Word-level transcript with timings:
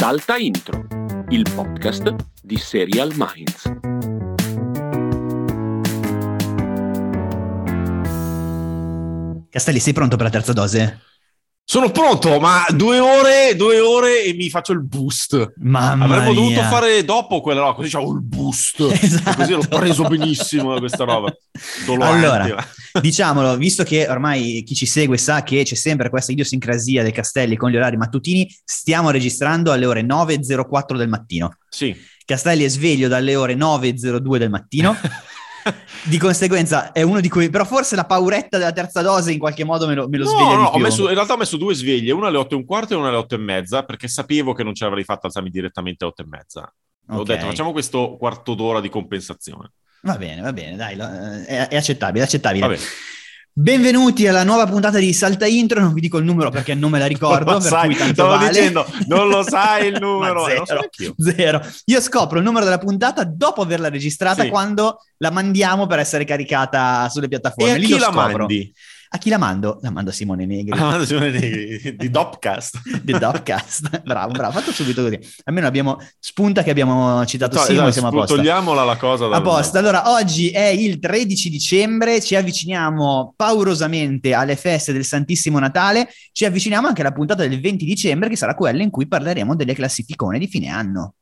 Salta 0.00 0.36
Intro, 0.36 0.86
il 1.30 1.44
podcast 1.52 2.14
di 2.40 2.56
Serial 2.56 3.12
Minds. 3.16 3.64
Castelli, 9.50 9.80
sei 9.80 9.92
pronto 9.92 10.14
per 10.14 10.26
la 10.26 10.30
terza 10.30 10.52
dose? 10.52 11.07
Sono 11.70 11.90
pronto, 11.90 12.40
ma 12.40 12.64
due 12.70 12.98
ore, 12.98 13.54
due 13.54 13.78
ore 13.78 14.24
e 14.24 14.32
mi 14.32 14.48
faccio 14.48 14.72
il 14.72 14.82
boost. 14.82 15.52
Mamma 15.58 16.06
Avremmo 16.06 16.32
mia. 16.32 16.40
dovuto 16.40 16.62
fare 16.62 17.04
dopo 17.04 17.42
quella 17.42 17.60
roba, 17.60 17.74
così 17.74 17.90
c'avevo 17.90 18.14
il 18.14 18.22
boost. 18.22 18.80
Esatto. 18.90 19.36
Così 19.36 19.52
l'ho 19.52 19.66
preso 19.68 20.04
benissimo 20.04 20.72
da 20.72 20.78
questa 20.78 21.04
roba. 21.04 21.30
Dolorante. 21.84 22.26
Allora, 22.26 22.66
diciamolo, 23.02 23.58
visto 23.58 23.84
che 23.84 24.08
ormai 24.08 24.62
chi 24.64 24.74
ci 24.74 24.86
segue 24.86 25.18
sa 25.18 25.42
che 25.42 25.62
c'è 25.62 25.74
sempre 25.74 26.08
questa 26.08 26.32
idiosincrasia 26.32 27.02
dei 27.02 27.12
Castelli 27.12 27.56
con 27.56 27.70
gli 27.70 27.76
orari 27.76 27.98
mattutini, 27.98 28.50
stiamo 28.64 29.10
registrando 29.10 29.70
alle 29.70 29.84
ore 29.84 30.00
9.04 30.00 30.96
del 30.96 31.08
mattino. 31.10 31.58
Sì. 31.68 31.94
Castelli 32.24 32.64
è 32.64 32.68
sveglio 32.68 33.08
dalle 33.08 33.36
ore 33.36 33.54
9.02 33.54 34.36
del 34.38 34.48
mattino. 34.48 34.96
Di 36.04 36.18
conseguenza 36.18 36.92
è 36.92 37.02
uno 37.02 37.20
di 37.20 37.28
cui, 37.28 37.50
però 37.50 37.64
forse 37.64 37.96
la 37.96 38.04
pauretta 38.04 38.58
della 38.58 38.72
terza 38.72 39.02
dose 39.02 39.32
in 39.32 39.38
qualche 39.38 39.64
modo 39.64 39.86
me 39.86 39.94
lo, 39.94 40.08
me 40.08 40.18
lo 40.18 40.24
No, 40.24 40.30
sveglia 40.30 40.56
no, 40.56 40.64
ho 40.66 40.70
più. 40.72 40.80
messo, 40.80 41.08
in 41.08 41.14
realtà 41.14 41.34
ho 41.34 41.36
messo 41.36 41.56
due 41.56 41.74
sveglie, 41.74 42.12
una 42.12 42.28
alle 42.28 42.38
8 42.38 42.54
e 42.54 42.58
un 42.58 42.64
quarto 42.64 42.94
e 42.94 42.96
una 42.96 43.08
alle 43.08 43.16
8 43.18 43.34
e 43.34 43.38
mezza, 43.38 43.84
perché 43.84 44.08
sapevo 44.08 44.52
che 44.52 44.62
non 44.62 44.74
ce 44.74 44.84
l'avrei 44.84 45.04
fatta 45.04 45.26
alzarmi 45.26 45.50
direttamente 45.50 46.04
alle 46.04 46.12
8 46.12 46.22
e 46.22 46.26
mezza. 46.26 46.74
Ho 47.10 47.20
Ok. 47.20 47.26
detto, 47.26 47.46
facciamo 47.46 47.72
questo 47.72 48.16
quarto 48.18 48.54
d'ora 48.54 48.80
di 48.80 48.88
compensazione. 48.88 49.72
Va 50.02 50.16
bene, 50.16 50.40
va 50.40 50.52
bene, 50.52 50.76
dai, 50.76 50.94
eh, 50.96 51.44
è, 51.44 51.68
è 51.68 51.76
accettabile, 51.76 52.22
è 52.22 52.26
accettabile. 52.26 52.78
Benvenuti 53.60 54.28
alla 54.28 54.44
nuova 54.44 54.66
puntata 54.68 54.98
di 54.98 55.12
Salta 55.12 55.44
Intro, 55.44 55.80
non 55.80 55.92
vi 55.92 56.00
dico 56.00 56.18
il 56.18 56.24
numero 56.24 56.48
perché 56.48 56.74
non 56.74 56.92
me 56.92 57.00
la 57.00 57.06
ricordo, 57.06 57.50
lo 57.58 57.60
sai, 57.60 57.92
stavo 57.92 58.28
vale. 58.36 58.50
dicendo, 58.50 58.86
non 59.08 59.26
lo 59.26 59.42
sai 59.48 59.88
il 59.88 59.98
numero, 59.98 60.46
non 60.46 60.64
so 60.64 60.88
zero, 60.94 61.14
zero. 61.18 61.60
Io 61.86 62.00
scopro 62.00 62.38
il 62.38 62.44
numero 62.44 62.64
della 62.64 62.78
puntata 62.78 63.24
dopo 63.24 63.60
averla 63.62 63.88
registrata 63.88 64.44
Sì. 64.44 64.48
quando 64.48 65.00
la 65.16 65.32
mandiamo 65.32 65.88
per 65.88 65.98
essere 65.98 66.22
caricata 66.22 67.08
sulle 67.08 67.24
E 67.24 67.28
piattaforme. 67.30 67.72
a 67.72 67.76
Lì 67.78 67.86
chi 67.86 67.98
la 67.98 68.12
scopro. 68.12 68.36
mandi? 68.38 68.72
A 69.10 69.16
chi 69.18 69.30
la 69.30 69.38
mando? 69.38 69.78
La 69.82 69.90
mando 69.90 70.10
a 70.10 70.12
Simone 70.12 70.44
Negri. 70.44 70.78
Ah, 70.78 70.98
di, 70.98 71.94
di 71.96 72.10
Dopcast. 72.10 73.00
di 73.02 73.12
Dopcast. 73.18 74.02
bravo, 74.02 74.32
bravo, 74.32 74.52
fatto 74.58 74.70
subito 74.72 75.02
così. 75.02 75.18
Almeno 75.44 75.66
abbiamo 75.66 75.96
spunta 76.18 76.62
che 76.62 76.70
abbiamo 76.70 77.24
citato 77.24 77.56
To- 77.56 77.62
Simone, 77.62 77.88
esatto, 77.88 77.92
siamo 77.92 78.08
a 78.08 78.10
posto. 78.10 78.36
Togliamola 78.36 78.84
la 78.84 78.96
cosa 78.96 79.24
A 79.26 79.28
dal- 79.28 79.42
posto. 79.42 79.78
Allora, 79.78 80.10
oggi 80.12 80.50
è 80.50 80.66
il 80.66 80.98
13 80.98 81.48
dicembre, 81.48 82.20
ci 82.20 82.34
avviciniamo 82.36 83.32
paurosamente 83.34 84.34
alle 84.34 84.56
feste 84.56 84.92
del 84.92 85.04
Santissimo 85.04 85.58
Natale, 85.58 86.08
ci 86.32 86.44
avviciniamo 86.44 86.86
anche 86.86 87.00
alla 87.00 87.12
puntata 87.12 87.46
del 87.46 87.60
20 87.60 87.84
dicembre, 87.86 88.28
che 88.28 88.36
sarà 88.36 88.54
quella 88.54 88.82
in 88.82 88.90
cui 88.90 89.08
parleremo 89.08 89.56
delle 89.56 89.74
classificone 89.74 90.38
di 90.38 90.46
fine 90.48 90.68
anno. 90.68 91.14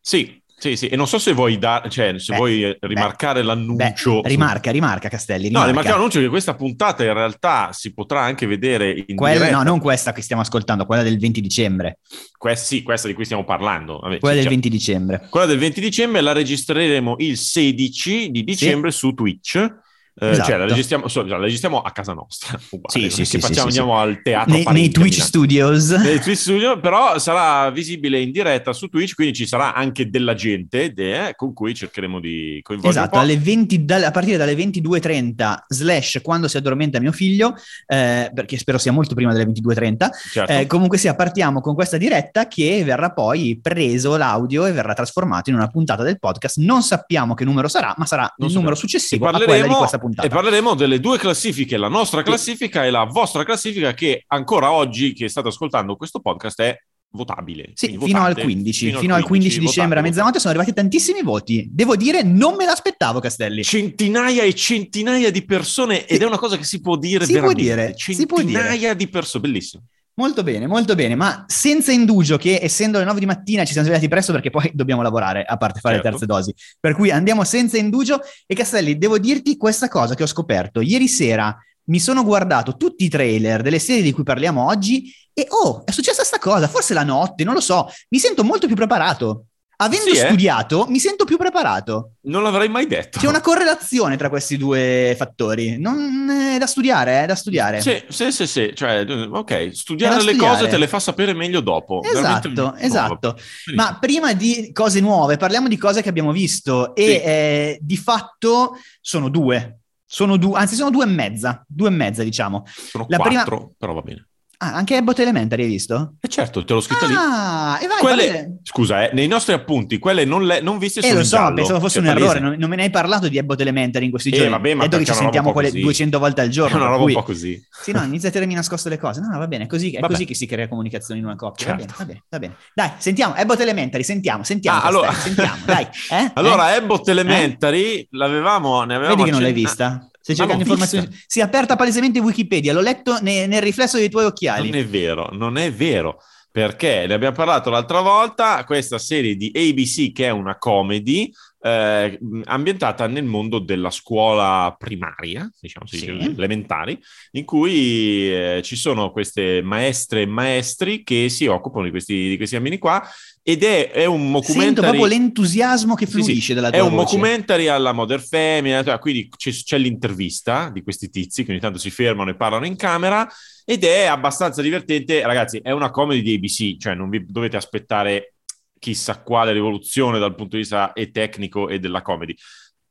Sì, 0.00 0.41
sì, 0.62 0.76
sì. 0.76 0.86
E 0.86 0.94
non 0.94 1.08
so 1.08 1.18
se 1.18 1.32
vuoi, 1.32 1.58
da- 1.58 1.84
cioè, 1.88 2.16
se 2.20 2.30
Beh, 2.32 2.36
vuoi 2.38 2.76
rimarcare 2.80 3.40
Beh, 3.40 3.46
l'annuncio. 3.46 4.20
rimarca, 4.22 4.70
rimarca 4.70 5.08
Castelli, 5.08 5.50
No, 5.50 5.64
rimarca. 5.66 5.90
l'annuncio 5.90 6.20
che 6.20 6.28
questa 6.28 6.54
puntata 6.54 7.02
in 7.02 7.12
realtà 7.12 7.70
si 7.72 7.92
potrà 7.92 8.20
anche 8.20 8.46
vedere 8.46 9.04
in 9.08 9.16
Quella- 9.16 9.38
diretta. 9.38 9.56
no, 9.56 9.62
non 9.64 9.80
questa 9.80 10.12
che 10.12 10.22
stiamo 10.22 10.40
ascoltando, 10.42 10.86
quella 10.86 11.02
del 11.02 11.18
20 11.18 11.40
dicembre. 11.40 11.98
Que- 12.38 12.54
sì, 12.54 12.82
questa 12.84 13.08
di 13.08 13.14
cui 13.14 13.24
stiamo 13.24 13.44
parlando. 13.44 13.98
Vabbè, 13.98 14.18
Quella 14.20 14.36
sì, 14.36 14.42
del 14.42 14.42
cioè, 14.42 14.50
20 14.50 14.68
dicembre. 14.68 15.26
quella 15.28 15.46
del 15.46 15.58
20 15.58 15.80
dicembre 15.80 16.20
la 16.20 16.32
registreremo 16.32 17.16
il 17.18 17.36
16 17.36 18.30
di 18.30 18.44
dicembre 18.44 18.92
su 18.92 19.12
Twitch. 19.14 19.80
Eh, 20.14 20.28
Esatto. 20.28 20.48
Cioè, 20.50 20.58
la 20.58 20.66
registriamo, 20.66 21.08
so- 21.08 21.24
la 21.24 21.38
registriamo 21.38 21.80
a 21.80 21.90
casa 21.90 22.12
nostra. 22.12 22.58
Uguale, 22.70 22.88
Sì, 22.88 23.10
sì, 23.10 23.24
sì, 23.24 23.24
sì, 23.24 23.38
facciamo, 23.40 23.70
sì, 23.70 23.78
andiamo 23.78 23.98
al 23.98 24.20
teatro. 24.22 24.52
Nei, 24.52 24.62
Parigi 24.62 24.82
nei 24.82 24.90
Twitch. 24.92 25.20
Studios. 25.22 25.88
Nei 25.90 26.20
Twitch 26.20 26.38
Studio, 26.38 26.78
però 26.80 27.18
sarà 27.18 27.70
visibile 27.70 28.20
in 28.20 28.30
diretta 28.30 28.72
su 28.74 28.88
Twitch, 28.88 29.14
quindi 29.14 29.34
ci 29.34 29.46
sarà 29.46 29.72
anche 29.74 30.10
della 30.10 30.34
gente 30.34 30.92
de- 30.92 31.32
con 31.34 31.54
cui 31.54 31.74
cercheremo 31.74 32.20
di 32.20 32.60
coinvolgere 32.62 33.04
Esatto, 33.04 33.16
un 33.18 33.24
po'. 33.24 33.30
alle 33.32 33.38
20 33.42 33.84
dal- 33.86 34.04
a 34.04 34.10
partire 34.10 34.36
dalle 34.36 34.54
22.30 34.54 35.64
slash 35.68 36.20
quando 36.22 36.46
si 36.48 36.56
addormenta 36.58 37.00
mio 37.00 37.12
figlio, 37.12 37.54
eh, 37.86 38.30
perché 38.34 38.58
spero 38.58 38.76
sia 38.78 38.92
molto 38.92 39.14
prima 39.14 39.32
delle 39.32 39.44
22.30, 39.46 40.10
Certo. 40.32 40.52
Eh, 40.52 40.66
comunque 40.66 40.98
sia, 40.98 41.14
partiamo 41.14 41.60
con 41.60 41.74
questa 41.74 41.96
diretta 41.96 42.46
che 42.48 42.82
verrà 42.84 43.12
poi 43.12 43.58
preso 43.62 44.16
l'audio 44.16 44.66
e 44.66 44.72
verrà 44.72 44.92
trasformato 44.92 45.48
in 45.50 45.56
una 45.56 45.68
puntata 45.68 46.02
del 46.02 46.18
podcast. 46.18 46.58
Non 46.58 46.82
sappiamo 46.82 47.32
che 47.34 47.44
numero 47.44 47.68
sarà, 47.68 47.94
ma 47.96 48.04
sarà 48.04 48.22
Non 48.22 48.28
il 48.28 48.34
sappiamo. 48.36 48.58
numero 48.60 48.74
successivo 48.76 49.26
a 49.26 49.32
quella 49.32 49.66
di 49.66 49.74
questa 49.74 49.98
puntata. 50.02 50.26
e 50.26 50.30
parleremo 50.30 50.74
delle 50.74 51.00
due 51.00 51.16
classifiche, 51.18 51.76
la 51.76 51.88
nostra 51.88 52.22
classifica 52.22 52.84
e 52.84 52.90
la 52.90 53.04
vostra 53.04 53.44
classifica 53.44 53.94
che 53.94 54.24
ancora 54.26 54.70
oggi 54.72 55.12
che 55.14 55.28
state 55.28 55.48
ascoltando 55.48 55.96
questo 55.96 56.20
podcast 56.20 56.60
è 56.60 56.76
votabile. 57.14 57.72
Sì, 57.74 57.88
fino 57.88 57.98
votate, 58.20 58.40
al 58.40 58.46
15, 58.46 58.92
fino, 58.94 59.14
al 59.14 59.22
15 59.24 59.58
dicembre 59.60 59.98
a 59.98 60.00
votate, 60.00 60.08
mezzanotte 60.08 60.38
sono 60.38 60.50
arrivati 60.54 60.72
tantissimi 60.74 61.22
voti. 61.22 61.68
Devo 61.70 61.94
dire, 61.94 62.22
non 62.22 62.54
me 62.54 62.64
l'aspettavo, 62.64 63.20
Castelli. 63.20 63.62
Centinaia 63.62 64.42
e 64.44 64.54
centinaia 64.54 65.30
di 65.30 65.44
persone 65.44 66.06
ed 66.06 66.16
Sì. 66.18 66.22
è 66.22 66.26
una 66.26 66.38
cosa 66.38 66.56
che 66.56 66.64
si 66.64 66.80
può 66.80 66.96
dire 66.96 67.24
Si 67.26 67.32
può 67.32 67.48
veramente. 67.52 67.62
dire, 67.62 67.94
si 67.96 68.26
può 68.26 68.38
dire. 68.40 68.52
Centinaia 68.58 68.94
di 68.94 69.08
persone, 69.08 69.42
bellissimo. 69.46 69.82
Molto 70.14 70.42
bene, 70.42 70.66
molto 70.66 70.94
bene, 70.94 71.14
ma 71.14 71.44
senza 71.46 71.90
indugio 71.90 72.36
che 72.36 72.58
essendo 72.62 72.98
le 72.98 73.04
9 73.04 73.20
di 73.20 73.26
mattina 73.26 73.64
ci 73.64 73.72
siamo 73.72 73.86
svegliati 73.86 74.08
presto 74.08 74.32
perché 74.32 74.50
poi 74.50 74.70
dobbiamo 74.74 75.00
lavorare, 75.00 75.42
a 75.42 75.56
parte 75.56 75.80
fare 75.80 75.94
Certo. 75.94 76.08
le 76.08 76.16
terze 76.16 76.26
dosi. 76.26 76.54
Per 76.78 76.94
cui 76.94 77.10
andiamo 77.10 77.44
senza 77.44 77.78
indugio 77.78 78.20
e 78.46 78.54
Castelli, 78.54 78.98
devo 78.98 79.18
dirti 79.18 79.56
questa 79.56 79.88
cosa 79.88 80.14
che 80.14 80.22
ho 80.22 80.26
scoperto. 80.26 80.80
Ieri 80.80 81.08
sera 81.08 81.56
mi 81.84 81.98
sono 81.98 82.24
guardato 82.24 82.76
tutti 82.76 83.04
i 83.04 83.08
trailer 83.08 83.62
delle 83.62 83.78
serie 83.78 84.02
di 84.02 84.12
cui 84.12 84.22
parliamo 84.22 84.66
oggi 84.66 85.12
e 85.32 85.46
oh, 85.48 85.84
è 85.86 85.90
successa 85.90 86.24
sta 86.24 86.38
cosa, 86.38 86.68
forse 86.68 86.92
la 86.92 87.04
notte, 87.04 87.42
non 87.42 87.54
lo 87.54 87.60
so, 87.60 87.88
mi 88.10 88.18
sento 88.18 88.44
molto 88.44 88.66
più 88.66 88.76
preparato. 88.76 89.46
Avendo 89.76 90.14
Sì, 90.14 90.20
eh? 90.20 90.26
studiato, 90.26 90.86
mi 90.88 91.00
sento 91.00 91.24
più 91.24 91.36
preparato. 91.36 92.12
Non 92.22 92.42
l'avrei 92.44 92.68
mai 92.68 92.86
detto. 92.86 93.18
C'è 93.18 93.26
una 93.26 93.40
correlazione 93.40 94.16
tra 94.16 94.28
questi 94.28 94.56
due 94.56 95.14
fattori. 95.18 95.76
Non 95.78 96.28
è 96.30 96.58
da 96.58 96.66
studiare, 96.66 97.22
è 97.22 97.26
da 97.26 97.34
studiare. 97.34 97.80
Sì, 97.80 98.00
sì, 98.08 98.30
sì, 98.30 98.46
sì, 98.46 98.70
cioè, 98.74 99.04
ok, 99.08 99.70
studiare 99.72 100.16
le 100.16 100.20
studiare. 100.20 100.54
cose 100.56 100.68
te 100.68 100.78
le 100.78 100.86
fa 100.86 101.00
sapere 101.00 101.32
meglio 101.32 101.60
dopo. 101.60 102.00
Veramente 102.00 102.48
Esatto, 102.48 102.60
nuovo. 102.62 102.76
esatto. 102.76 103.36
Ma 103.74 103.96
prima 103.98 104.34
di 104.34 104.70
cose 104.72 105.00
nuove, 105.00 105.36
parliamo 105.36 105.66
di 105.66 105.76
cose 105.76 106.00
che 106.00 106.08
abbiamo 106.08 106.30
visto 106.30 106.94
e 106.94 107.04
Sì. 107.04 107.10
eh, 107.20 107.78
di 107.80 107.96
fatto 107.96 108.76
sono 109.00 109.28
due. 109.30 109.78
Sono 110.04 110.36
due, 110.36 110.58
anzi 110.58 110.74
sono 110.76 110.90
due 110.90 111.04
e 111.04 111.08
mezza, 111.08 111.64
due 111.66 111.88
e 111.88 111.92
mezza 111.92 112.22
diciamo. 112.22 112.64
Sono 112.66 113.06
la 113.08 113.18
prima- 113.18 113.42
quattro, 113.44 113.72
però 113.78 113.94
va 113.94 114.02
bene. 114.02 114.28
Ah, 114.64 114.74
anche 114.74 114.94
Abbott 114.94 115.18
Elementary 115.18 115.64
hai 115.64 115.68
visto? 115.68 116.14
E 116.20 116.28
certo, 116.28 116.64
te 116.64 116.72
l'ho 116.72 116.80
scritta 116.80 117.06
lì. 117.06 117.14
Ah, 117.16 117.80
e 117.82 117.88
vai, 117.88 117.98
Quelle, 117.98 118.58
scusa, 118.62 119.08
eh, 119.08 119.12
nei 119.12 119.26
nostri 119.26 119.52
appunti, 119.54 119.98
quelle 119.98 120.24
non, 120.24 120.44
le, 120.46 120.60
non 120.60 120.78
viste 120.78 121.00
Eh, 121.00 121.02
sono 121.08 121.18
lo 121.18 121.24
so, 121.24 121.36
giallo. 121.36 121.54
pensavo 121.56 121.80
fosse 121.80 121.98
un 121.98 122.04
Cioè, 122.04 122.14
errore, 122.14 122.26
palese. 122.28 122.44
non, 122.48 122.58
non 122.60 122.70
me 122.70 122.76
ne 122.76 122.82
hai 122.84 122.90
parlato 122.90 123.26
di 123.26 123.38
Abbott 123.38 123.60
Elementary 123.60 124.04
in 124.04 124.10
questi 124.12 124.28
Eh, 124.28 124.36
giorni. 124.36 124.50
vabbè, 124.52 124.74
ma 124.74 124.82
Vedo 124.84 124.98
che 124.98 125.04
ci 125.04 125.10
è 125.10 125.14
sentiamo 125.14 125.48
un 125.48 125.52
quelle 125.52 125.68
così. 125.70 125.80
200 125.82 126.18
volte 126.20 126.40
al 126.42 126.48
giorno. 126.48 126.76
È 126.76 126.80
una 126.80 126.90
roba 126.90 127.02
un 127.02 127.12
po' 127.12 127.22
così. 127.24 127.60
Sì, 127.82 127.90
no, 127.90 128.04
inizia 128.04 128.28
a 128.28 128.32
tenermi 128.32 128.54
nascoste 128.54 128.88
le 128.88 128.98
cose. 128.98 129.20
No, 129.20 129.30
no, 129.32 129.38
va 129.38 129.48
bene, 129.48 129.66
così, 129.66 129.90
è 129.90 129.98
Vabbè. 129.98 130.12
così 130.12 130.24
che 130.26 130.34
si 130.36 130.46
crea 130.46 130.68
comunicazione 130.68 131.18
in 131.18 131.26
una 131.26 131.34
coppia. 131.34 131.66
Va 131.66 131.78
Certo. 131.78 131.84
bene, 131.84 131.96
va 131.98 132.04
bene, 132.04 132.22
va 132.28 132.38
bene. 132.38 132.56
Dai, 132.72 132.90
sentiamo, 132.98 133.34
Abbott 133.34 133.58
Elementary, 133.58 134.04
sentiamo, 134.04 134.44
sentiamo. 134.44 134.78
Ah, 134.78 134.82
allora- 134.84 135.08
Castelli, 135.08 135.34
sentiamo, 135.34 135.62
dai. 135.64 135.86
Eh? 136.24 136.30
Allora, 136.34 136.72
Eh? 136.72 136.76
Abbott 136.76 137.08
Elementary, 137.08 138.06
l'avevamo, 138.12 138.84
ne 138.84 138.94
avevamo 138.94 139.16
Vedi 139.16 139.24
che 139.28 139.34
non 139.34 139.42
l'hai 139.42 139.52
vista? 139.52 140.06
Cercando 140.22 140.54
l'ho 140.54 140.60
informazioni. 140.60 141.08
Si 141.26 141.40
è 141.40 141.42
aperta 141.42 141.76
palesemente 141.76 142.20
Wikipedia, 142.20 142.72
l'ho 142.72 142.80
letto 142.80 143.20
ne- 143.20 143.46
nel 143.46 143.62
riflesso 143.62 143.96
dei 143.96 144.08
tuoi 144.08 144.24
occhiali. 144.24 144.70
Non 144.70 144.78
è 144.78 144.86
vero, 144.86 145.28
non 145.32 145.58
è 145.58 145.72
vero. 145.72 146.20
Perché 146.50 147.06
ne 147.06 147.14
abbiamo 147.14 147.34
parlato 147.34 147.70
l'altra 147.70 148.00
volta, 148.00 148.62
questa 148.64 148.98
serie 148.98 149.36
di 149.36 149.50
ABC 149.54 150.12
che 150.12 150.26
è 150.26 150.30
una 150.30 150.58
comedy 150.58 151.32
eh, 151.62 152.18
ambientata 152.44 153.06
nel 153.06 153.24
mondo 153.24 153.58
della 153.60 153.90
scuola 153.90 154.74
primaria, 154.76 155.48
diciamo 155.60 155.86
Sì. 155.86 155.98
così, 156.12 156.34
elementari, 156.36 156.98
in 157.32 157.44
cui 157.44 158.30
eh, 158.32 158.60
ci 158.64 158.74
sono 158.76 159.10
queste 159.12 159.62
maestre 159.62 160.22
e 160.22 160.26
maestri 160.26 161.02
che 161.04 161.28
si 161.28 161.46
occupano 161.46 161.84
di 161.84 161.90
questi, 161.90 162.28
di 162.30 162.36
questi 162.36 162.56
bambini 162.56 162.78
qua 162.78 163.02
ed 163.44 163.62
è, 163.64 163.90
è 163.90 164.04
un 164.04 164.18
Sento 164.20 164.30
mockumentary... 164.30 164.86
proprio 164.88 165.06
l'entusiasmo 165.06 165.94
che 165.94 166.06
Sì, 166.06 166.12
sì, 166.18 166.22
fluisce 166.22 166.54
dalla 166.54 166.70
tua 166.70 166.78
È 166.78 166.82
un 166.82 166.90
voce. 166.94 167.16
mockumentary 167.16 167.66
alla 167.66 167.92
Modern 167.92 168.22
Family, 168.22 168.84
cioè, 168.84 168.98
quindi 168.98 169.28
c'è, 169.36 169.50
c'è 169.50 169.78
l'intervista 169.78 170.70
di 170.72 170.82
questi 170.82 171.10
tizi 171.10 171.44
che 171.44 171.50
ogni 171.52 171.60
tanto 171.60 171.78
si 171.78 171.90
fermano 171.90 172.30
e 172.30 172.36
parlano 172.36 172.66
in 172.66 172.76
camera 172.76 173.28
ed 173.64 173.84
è 173.84 174.04
abbastanza 174.06 174.62
divertente. 174.62 175.22
Ragazzi, 175.24 175.58
è 175.62 175.70
una 175.70 175.90
comedy 175.90 176.22
di 176.22 176.34
ABC, 176.34 176.76
cioè 176.80 176.94
non 176.94 177.08
vi 177.08 177.24
dovete 177.26 177.56
aspettare 177.56 178.34
chissà 178.82 179.22
quale 179.22 179.52
rivoluzione 179.52 180.18
dal 180.18 180.34
punto 180.34 180.56
di 180.56 180.62
vista 180.62 180.92
e 180.92 181.12
tecnico 181.12 181.68
e 181.68 181.78
della 181.78 182.02
comedy. 182.02 182.34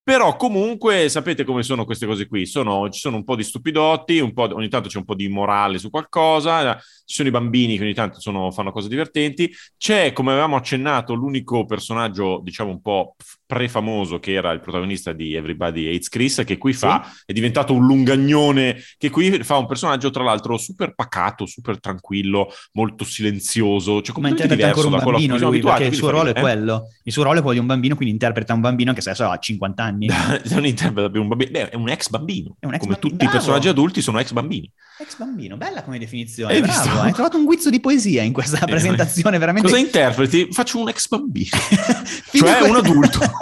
Però 0.02 0.36
comunque 0.38 1.10
sapete 1.10 1.44
come 1.44 1.64
sono 1.64 1.84
queste 1.84 2.06
cose 2.06 2.28
qui, 2.28 2.46
sono, 2.46 2.90
ci 2.90 3.00
sono 3.00 3.18
un 3.18 3.24
po' 3.26 3.36
di 3.36 3.44
stupidotti, 3.44 4.32
po', 4.32 4.50
ogni 4.56 4.70
tanto 4.70 4.88
c'è 4.88 4.98
un 4.98 5.04
po' 5.06 5.14
di 5.16 5.28
morale 5.28 5.78
su 5.78 5.90
qualcosa, 5.90 6.76
ci 7.06 7.14
sono 7.14 7.28
i 7.28 7.32
bambini 7.32 7.78
che 7.78 7.84
ogni 7.84 7.94
tanto 7.94 8.20
sono- 8.22 8.52
fanno 8.52 8.72
cose 8.72 8.88
divertenti, 8.88 9.54
c'è 9.78 10.14
come 10.14 10.32
avevamo 10.32 10.56
accennato 10.56 11.14
l'unico 11.14 11.66
personaggio 11.66 12.40
diciamo 12.42 12.72
un 12.72 12.82
po' 12.82 13.16
pre-famoso 13.52 14.18
che 14.20 14.32
era 14.32 14.54
il 14.54 14.62
protagonista 14.62 15.12
di 15.12 15.36
Everybody 15.36 15.90
Hates 15.90 16.08
Chris, 16.08 16.44
che 16.46 16.58
qui 16.58 16.72
fa, 16.72 17.04
sì. 17.04 17.24
è 17.26 17.34
diventato 17.34 17.74
un 17.74 17.86
lungagnone, 17.86 18.82
che 18.98 19.10
qui 19.10 19.44
fa 19.44 19.58
un 19.58 19.66
personaggio 19.66 20.10
tra 20.10 20.24
l'altro 20.24 20.58
super 20.58 20.96
pacato, 20.96 21.46
super 21.46 21.78
tranquillo, 21.82 22.48
molto 22.74 23.04
silenzioso, 23.04 24.02
cioè 24.02 24.14
completamente 24.14 24.56
diverso 24.56 24.88
ancora 24.88 24.96
un 24.96 25.04
da 25.04 25.12
bambino 25.12 25.50
lui, 25.50 25.60
perché 25.60 25.84
il 25.84 25.96
suo 25.96 26.12
ruolo 26.12 26.30
è 26.34 26.38
eh? 26.38 26.40
quello. 26.40 26.88
Il 27.04 27.12
suo 27.12 27.24
ruolo 27.24 27.40
è 27.40 27.42
quello 27.42 27.56
di 27.56 27.62
un 27.62 27.68
bambino, 27.68 27.96
quindi 27.96 28.14
interpreta 28.14 28.54
un 28.54 28.62
bambino 28.62 28.94
che 28.94 29.02
adesso 29.02 29.30
ha 29.30 29.38
50 29.38 29.84
anni. 29.84 30.08
non 30.52 30.66
interpreta 30.66 31.10
più 31.10 31.22
un 31.22 31.28
bambino, 31.28 31.52
Beh, 31.52 31.70
è 31.72 31.76
un 31.76 31.90
ex 31.90 32.08
bambino. 32.08 32.56
È 32.58 32.66
un 32.66 32.74
ex 32.76 32.80
come 32.80 32.94
bambino. 32.94 33.00
tutti 33.00 33.16
Bravo. 33.16 33.32
i 33.32 33.36
personaggi 33.36 33.68
adulti 33.68 34.02
sono 34.02 34.20
ex 34.20 34.32
bambini. 34.32 34.72
Ex 34.98 35.18
bambino, 35.18 35.58
bella 35.58 35.84
come 35.84 36.00
definizione, 36.00 36.54
Hai 36.54 36.62
bravo, 36.62 37.02
hai 37.02 37.12
trovato 37.12 37.36
un 37.36 37.44
guizzo 37.44 37.70
di 37.70 37.82
poesia 37.82 38.22
in 38.22 38.32
questa 38.32 38.66
presentazione, 38.66 39.38
veramente. 39.38 39.68
Cosa 39.68 39.82
interpreti? 39.82 40.48
Faccio 40.52 40.80
un 40.80 40.88
ex 40.88 41.08
bambino, 41.10 41.50
cioè 42.32 42.52
a 42.52 42.58
que- 42.60 42.70
un 42.70 42.76
adulto. 42.78 43.20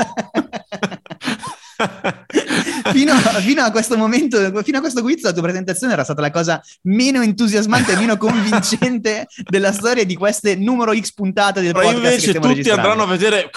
fino, 2.91 3.13
a, 3.13 3.17
fino 3.17 3.63
a 3.63 3.71
questo 3.71 3.97
momento, 3.97 4.61
fino 4.63 4.77
a 4.77 4.81
questo 4.81 5.01
quiz, 5.01 5.21
la 5.21 5.31
tua 5.31 5.41
presentazione 5.43 5.93
era 5.93 6.03
stata 6.03 6.21
la 6.21 6.31
cosa 6.31 6.61
meno 6.83 7.21
entusiasmante 7.21 7.93
e 7.93 7.95
meno 7.95 8.17
convincente 8.17 9.27
della 9.49 9.71
storia 9.71 10.05
di 10.05 10.15
queste 10.15 10.55
numero 10.55 10.93
X 10.95 11.13
puntate 11.13 11.61
del 11.61 11.73
Ma 11.73 11.81
podcast. 11.81 12.01
che 12.01 12.07
invece 12.07 12.39
tutti 12.39 12.69
andranno 12.69 13.03
a 13.03 13.07
vedere 13.07 13.49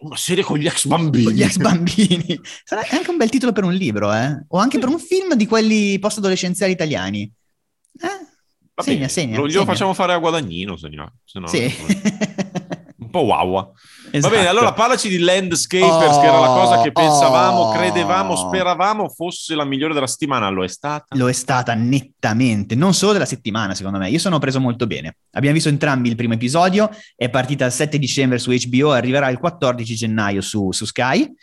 una 0.00 0.16
serie 0.16 0.44
con 0.44 0.58
gli 0.58 0.66
ex 0.66 0.86
bambini. 0.86 1.24
Con 1.24 1.32
gli 1.32 1.42
ex 1.42 1.56
bambini. 1.56 2.40
Sarà 2.64 2.82
anche 2.90 3.10
un 3.10 3.16
bel 3.16 3.30
titolo 3.30 3.52
per 3.52 3.64
un 3.64 3.72
libro, 3.74 4.12
eh? 4.12 4.44
O 4.48 4.58
anche 4.58 4.78
per 4.78 4.88
un 4.88 4.98
film 4.98 5.34
di 5.34 5.46
quelli 5.46 5.98
post-adolescenziali 5.98 6.72
italiani. 6.72 7.30
Eh? 8.00 8.26
Va 8.74 8.82
segna, 8.82 8.96
bene, 8.96 9.08
segna. 9.08 9.38
Lo, 9.38 9.48
segna. 9.48 9.64
facciamo 9.64 9.94
fare 9.94 10.12
a 10.12 10.18
Guadagnino, 10.18 10.76
se 10.76 10.88
no. 10.88 11.14
se 11.24 11.38
no- 11.38 11.46
Sì. 11.46 11.74
Po' 13.16 13.22
wow. 13.22 13.72
Esatto. 14.10 14.28
Va 14.28 14.40
bene, 14.40 14.48
allora 14.50 14.74
parlaci 14.74 15.08
di 15.08 15.18
Landscapers, 15.18 16.18
che 16.18 16.26
era 16.26 16.38
la 16.38 16.48
cosa 16.48 16.82
che 16.82 16.88
Oh, 16.88 16.92
pensavamo, 16.92 17.60
oh. 17.60 17.72
credevamo, 17.72 18.36
speravamo 18.36 19.08
fosse 19.08 19.54
la 19.54 19.64
migliore 19.64 19.94
della 19.94 20.06
settimana. 20.06 20.50
Lo 20.50 20.62
è 20.62 20.68
stata? 20.68 21.16
Lo 21.16 21.26
è 21.26 21.32
stata 21.32 21.72
nettamente, 21.72 22.74
non 22.74 22.92
solo 22.92 23.12
della 23.12 23.24
settimana, 23.24 23.74
secondo 23.74 23.96
me. 23.96 24.10
Io 24.10 24.18
sono 24.18 24.38
preso 24.38 24.60
molto 24.60 24.86
bene. 24.86 25.16
Abbiamo 25.32 25.54
visto 25.54 25.70
entrambi 25.70 26.10
il 26.10 26.14
primo 26.14 26.34
episodio, 26.34 26.90
è 27.14 27.30
partita 27.30 27.64
il 27.64 27.72
7 27.72 27.98
dicembre 27.98 28.38
su 28.38 28.50
HBO, 28.50 28.92
arriverà 28.92 29.30
il 29.30 29.38
14 29.38 29.94
gennaio 29.94 30.42
su, 30.42 30.70
su 30.72 30.84
Sky. 30.84 31.34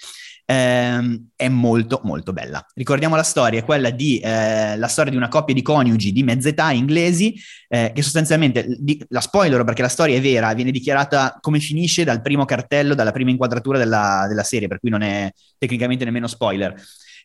Ehm, 0.45 1.29
è 1.35 1.47
molto 1.47 2.01
molto 2.03 2.33
bella. 2.33 2.65
Ricordiamo 2.73 3.15
la 3.15 3.23
storia, 3.23 3.59
è 3.59 3.63
quella 3.63 3.89
di 3.91 4.19
eh, 4.19 4.75
la 4.77 4.87
storia 4.87 5.11
di 5.11 5.17
una 5.17 5.29
coppia 5.29 5.53
di 5.53 5.61
coniugi 5.61 6.11
di 6.11 6.21
mezz'età 6.23 6.71
inglesi 6.71 7.33
eh, 7.69 7.91
che 7.95 8.01
sostanzialmente 8.01 8.65
di- 8.79 9.01
la 9.09 9.21
spoiler 9.21 9.63
perché 9.63 9.81
la 9.81 9.87
storia 9.87 10.17
è 10.17 10.21
vera, 10.21 10.53
viene 10.53 10.71
dichiarata 10.71 11.37
come 11.39 11.59
finisce 11.59 12.03
dal 12.03 12.21
primo 12.21 12.43
cartello, 12.43 12.93
dalla 12.93 13.11
prima 13.11 13.29
inquadratura 13.29 13.77
della, 13.77 14.25
della 14.27 14.43
serie, 14.43 14.67
per 14.67 14.79
cui 14.79 14.89
non 14.89 15.01
è 15.01 15.31
tecnicamente 15.57 16.03
nemmeno 16.03 16.27
spoiler. 16.27 16.75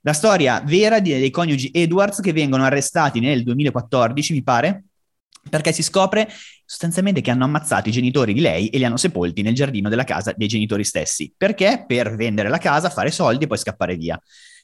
La 0.03 0.13
storia 0.13 0.63
vera 0.65 1.01
di- 1.01 1.11
dei 1.11 1.31
coniugi 1.31 1.71
Edwards 1.73 2.21
che 2.21 2.33
vengono 2.33 2.65
arrestati 2.65 3.19
nel 3.19 3.43
2014, 3.43 4.33
mi 4.33 4.43
pare, 4.45 4.85
perché 5.49 5.73
si 5.73 5.83
scopre 5.83 6.29
sostanzialmente 6.65 7.21
che 7.21 7.31
hanno 7.31 7.45
ammazzato 7.45 7.89
i 7.89 7.93
genitori 7.93 8.35
di 8.35 8.41
lei 8.41 8.69
e 8.69 8.79
li 8.79 8.85
hanno 8.85 8.99
sepolti 8.99 9.43
nel 9.43 9.55
giardino 9.55 9.89
della 9.89 10.05
casa 10.05 10.35
dei 10.37 10.49
genitori 10.49 10.85
stessi. 10.85 11.33
Perché? 11.35 11.85
Per 11.87 12.15
vendere 12.15 12.49
la 12.49 12.59
casa, 12.59 12.91
fare 12.91 13.11
soldi 13.11 13.45
e 13.45 13.47
poi 13.47 13.59
scappare 13.59 13.97
via. 13.97 14.21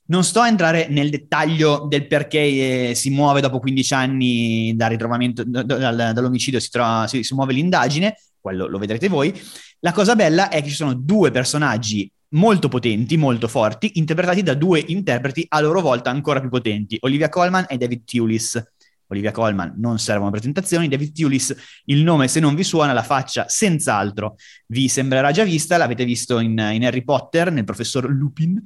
Non 0.07 0.23
sto 0.23 0.41
a 0.41 0.49
entrare 0.49 0.87
nel 0.89 1.09
dettaglio 1.09 1.87
del 1.89 2.07
perché 2.07 2.91
eh, 2.91 2.95
si 2.95 3.09
muove 3.09 3.41
dopo 3.41 3.59
15 3.59 3.95
anni 3.95 4.75
dal 4.77 4.91
ritrovamento, 4.91 5.43
d- 5.45 5.63
d- 5.63 5.79
dal- 5.79 6.11
dall'omicidio, 6.13 6.61
si, 6.61 6.69
trova- 6.69 7.07
si- 7.07 7.23
si 7.23 7.33
muove 7.33 7.55
l'indagine, 7.55 8.15
quello 8.39 8.67
lo 8.67 8.79
vedrete 8.79 9.09
voi. 9.09 9.33
La 9.81 9.93
cosa 9.93 10.15
bella 10.15 10.51
è 10.51 10.61
che 10.63 10.69
ci 10.69 10.75
sono 10.75 10.93
due 10.93 11.31
personaggi 11.31 12.11
molto 12.35 12.69
potenti, 12.69 13.17
molto 13.17 13.49
forti, 13.49 13.93
interpretati 13.95 14.43
da 14.43 14.55
due 14.55 14.83
interpreti 14.89 15.47
a 15.49 15.61
loro 15.61 15.81
volta 15.81 16.11
ancora 16.11 16.41
più 16.41 16.51
potenti, 16.51 16.99
Olivia 17.01 17.29
Colman 17.31 17.65
e 17.69 17.79
David 17.79 18.05
Tulis. 18.05 18.63
Olivia 19.09 19.31
Colman 19.33 19.75
non 19.77 19.99
servono 19.99 20.31
presentazioni, 20.31 20.89
David 20.89 21.15
Tulis 21.15 21.55
il 21.85 22.03
nome 22.03 22.29
se 22.29 22.41
non 22.41 22.55
vi 22.55 22.65
suona, 22.65 22.93
la 22.93 23.03
faccia 23.03 23.49
senz'altro 23.49 24.37
vi 24.67 24.89
sembrerà 24.89 25.31
già 25.31 25.45
vista, 25.45 25.77
l'avete 25.77 26.05
visto 26.05 26.39
in, 26.39 26.59
in 26.59 26.85
Harry 26.85 27.03
Potter, 27.03 27.53
nel 27.53 27.65
professor 27.65 28.09
Lupin. 28.09 28.63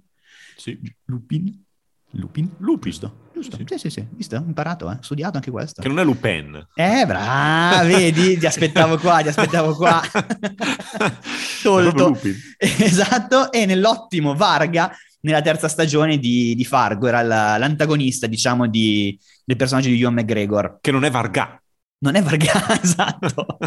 Sì. 0.56 0.78
Lupin? 1.04 1.66
Lupin? 2.12 2.50
Lupi. 2.58 2.88
Giusto, 2.88 3.28
giusto. 3.34 3.56
Sì. 3.56 3.64
Sì, 3.66 3.78
sì, 3.78 3.90
sì, 3.90 4.06
visto? 4.12 4.36
Ho 4.36 4.44
imparato, 4.44 4.90
eh? 4.90 4.96
studiato 5.00 5.36
anche 5.36 5.50
questo. 5.50 5.82
Che 5.82 5.88
non 5.88 5.98
è 5.98 6.04
Lupin. 6.04 6.66
Eh, 6.74 7.04
brava, 7.04 7.84
vedi, 7.84 8.38
ti 8.38 8.46
aspettavo 8.46 8.96
qua, 8.96 9.20
ti 9.20 9.28
aspettavo 9.28 9.74
qua. 9.74 10.00
Tolto. 11.62 12.08
Lupin. 12.08 12.34
Esatto, 12.56 13.52
e 13.52 13.66
nell'ottimo 13.66 14.34
Varga, 14.34 14.90
nella 15.20 15.40
terza 15.40 15.68
stagione 15.68 16.18
di, 16.18 16.54
di 16.54 16.64
Fargo, 16.64 17.06
era 17.08 17.22
la- 17.22 17.56
l'antagonista, 17.58 18.26
diciamo, 18.26 18.66
di- 18.68 19.18
del 19.44 19.56
personaggio 19.56 19.88
di 19.88 20.00
Ewan 20.00 20.14
McGregor. 20.14 20.78
Che 20.80 20.90
non 20.90 21.04
è 21.04 21.10
Varga. 21.10 21.60
Non 22.00 22.14
è 22.14 22.22
Varga, 22.22 22.52
esatto. 22.82 23.58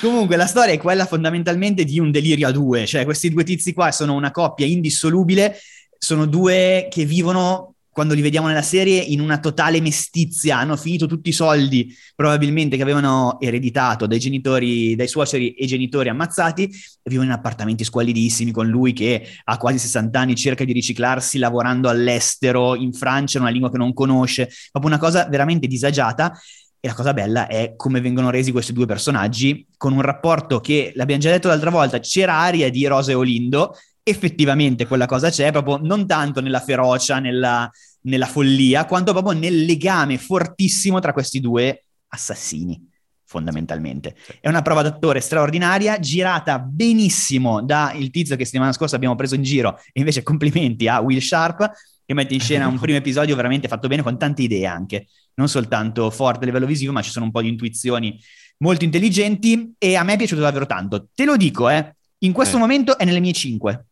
Comunque 0.00 0.36
la 0.36 0.46
storia 0.46 0.74
è 0.74 0.78
quella 0.78 1.06
fondamentalmente 1.06 1.84
di 1.84 1.98
un 1.98 2.10
delirio 2.10 2.48
a 2.48 2.52
due, 2.52 2.86
cioè 2.86 3.04
questi 3.04 3.30
due 3.30 3.44
tizi 3.44 3.72
qua 3.72 3.92
sono 3.92 4.14
una 4.14 4.30
coppia 4.30 4.66
indissolubile, 4.66 5.56
sono 5.98 6.26
due 6.26 6.88
che 6.90 7.04
vivono, 7.04 7.74
quando 7.90 8.14
li 8.14 8.20
vediamo 8.20 8.46
nella 8.46 8.62
serie, 8.62 9.00
in 9.00 9.20
una 9.20 9.38
totale 9.40 9.80
mestizia, 9.80 10.58
hanno 10.58 10.76
finito 10.76 11.06
tutti 11.06 11.30
i 11.30 11.32
soldi 11.32 11.92
probabilmente 12.14 12.76
che 12.76 12.82
avevano 12.82 13.38
ereditato 13.40 14.06
dai 14.06 14.18
genitori, 14.18 14.94
dai 14.94 15.08
suoceri 15.08 15.54
e 15.54 15.66
genitori 15.66 16.08
ammazzati, 16.08 16.64
e 16.64 16.70
vivono 17.10 17.28
in 17.30 17.34
appartamenti 17.34 17.84
squalidissimi 17.84 18.52
con 18.52 18.68
lui 18.68 18.92
che 18.92 19.26
ha 19.44 19.56
quasi 19.56 19.78
60 19.78 20.20
anni, 20.20 20.36
cerca 20.36 20.64
di 20.64 20.72
riciclarsi 20.72 21.38
lavorando 21.38 21.88
all'estero, 21.88 22.76
in 22.76 22.92
Francia, 22.92 23.40
una 23.40 23.50
lingua 23.50 23.70
che 23.70 23.78
non 23.78 23.92
conosce, 23.92 24.48
proprio 24.70 24.92
una 24.92 25.00
cosa 25.00 25.26
veramente 25.26 25.66
disagiata. 25.66 26.38
E 26.80 26.86
la 26.86 26.94
cosa 26.94 27.12
bella 27.12 27.48
è 27.48 27.74
come 27.74 28.00
vengono 28.00 28.30
resi 28.30 28.52
questi 28.52 28.72
due 28.72 28.86
personaggi 28.86 29.66
con 29.76 29.92
un 29.92 30.00
rapporto 30.00 30.60
che, 30.60 30.92
l'abbiamo 30.94 31.20
già 31.20 31.30
detto 31.30 31.48
l'altra 31.48 31.70
volta, 31.70 31.98
c'era 31.98 32.34
aria 32.34 32.70
di 32.70 32.86
Rosa 32.86 33.10
e 33.10 33.14
Olindo, 33.14 33.74
effettivamente 34.08 34.86
quella 34.86 35.06
cosa 35.06 35.30
c'è, 35.30 35.50
proprio 35.52 35.78
non 35.80 36.06
tanto 36.06 36.40
nella 36.40 36.60
ferocia, 36.60 37.18
nella, 37.18 37.70
nella 38.02 38.26
follia, 38.26 38.84
quanto 38.84 39.12
proprio 39.12 39.38
nel 39.38 39.64
legame 39.64 40.18
fortissimo 40.18 40.98
tra 41.00 41.12
questi 41.12 41.40
due 41.40 41.84
assassini, 42.08 42.88
fondamentalmente. 43.24 44.16
È 44.40 44.48
una 44.48 44.62
prova 44.62 44.82
d'attore 44.82 45.20
straordinaria, 45.20 45.98
girata 45.98 46.58
benissimo 46.58 47.62
da 47.62 47.92
il 47.94 48.10
tizio 48.10 48.36
che 48.36 48.44
settimana 48.44 48.72
scorsa 48.72 48.96
abbiamo 48.96 49.14
preso 49.14 49.34
in 49.34 49.42
giro, 49.42 49.78
e 49.92 50.00
invece 50.00 50.22
complimenti 50.22 50.88
a 50.88 51.00
Will 51.00 51.20
Sharp, 51.20 51.70
che 52.04 52.14
mette 52.14 52.34
in 52.34 52.40
scena 52.40 52.66
un 52.66 52.78
primo 52.80 52.98
episodio 52.98 53.36
veramente 53.36 53.68
fatto 53.68 53.88
bene, 53.88 54.02
con 54.02 54.16
tante 54.18 54.42
idee 54.42 54.66
anche, 54.66 55.08
non 55.34 55.48
soltanto 55.48 56.10
forte 56.10 56.44
a 56.44 56.46
livello 56.46 56.66
visivo, 56.66 56.92
ma 56.92 57.02
ci 57.02 57.10
sono 57.10 57.26
un 57.26 57.30
po' 57.30 57.42
di 57.42 57.48
intuizioni 57.48 58.18
molto 58.58 58.84
intelligenti, 58.84 59.74
e 59.78 59.94
a 59.94 60.02
me 60.02 60.14
è 60.14 60.16
piaciuto 60.16 60.40
davvero 60.40 60.66
tanto. 60.66 61.08
Te 61.14 61.24
lo 61.24 61.36
dico, 61.36 61.68
eh, 61.68 61.94
in 62.20 62.32
questo 62.32 62.56
Eh. 62.56 62.60
momento 62.60 62.98
è 62.98 63.04
nelle 63.04 63.20
mie 63.20 63.32
5. 63.32 63.86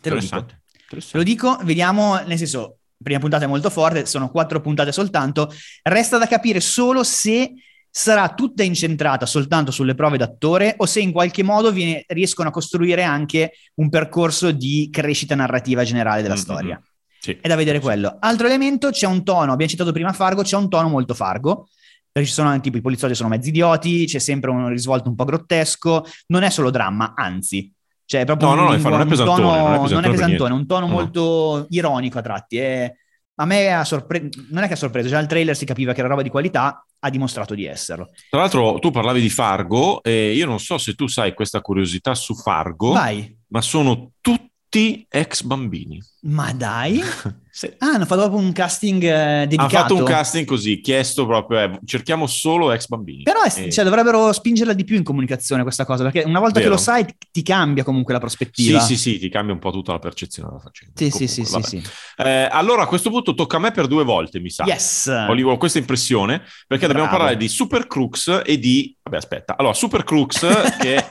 Te 0.00 0.10
lo 0.10 0.18
dico. 0.18 0.46
Te 0.88 0.98
lo 1.12 1.22
dico, 1.22 1.58
vediamo, 1.62 2.18
nel 2.24 2.38
senso, 2.38 2.78
prima 3.02 3.18
puntata 3.20 3.44
è 3.44 3.48
molto 3.48 3.70
forte, 3.70 4.06
sono 4.06 4.30
quattro 4.30 4.60
puntate 4.60 4.92
soltanto, 4.92 5.52
resta 5.82 6.18
da 6.18 6.26
capire 6.26 6.60
solo 6.60 7.04
se 7.04 7.52
sarà 7.92 8.28
tutta 8.34 8.62
incentrata 8.62 9.26
soltanto 9.26 9.70
sulle 9.72 9.94
prove 9.94 10.16
d'attore 10.16 10.74
o 10.78 10.86
se 10.86 11.00
in 11.00 11.10
qualche 11.12 11.42
modo 11.42 11.72
viene- 11.72 12.04
riescono 12.08 12.48
a 12.48 12.52
costruire 12.52 13.02
anche 13.02 13.52
un 13.74 13.88
percorso 13.88 14.50
di 14.52 14.88
crescita 14.92 15.34
narrativa 15.34 15.82
generale 15.84 16.22
della 16.22 16.34
Mm, 16.34 16.38
storia. 16.38 16.82
Sì. 17.18 17.36
È 17.40 17.48
da 17.48 17.56
vedere 17.56 17.80
quello. 17.80 18.16
Altro 18.20 18.46
elemento, 18.46 18.90
c'è 18.90 19.06
un 19.06 19.22
tono, 19.24 19.52
abbiamo 19.52 19.70
citato 19.70 19.92
prima 19.92 20.12
Fargo, 20.12 20.42
c'è 20.42 20.56
un 20.56 20.68
tono 20.68 20.88
molto 20.88 21.14
Fargo, 21.14 21.68
perché 22.10 22.28
ci 22.28 22.34
sono 22.34 22.58
tipo 22.60 22.76
i 22.78 22.80
poliziotti 22.80 23.14
sono 23.14 23.28
mezzi 23.28 23.48
idioti, 23.50 24.06
c'è 24.06 24.18
sempre 24.18 24.50
un 24.50 24.68
risvolto 24.68 25.08
un 25.08 25.14
po' 25.16 25.24
grottesco, 25.24 26.04
non 26.28 26.42
è 26.44 26.50
solo 26.50 26.70
dramma, 26.70 27.12
anzi, 27.14 27.72
cioè 28.10 28.24
proprio 28.24 28.48
No, 28.48 28.54
no, 28.56 28.60
un, 28.62 28.68
no, 28.70 28.74
infatti 28.74 28.92
non 28.96 29.06
è 29.06 29.08
pesantone, 29.08 29.42
tono, 29.42 29.54
non 29.54 29.62
è 29.62 29.66
non 29.68 29.74
è 29.74 29.78
pesantone 29.88 30.10
pesantone, 30.16 30.54
un 30.54 30.66
tono 30.66 30.80
No, 30.86 30.86
no. 30.88 30.92
molto 30.98 31.66
ironico 31.70 32.18
a 32.18 32.22
tratti. 32.22 32.56
è- 32.56 32.92
a 33.36 33.44
me 33.46 33.72
ha 33.72 33.84
sorpreso, 33.84 34.28
non 34.50 34.64
è 34.64 34.66
che 34.66 34.72
ha 34.72 34.76
sorpreso, 34.76 35.08
già 35.08 35.18
il 35.20 35.26
trailer 35.28 35.56
si 35.56 35.64
capiva 35.64 35.92
che 35.94 36.00
era 36.00 36.08
roba 36.08 36.20
di 36.22 36.28
qualità, 36.28 36.84
ha 36.98 37.08
dimostrato 37.08 37.54
di 37.54 37.64
esserlo. 37.64 38.10
Tra 38.28 38.40
l'altro, 38.40 38.78
tu 38.80 38.90
parlavi 38.90 39.20
di 39.20 39.30
Fargo, 39.30 40.02
e 40.02 40.32
io 40.34 40.44
non 40.44 40.58
so 40.58 40.76
se 40.76 40.94
tu 40.94 41.06
sai 41.06 41.32
questa 41.34 41.60
curiosità 41.62 42.14
su 42.14 42.34
Fargo, 42.34 42.90
Vai, 42.92 43.34
ma 43.46 43.62
sono 43.62 44.10
tutti 44.20 45.06
ex 45.08 45.42
bambini. 45.42 45.98
ma 46.22 46.52
dai. 46.52 47.00
Sì. 47.60 47.70
Ah, 47.76 47.88
hanno 47.88 48.06
fatto 48.06 48.22
proprio 48.22 48.40
un 48.40 48.52
casting 48.52 49.02
eh, 49.02 49.42
Ha 49.42 49.44
dedicato. 49.44 49.68
fatto 49.68 49.94
un 49.96 50.04
casting 50.04 50.46
così, 50.46 50.80
chiesto 50.80 51.26
proprio, 51.26 51.58
eh, 51.60 51.78
cerchiamo 51.84 52.26
solo 52.26 52.72
ex 52.72 52.86
bambini. 52.86 53.22
Però 53.22 53.42
è- 53.42 53.52
E- 53.54 53.70
cioè, 53.70 53.84
dovrebbero 53.84 54.32
spingerla 54.32 54.72
di 54.72 54.82
più 54.84 54.96
in 54.96 55.02
comunicazione 55.02 55.60
questa 55.62 55.84
cosa, 55.84 56.04
perché 56.04 56.22
una 56.26 56.38
volta 56.38 56.58
Vero. 56.60 56.70
che 56.70 56.76
lo 56.76 56.80
sai 56.80 57.04
ti, 57.30 57.42
cambia 57.42 57.84
comunque 57.84 58.14
la 58.14 58.18
Sì, 58.20 58.24
prospettiva. 58.24 58.80
sì, 58.80 58.96
sì, 58.96 59.18
ti 59.18 59.28
cambia 59.28 59.52
un 59.52 59.60
po' 59.60 59.72
tutta 59.72 59.92
la 59.92 59.98
percezione 59.98 60.48
della 60.48 60.60
faccenda. 60.62 60.94
Sì, 60.96 61.10
Comunque, 61.10 61.28
sì, 61.28 61.44
sì, 61.44 61.62
sì, 61.62 61.62
sì. 61.82 61.82
Eh, 62.16 62.48
allora 62.50 62.84
a 62.84 62.86
questo 62.86 63.10
punto 63.10 63.34
tocca 63.34 63.58
a 63.58 63.60
me 63.60 63.72
per 63.72 63.88
due 63.88 64.04
volte, 64.04 64.40
mi 64.40 64.48
sa. 64.48 64.64
Yes. 64.64 65.06
Ho 65.28 65.56
questa 65.58 65.76
impressione 65.76 66.38
perché 66.66 66.86
dobbiamo 66.86 67.08
Bravo. 67.08 67.24
parlare 67.24 67.36
di 67.36 67.46
Super 67.46 67.86
Crooks 67.86 68.40
e 68.42 68.58
di... 68.58 68.96
Vabbè, 69.02 69.18
aspetta. 69.18 69.54
Allora, 69.58 69.74
Super 69.74 70.02
Crooks, 70.04 70.46
che 70.80 71.04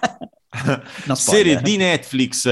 No 1.06 1.14
serie 1.14 1.62
di 1.62 1.78
Netflix 1.78 2.50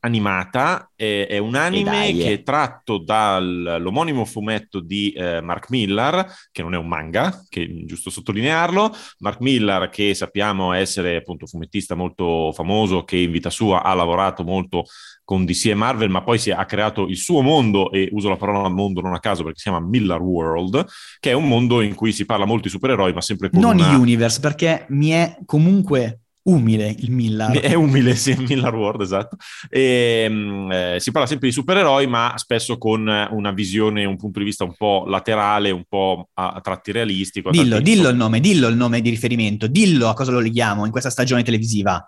animata, 0.00 0.90
è, 0.94 1.26
è 1.28 1.38
un 1.38 1.54
anime 1.54 1.90
dai, 1.90 2.20
eh. 2.20 2.24
che 2.24 2.32
è 2.34 2.42
tratto 2.42 2.98
dall'omonimo 2.98 4.24
fumetto 4.24 4.80
di 4.80 5.10
eh, 5.12 5.40
Mark 5.40 5.70
Millar, 5.70 6.32
che 6.50 6.62
non 6.62 6.74
è 6.74 6.76
un 6.76 6.86
manga, 6.86 7.44
che 7.48 7.84
giusto 7.84 8.10
sottolinearlo. 8.10 8.94
Mark 9.18 9.40
Millar, 9.40 9.88
che 9.88 10.14
sappiamo 10.14 10.72
essere 10.72 11.16
appunto 11.16 11.46
fumettista 11.46 11.94
molto 11.94 12.52
famoso, 12.52 13.04
che 13.04 13.16
in 13.16 13.30
vita 13.30 13.50
sua 13.50 13.82
ha 13.82 13.94
lavorato 13.94 14.44
molto 14.44 14.84
con 15.24 15.44
DC 15.44 15.66
e 15.66 15.74
Marvel, 15.74 16.08
ma 16.08 16.22
poi 16.22 16.38
si 16.38 16.48
è, 16.48 16.54
ha 16.54 16.64
creato 16.64 17.06
il 17.06 17.18
suo 17.18 17.42
mondo, 17.42 17.90
e 17.90 18.08
uso 18.12 18.30
la 18.30 18.36
parola 18.36 18.68
mondo 18.68 19.02
non 19.02 19.12
a 19.12 19.20
caso 19.20 19.42
perché 19.42 19.58
si 19.58 19.68
chiama 19.68 19.84
Millar 19.86 20.22
World, 20.22 20.86
che 21.20 21.30
è 21.30 21.34
un 21.34 21.46
mondo 21.46 21.82
in 21.82 21.94
cui 21.94 22.12
si 22.12 22.24
parla 22.24 22.46
molto 22.46 22.62
di 22.62 22.70
supereroi, 22.70 23.12
ma 23.12 23.20
sempre 23.20 23.50
con 23.50 23.60
Non 23.60 23.76
una... 23.76 23.96
Universe, 23.98 24.40
perché 24.40 24.86
mi 24.88 25.10
è 25.10 25.36
comunque 25.44 26.20
umile 26.48 26.94
il 26.98 27.10
Millar. 27.10 27.58
È 27.60 27.74
umile, 27.74 28.14
sì, 28.16 28.34
Millar 28.36 28.74
World, 28.74 29.02
esatto. 29.02 29.36
E, 29.68 30.28
mh, 30.28 30.72
eh, 30.72 30.96
si 31.00 31.10
parla 31.10 31.26
sempre 31.26 31.48
di 31.48 31.54
supereroi, 31.54 32.06
ma 32.06 32.32
spesso 32.36 32.78
con 32.78 33.06
una 33.06 33.50
visione, 33.52 34.04
un 34.04 34.16
punto 34.16 34.38
di 34.38 34.44
vista 34.44 34.64
un 34.64 34.74
po' 34.74 35.04
laterale, 35.06 35.70
un 35.70 35.84
po' 35.88 36.28
a, 36.34 36.52
a 36.52 36.60
tratti 36.60 36.92
realistico. 36.92 37.48
a 37.48 37.52
Dillo, 37.52 37.76
tratti- 37.76 37.84
dillo 37.84 38.08
il 38.08 38.16
nome, 38.16 38.40
dillo 38.40 38.68
il 38.68 38.76
nome 38.76 39.00
di 39.00 39.10
riferimento, 39.10 39.66
dillo 39.66 40.08
a 40.08 40.14
cosa 40.14 40.32
lo 40.32 40.40
leghiamo 40.40 40.84
in 40.84 40.90
questa 40.90 41.10
stagione 41.10 41.42
televisiva. 41.42 42.04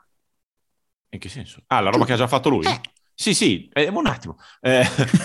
In 1.13 1.19
che 1.19 1.29
senso? 1.29 1.63
Ah, 1.67 1.81
la 1.81 1.91
roba 1.91 2.05
che 2.05 2.13
ha 2.13 2.17
già 2.17 2.29
fatto 2.29 2.49
lui? 2.49 2.67
Eh. 2.67 2.81
Sì, 3.21 3.35
sì, 3.35 3.69
eh, 3.75 3.89
un 3.89 4.07
attimo. 4.07 4.39
Eh, 4.63 4.83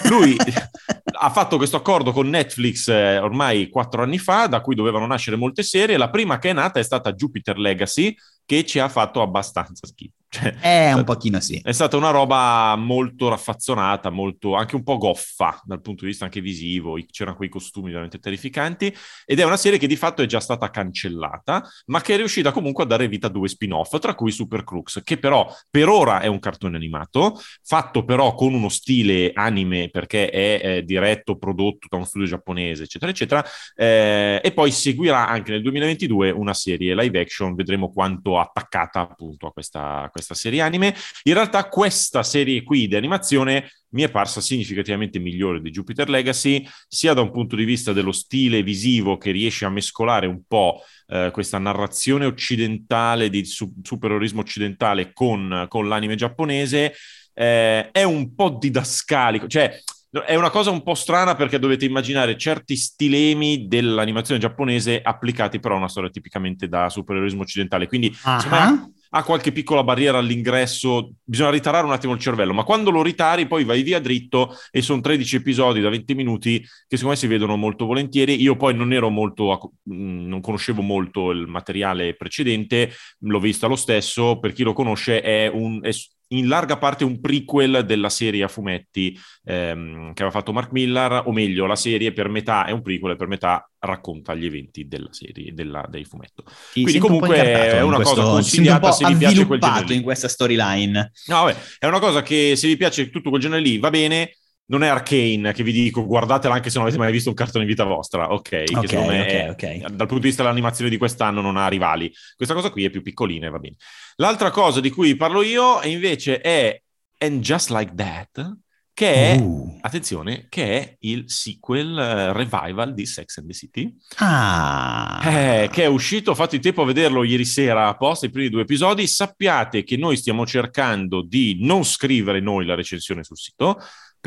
lui 0.10 0.36
ha 1.18 1.30
fatto 1.30 1.56
questo 1.56 1.78
accordo 1.78 2.12
con 2.12 2.28
Netflix 2.28 2.90
eh, 2.90 3.20
ormai 3.20 3.70
quattro 3.70 4.04
anni 4.04 4.18
fa, 4.18 4.48
da 4.48 4.60
cui 4.60 4.76
dovevano 4.76 5.06
nascere 5.06 5.38
molte 5.38 5.64
serie. 5.64 5.96
La 5.96 6.10
prima 6.10 6.38
che 6.38 6.50
è 6.50 6.54
nata 6.54 6.78
è 6.80 6.84
stata 6.84 7.14
Jupiter 7.14 7.58
Legacy, 7.58 8.14
che 8.46 8.66
ci 8.66 8.80
ha 8.80 8.90
fatto 8.90 9.22
abbastanza 9.22 9.88
schifo. 9.88 10.15
Cioè, 10.28 10.56
Eh, 10.62 10.94
un 10.94 11.04
pochino 11.04 11.40
sì. 11.40 11.60
È 11.64 11.72
stata 11.72 11.96
una 11.96 12.10
roba 12.10 12.76
molto 12.78 13.30
raffazzonata, 13.30 14.10
molto, 14.10 14.56
anche 14.56 14.76
un 14.76 14.84
po' 14.84 14.98
goffa 14.98 15.62
dal 15.64 15.82
punto 15.82 16.04
di 16.04 16.10
vista 16.10 16.26
anche 16.26 16.42
visivo, 16.42 16.98
c'erano 17.10 17.38
quei 17.38 17.50
costumi 17.50 17.90
veramente 17.90 18.20
terrificanti 18.20 18.94
ed 19.26 19.40
è 19.40 19.46
una 19.46 19.58
serie 19.58 19.80
che 19.80 19.88
di 19.88 19.96
fatto 19.96 20.22
è 20.22 20.26
già 20.26 20.40
stata 20.40 20.70
cancellata, 20.70 21.64
ma 21.88 22.02
che 22.02 22.16
è 22.16 22.18
riuscita 22.18 22.52
comunque 22.52 22.84
a 22.84 22.88
dare 22.88 23.08
vita 23.08 23.28
a 23.28 23.30
due 23.30 23.48
spin-off, 23.48 23.98
tra 24.00 24.14
cui 24.16 24.32
Super 24.32 24.64
Crux, 24.64 25.02
che 25.04 25.18
però 25.18 25.48
per 25.70 25.88
ora 25.88 26.20
è 26.20 26.28
un 26.28 26.40
cartone 26.40 26.76
animato, 26.76 27.40
fatto 27.64 28.04
però 28.04 28.34
con 28.34 28.54
uno 28.54 28.70
stile 28.70 29.32
anime 29.34 29.90
perché 29.90 30.30
è 30.30 30.60
eh, 30.64 30.84
diretto, 30.84 31.38
prodotto 31.38 31.88
da 31.90 31.98
uno 31.98 32.06
studio 32.06 32.28
giapponese, 32.28 32.84
eccetera, 32.84 33.12
eccetera, 33.12 33.46
eh, 33.76 34.42
e 34.44 34.52
poi 34.52 34.72
seguirà 34.72 35.28
anche 35.28 35.52
nel 35.52 35.62
2022 35.62 36.32
una 36.32 36.54
serie 36.54 36.96
live 36.96 37.20
action, 37.20 37.56
vedremo 37.56 37.92
quanto 37.92 38.40
attaccata 38.40 39.00
appunto 39.02 39.48
a 39.48 39.52
questa, 39.52 40.10
questa 40.16 40.34
serie 40.34 40.62
anime. 40.62 40.96
In 41.24 41.34
realtà 41.34 41.68
questa 41.68 42.24
serie 42.24 42.64
qui 42.64 42.88
di 42.88 42.96
animazione 42.96 43.70
mi 43.90 44.04
è 44.04 44.10
parsa 44.10 44.40
significativamente 44.40 45.20
migliore 45.20 45.60
di 45.60 45.72
Jupiter 45.72 46.08
Legacy, 46.10 46.66
sia 46.88 47.12
da 47.12 47.20
un 47.20 47.32
punto 47.32 47.58
di 47.58 47.66
vista 47.66 47.92
dello 47.92 48.14
stile 48.14 48.64
visivo 48.64 49.18
che 49.18 49.32
riesce 49.32 49.66
a 49.66 49.70
mescolare 49.70 50.26
un 50.26 50.44
po' 50.48 50.82
eh, 51.08 51.32
questa 51.34 51.58
narrazione 51.58 52.26
occidentale 52.26 53.30
di 53.30 53.44
su- 53.44 53.74
supereroismo 53.84 54.40
occidentale 54.40 55.12
con, 55.12 55.66
con 55.68 55.90
l'anime 55.90 56.16
giapponese, 56.16 56.94
eh, 57.34 57.92
è 57.92 58.04
un 58.04 58.34
po' 58.36 58.58
didascalico, 58.58 59.48
cioè 59.48 59.78
è 60.26 60.36
una 60.36 60.50
cosa 60.50 60.72
un 60.72 60.82
po' 60.82 60.96
strana 60.96 61.36
perché 61.36 61.60
dovete 61.60 61.84
immaginare 61.84 62.38
certi 62.38 62.78
stilemi 62.78 63.68
dell'animazione 63.68 64.40
giapponese 64.40 65.02
applicati 65.02 65.60
però 65.60 65.76
a 65.76 65.80
una 65.80 65.90
storia 65.90 66.10
tipicamente 66.10 66.70
da 66.70 66.90
supereroismo 66.90 67.42
occidentale, 67.42 67.88
quindi 67.88 68.16
me, 68.50 68.58
Ah, 68.58 68.90
ha 69.18 69.24
qualche 69.24 69.54
piccola 69.54 69.82
barriera 69.82 70.18
all'ingresso, 70.18 71.14
bisogna 71.24 71.50
ritarare 71.50 71.86
un 71.86 71.94
attimo 71.94 72.12
il 72.12 72.20
cervello, 72.20 72.54
ma 72.54 72.64
quando 72.64 72.90
lo 72.90 73.02
ritari 73.02 73.48
poi 73.48 73.64
vai 73.64 73.82
via 73.82 74.00
dritto 74.00 74.54
e 74.72 74.82
sono 74.82 75.00
13 75.00 75.38
episodi 75.38 75.80
da 75.80 75.90
20 75.90 76.14
minuti 76.16 76.60
che 76.60 76.98
secondo 76.98 77.12
me 77.12 77.16
si 77.16 77.28
vedono 77.28 77.56
molto 77.56 77.86
volentieri. 77.86 78.42
Io 78.42 78.58
poi 78.58 78.76
non 78.76 78.92
ero 78.92 79.10
molto, 79.10 79.72
mh, 79.84 80.28
non 80.28 80.42
conoscevo 80.42 80.82
molto 80.82 81.32
il 81.32 81.48
materiale 81.48 82.16
precedente, 82.16 82.92
l'ho 83.20 83.40
vista 83.40 83.68
lo 83.68 83.78
stesso, 83.78 84.38
per 84.40 84.52
chi 84.52 84.64
lo 84.64 84.74
conosce 84.74 85.22
è, 85.22 85.48
un, 85.48 85.80
è 85.82 85.92
in 86.30 86.48
larga 86.48 86.78
parte 86.78 87.04
un 87.04 87.20
prequel 87.20 87.86
della 87.86 88.10
serie 88.10 88.44
a 88.44 88.48
fumetti 88.48 89.18
ehm, 89.44 90.14
che 90.14 90.24
aveva 90.24 90.32
fatto 90.32 90.54
Mark 90.54 90.72
Millar, 90.72 91.24
o 91.28 91.32
meglio, 91.32 91.66
la 91.66 91.76
serie 91.76 92.14
per 92.14 92.30
metà 92.30 92.66
è 92.66 92.72
un 92.72 92.82
prequel 92.82 93.14
e 93.14 93.16
per 93.16 93.28
metà 93.28 93.70
racconta 93.80 94.34
gli 94.34 94.46
eventi 94.46 94.88
della 94.88 95.12
serie, 95.12 95.54
della, 95.54 95.86
del 95.88 96.06
fumetto. 96.06 96.44
ti 96.74 96.82
quindi 96.82 97.00
un 97.00 97.06
comunque 97.08 97.38
incartato 97.38 97.76
è 97.76 97.82
una 97.82 97.96
questo- 97.98 98.16
cosa 98.16 98.28
consigliata 98.28 98.88
un 98.88 98.94
se 98.94 99.06
vi 99.08 99.16
piace 99.16 99.46
quel 99.46 99.60
genere 99.60 99.86
lì. 99.86 99.96
in 99.96 100.02
questa 100.02 100.28
storyline. 100.28 101.12
No, 101.28 101.44
vabbè, 101.44 101.58
è 101.80 101.86
una 101.86 102.00
cosa 102.00 102.22
che 102.22 102.56
se 102.56 102.68
vi 102.68 102.78
piace 102.78 103.10
tutto 103.10 103.30
quel 103.30 103.42
genere 103.42 103.62
lì 103.62 103.78
va 103.78 103.90
bene. 103.90 104.36
Non 104.68 104.82
è 104.84 104.88
Arcane 104.88 105.54
che 105.54 105.62
vi 105.64 105.72
dico 105.72 106.06
guardatela 106.06 106.56
anche 106.56 106.70
se 106.70 106.78
non 106.80 106.88
avete 106.88 107.00
mai 107.02 107.12
visto 107.12 107.30
un 107.30 107.36
cartone 107.36 107.64
in 107.66 107.70
vita 107.70 107.84
vostra, 107.84 108.32
ok? 108.34 108.42
Che 108.64 108.76
Ok, 108.76 108.88
secondo 108.90 109.12
me 109.12 109.22
ok, 109.22 109.64
è- 109.64 109.80
ok. 109.80 109.80
dal 109.90 109.96
punto 110.08 110.16
di 110.16 110.28
vista 110.28 110.42
dell'animazione 110.42 110.90
di 110.90 110.98
quest'anno 110.98 111.40
non 111.42 111.56
ha 111.58 111.68
rivali. 111.68 112.12
Questa 112.36 112.56
cosa 112.56 112.72
qui 112.72 112.84
è 112.86 112.90
più 112.90 113.02
piccolina 113.04 113.46
e 113.46 113.50
va 113.52 113.60
bene. 113.60 113.76
L'altra 114.16 114.50
cosa 114.50 114.80
di 114.80 114.90
cui 114.90 115.16
parlo 115.16 115.44
io 115.44 115.80
è 115.82 115.88
invece 115.88 116.42
è 116.42 116.82
And 117.20 117.42
Just 117.42 117.70
Like 117.70 117.94
That, 117.96 118.58
che 118.94 119.14
è, 119.14 119.38
Uh. 119.38 119.78
attenzione, 119.82 120.48
che 120.50 120.80
è 120.80 120.96
il 121.02 121.26
sequel 121.28 121.98
eh, 122.00 122.34
revival 122.34 122.94
di 122.94 123.06
Sex 123.06 123.38
and 123.38 123.48
the 123.48 123.54
City. 123.54 123.94
Ah. 124.18 125.22
Eh, 125.24 125.70
che 125.72 125.84
è 125.84 125.88
uscito, 125.88 126.32
ho 126.32 126.36
fatto 126.36 126.56
in 126.56 126.62
tempo 126.62 126.82
a 126.82 126.86
vederlo 126.86 127.24
ieri 127.24 127.46
sera 127.46 127.88
apposta, 127.88 128.26
i 128.26 128.30
primi 128.32 128.50
due 128.50 128.62
episodi. 128.62 129.06
Sappiate 129.06 129.84
che 129.84 129.98
noi 129.98 130.18
stiamo 130.18 130.46
cercando 130.46 131.22
di 131.22 131.58
non 131.60 131.84
scrivere 131.84 132.40
noi 132.40 132.66
la 132.66 132.76
recensione 132.76 133.24
sul 133.24 133.38
sito 133.38 133.80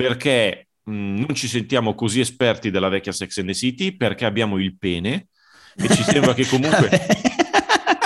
perché 0.02 0.68
mh, 0.84 0.92
non 1.26 1.34
ci 1.34 1.48
sentiamo 1.48 1.94
così 1.94 2.20
esperti 2.20 2.70
della 2.70 2.88
vecchia 2.88 3.12
Sex 3.12 3.38
and 3.38 3.48
the 3.48 3.54
City 3.54 3.96
perché 3.96 4.24
abbiamo 4.24 4.58
il 4.58 4.76
pene 4.78 5.28
e 5.76 5.88
ci 5.94 6.02
sembra 6.02 6.34
che 6.34 6.46
comunque 6.46 6.88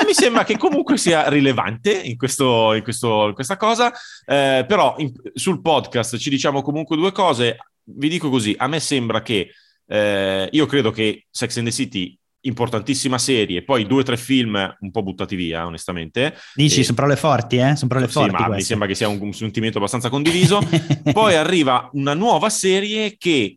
Eh, 0.02 0.04
mi 0.06 0.14
sembra 0.14 0.42
che 0.44 0.56
comunque 0.56 0.96
sia 0.96 1.28
rilevante 1.28 1.92
in, 1.92 2.16
questo, 2.16 2.72
in, 2.74 2.82
questo- 2.82 3.28
in 3.28 3.34
questa 3.34 3.56
cosa, 3.56 3.92
Eh, 4.24 4.64
però 4.66 4.94
in- 4.98 5.12
sul 5.34 5.60
podcast 5.60 6.16
ci 6.18 6.28
diciamo 6.30 6.60
comunque 6.62 6.96
due 6.96 7.12
cose. 7.12 7.56
Vi 7.84 8.08
dico 8.08 8.28
così, 8.30 8.54
a 8.58 8.66
me 8.66 8.80
sembra 8.80 9.22
che 9.22 9.50
eh, 9.86 10.48
io 10.50 10.66
credo 10.66 10.90
che 10.90 11.26
Sex 11.30 11.56
and 11.58 11.66
the 11.66 11.72
City, 11.72 12.16
importantissima 12.42 13.18
serie, 13.18 13.62
poi 13.62 13.86
due 13.86 14.00
o 14.00 14.04
tre 14.04 14.16
film 14.16 14.76
un 14.80 14.90
po' 14.90 15.02
buttati 15.02 15.36
via, 15.36 15.66
onestamente. 15.66 16.34
Dici, 16.54 16.80
Eh, 16.80 16.84
sono 16.84 16.96
parole 16.96 17.16
forti, 17.16 17.56
eh? 17.56 17.76
Sono 17.76 17.88
parole 17.88 18.06
sì, 18.06 18.12
forti 18.12 18.42
ma 18.42 18.48
mi 18.48 18.62
sembra 18.62 18.86
che 18.86 18.94
sia 18.94 19.08
un, 19.08 19.32
sentimento 19.32 19.78
abbastanza 19.78 20.08
condiviso. 20.08 20.60
Poi 21.12 21.34
arriva 21.34 21.88
una 21.92 22.14
nuova 22.14 22.50
serie 22.50 23.16
che 23.16 23.56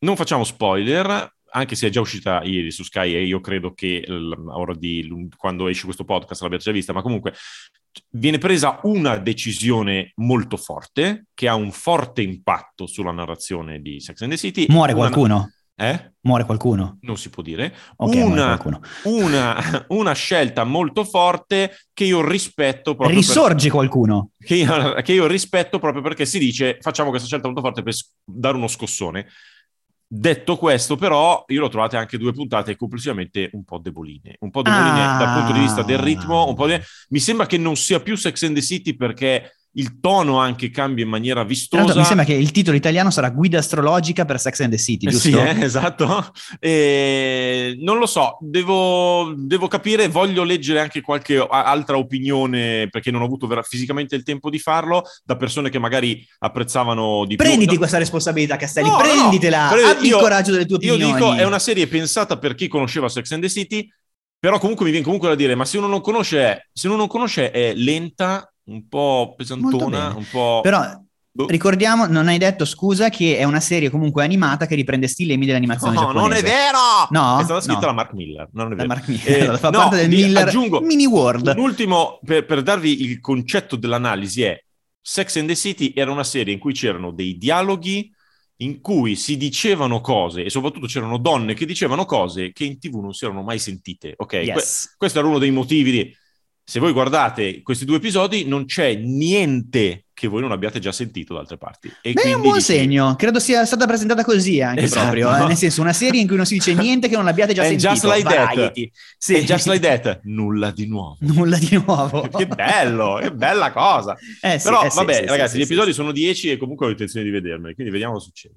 non 0.00 0.16
facciamo 0.16 0.44
spoiler, 0.44 1.32
anche 1.50 1.76
se 1.76 1.86
è 1.86 1.90
già 1.90 2.00
uscita 2.00 2.42
ieri 2.42 2.70
su 2.70 2.82
Sky 2.82 3.14
e 3.14 3.24
io 3.24 3.40
credo 3.40 3.72
che 3.74 4.04
ora 4.08 4.74
di 4.74 5.28
quando 5.36 5.68
esce 5.68 5.84
questo 5.84 6.04
podcast 6.04 6.42
l'abbiate 6.42 6.64
già 6.64 6.72
vista, 6.72 6.92
ma 6.92 7.02
comunque 7.02 7.32
viene 8.10 8.38
presa 8.38 8.80
una 8.82 9.16
decisione 9.16 10.12
molto 10.16 10.56
forte 10.56 11.26
che 11.32 11.48
ha 11.48 11.54
un 11.54 11.70
forte 11.70 12.22
impatto 12.22 12.86
sulla 12.86 13.12
narrazione 13.12 13.80
di 13.80 14.00
Sex 14.00 14.20
and 14.22 14.32
the 14.32 14.36
City. 14.36 14.66
Muore 14.68 14.92
Una- 14.92 15.08
qualcuno? 15.08 15.52
Eh? 15.76 16.12
Muore 16.20 16.44
qualcuno? 16.44 16.98
Non 17.00 17.16
si 17.16 17.30
può 17.30 17.42
dire. 17.42 17.74
Ok, 17.96 18.14
muore 18.14 18.58
una, 18.62 18.80
una, 19.04 19.84
una 19.88 20.12
scelta 20.12 20.62
molto 20.64 21.04
forte 21.04 21.76
che 21.92 22.04
io 22.04 22.26
rispetto 22.26 22.94
proprio 22.94 23.08
per- 23.08 23.16
Risorge 23.16 23.70
qualcuno? 23.70 24.30
che 24.38 24.54
io, 24.54 24.94
che 25.02 25.12
io 25.12 25.26
rispetto 25.26 25.78
proprio 25.80 26.00
perché 26.02 26.26
si 26.26 26.38
dice 26.38 26.78
facciamo 26.80 27.08
questa 27.10 27.26
scelta 27.26 27.46
molto 27.48 27.60
forte 27.62 27.82
per 27.82 27.94
dare 28.24 28.56
uno 28.56 28.68
scossone. 28.68 29.26
Detto 30.06 30.56
questo, 30.58 30.94
però, 30.94 31.42
io 31.48 31.60
l'ho 31.60 31.68
trovate 31.68 31.96
anche 31.96 32.18
due 32.18 32.32
puntate 32.32 32.76
complessivamente 32.76 33.50
un 33.54 33.64
po' 33.64 33.78
deboline. 33.78 34.36
Un 34.40 34.50
po' 34.50 34.62
deboline 34.62 35.02
Ah. 35.04 35.16
dal 35.18 35.38
punto 35.38 35.52
di 35.54 35.58
vista 35.58 35.82
del 35.82 35.98
ritmo. 35.98 36.46
Un 36.46 36.54
po' 36.54 36.66
de- 36.66 36.82
Mi 37.08 37.18
sembra 37.18 37.46
che 37.46 37.58
non 37.58 37.74
sia 37.74 37.98
più 38.00 38.14
Sex 38.14 38.42
and 38.44 38.54
the 38.54 38.62
City 38.62 38.94
perché 38.94 39.56
il 39.76 39.98
tono 40.00 40.38
anche 40.38 40.70
cambia 40.70 41.02
in 41.04 41.10
maniera 41.10 41.42
vistosa. 41.44 41.82
l'altro 41.82 42.00
mi 42.00 42.06
sembra 42.06 42.24
che 42.24 42.34
il 42.34 42.50
titolo 42.52 42.76
italiano 42.76 43.10
sarà 43.10 43.30
Guida 43.30 43.58
astrologica 43.58 44.24
per 44.24 44.38
Sex 44.38 44.60
and 44.60 44.70
the 44.70 44.78
City, 44.78 45.06
Eh 45.06 45.10
giusto? 45.10 45.28
Sì, 45.28 45.34
eh, 45.36 45.62
esatto. 45.64 46.32
E 46.60 47.76
non 47.80 47.98
lo 47.98 48.06
so, 48.06 48.36
devo, 48.40 49.32
devo 49.36 49.68
capire, 49.68 50.08
voglio 50.08 50.44
leggere 50.44 50.80
anche 50.80 51.00
qualche 51.00 51.36
altra 51.48 51.96
opinione 51.98 52.88
perché 52.90 53.10
non 53.10 53.22
ho 53.22 53.24
avuto 53.24 53.46
vera- 53.46 53.62
fisicamente 53.62 54.14
il 54.16 54.22
tempo 54.22 54.50
di 54.50 54.58
farlo 54.58 55.02
da 55.24 55.36
persone 55.36 55.70
che 55.70 55.78
magari 55.78 56.24
apprezzavano 56.38 57.24
di 57.26 57.36
più. 57.36 57.44
Prenditi 57.44 57.72
No, 57.72 57.78
questa 57.78 57.98
responsabilità, 57.98 58.56
Castelli, 58.56 58.88
No, 58.88 58.96
no, 58.96 59.02
no. 59.02 59.04
prenditela, 59.04 59.68
Pre- 59.72 59.82
abbi 59.82 60.06
io- 60.08 60.16
il 60.16 60.22
coraggio 60.22 60.52
delle 60.52 60.66
tue 60.66 60.78
Io 60.82 60.94
opinioni. 60.94 61.12
dico, 61.14 61.34
è 61.34 61.44
una 61.44 61.58
serie 61.58 61.86
pensata 61.86 62.38
per 62.38 62.54
chi 62.54 62.68
conosceva 62.68 63.08
Sex 63.08 63.30
and 63.32 63.42
the 63.42 63.48
City, 63.48 63.88
però 64.38 64.58
comunque 64.58 64.84
mi 64.84 64.90
viene 64.90 65.04
comunque 65.04 65.28
da 65.28 65.34
dire, 65.34 65.54
ma 65.54 65.64
se 65.64 65.78
uno 65.78 65.86
non 65.86 66.00
conosce, 66.00 66.68
se 66.72 66.86
uno 66.86 66.96
non 66.96 67.06
conosce 67.08 67.50
è 67.50 67.72
lenta, 67.74 68.48
un 68.64 68.88
po' 68.88 69.34
pesantona, 69.36 70.14
un 70.16 70.26
po'... 70.30 70.60
Però 70.62 70.82
Boh. 71.30 71.46
ricordiamo, 71.48 72.06
non 72.06 72.28
hai 72.28 72.38
detto 72.38 72.64
scusa, 72.64 73.08
che 73.08 73.36
è 73.36 73.44
una 73.44 73.60
serie 73.60 73.90
comunque 73.90 74.22
animata 74.24 74.66
che 74.66 74.74
riprende 74.74 75.08
stilemi 75.08 75.46
dell'animazione 75.46 75.94
No, 75.94 76.00
giapponese. 76.00 76.28
non 76.28 76.38
è 76.38 76.42
vero! 76.42 76.78
No? 77.10 77.40
È 77.40 77.44
stata 77.44 77.60
scritta 77.60 77.80
No. 77.80 77.86
da 77.86 77.92
Mark 77.92 78.12
Miller, 78.12 78.48
non 78.52 78.66
è 78.66 78.70
Da 78.70 78.76
vero. 78.76 78.88
Mark 78.88 79.08
Miller, 79.08 79.52
Eh, 79.54 79.58
fa 79.58 79.70
no, 79.70 79.78
parte 79.78 79.96
del 79.96 80.08
Miller 80.08 80.46
aggiungo 80.48 80.80
Mini 80.80 81.06
World. 81.06 81.52
Un 81.56 81.62
ultimo, 81.62 82.20
per, 82.24 82.46
per 82.46 82.62
darvi 82.62 83.02
il 83.02 83.20
concetto 83.20 83.76
dell'analisi 83.76 84.42
è, 84.42 84.62
Sex 85.00 85.36
and 85.36 85.48
the 85.48 85.56
City 85.56 85.92
era 85.94 86.10
una 86.10 86.24
serie 86.24 86.54
in 86.54 86.58
cui 86.60 86.72
c'erano 86.72 87.10
dei 87.10 87.36
dialoghi 87.36 88.10
in 88.58 88.80
cui 88.80 89.16
si 89.16 89.36
dicevano 89.36 90.00
cose 90.00 90.44
e 90.44 90.48
soprattutto 90.50 90.86
c'erano 90.86 91.18
donne 91.18 91.54
che 91.54 91.66
dicevano 91.66 92.04
cose 92.04 92.52
che 92.52 92.64
in 92.64 92.78
tv 92.78 93.00
non 93.00 93.12
si 93.12 93.24
erano 93.24 93.42
mai 93.42 93.58
sentite. 93.58 94.14
Ok, 94.16 94.32
Yes. 94.34 94.52
Que- 94.86 94.94
questo 94.98 95.18
era 95.18 95.26
uno 95.28 95.38
dei 95.38 95.50
motivi 95.50 95.90
di... 95.90 96.16
Se 96.66 96.80
voi 96.80 96.92
guardate 96.92 97.60
questi 97.62 97.84
due 97.84 97.96
episodi 97.96 98.46
non 98.46 98.64
c'è 98.64 98.94
niente 98.94 100.06
che 100.14 100.28
voi 100.28 100.40
non 100.40 100.52
abbiate 100.52 100.78
già 100.78 100.92
sentito 100.92 101.34
da 101.34 101.40
altre 101.40 101.58
parti. 101.58 101.92
E 102.00 102.12
Beh, 102.12 102.22
è 102.22 102.32
un 102.34 102.40
buon 102.40 102.54
dici- 102.54 102.72
segno, 102.72 103.16
credo 103.16 103.38
sia 103.40 103.66
stata 103.66 103.84
presentata 103.84 104.24
così 104.24 104.62
anche 104.62 104.82
Esatto. 104.84 105.02
proprio, 105.10 105.36
eh, 105.36 105.46
nel 105.48 105.56
senso 105.56 105.82
una 105.82 105.92
serie 105.92 106.20
in 106.20 106.26
cui 106.26 106.36
non 106.36 106.46
si 106.46 106.54
dice 106.54 106.72
niente 106.72 107.08
che 107.08 107.16
non 107.16 107.26
abbiate 107.26 107.52
già 107.52 107.62
And 107.66 107.78
sentito. 107.78 107.90
just 107.92 108.04
like 108.04 108.22
that. 108.34 108.54
Variety. 108.54 108.90
Sì. 109.18 109.34
E 109.34 109.44
just 109.44 109.66
like 109.66 109.86
that, 109.86 110.20
nulla 110.22 110.70
di 110.70 110.86
nuovo. 110.86 111.16
Nulla 111.20 111.58
di 111.58 111.82
nuovo. 111.84 112.22
che 112.34 112.46
bello, 112.46 113.18
che 113.20 113.32
bella 113.32 113.70
cosa. 113.72 114.16
Eh 114.40 114.58
sì, 114.58 114.64
Però 114.68 114.84
eh 114.84 114.90
sì, 114.90 114.96
vabbè, 114.96 115.14
sì, 115.14 115.26
ragazzi, 115.26 115.50
sì, 115.50 115.56
gli 115.58 115.64
sì, 115.64 115.72
episodi 115.72 115.90
sì. 115.90 115.96
sono 115.96 116.12
10 116.12 116.50
e 116.52 116.56
comunque 116.56 116.86
ho 116.86 116.90
intenzione 116.90 117.26
di 117.26 117.32
vedermeli, 117.32 117.74
quindi 117.74 117.92
vediamo 117.92 118.14
cosa 118.14 118.24
succede. 118.26 118.54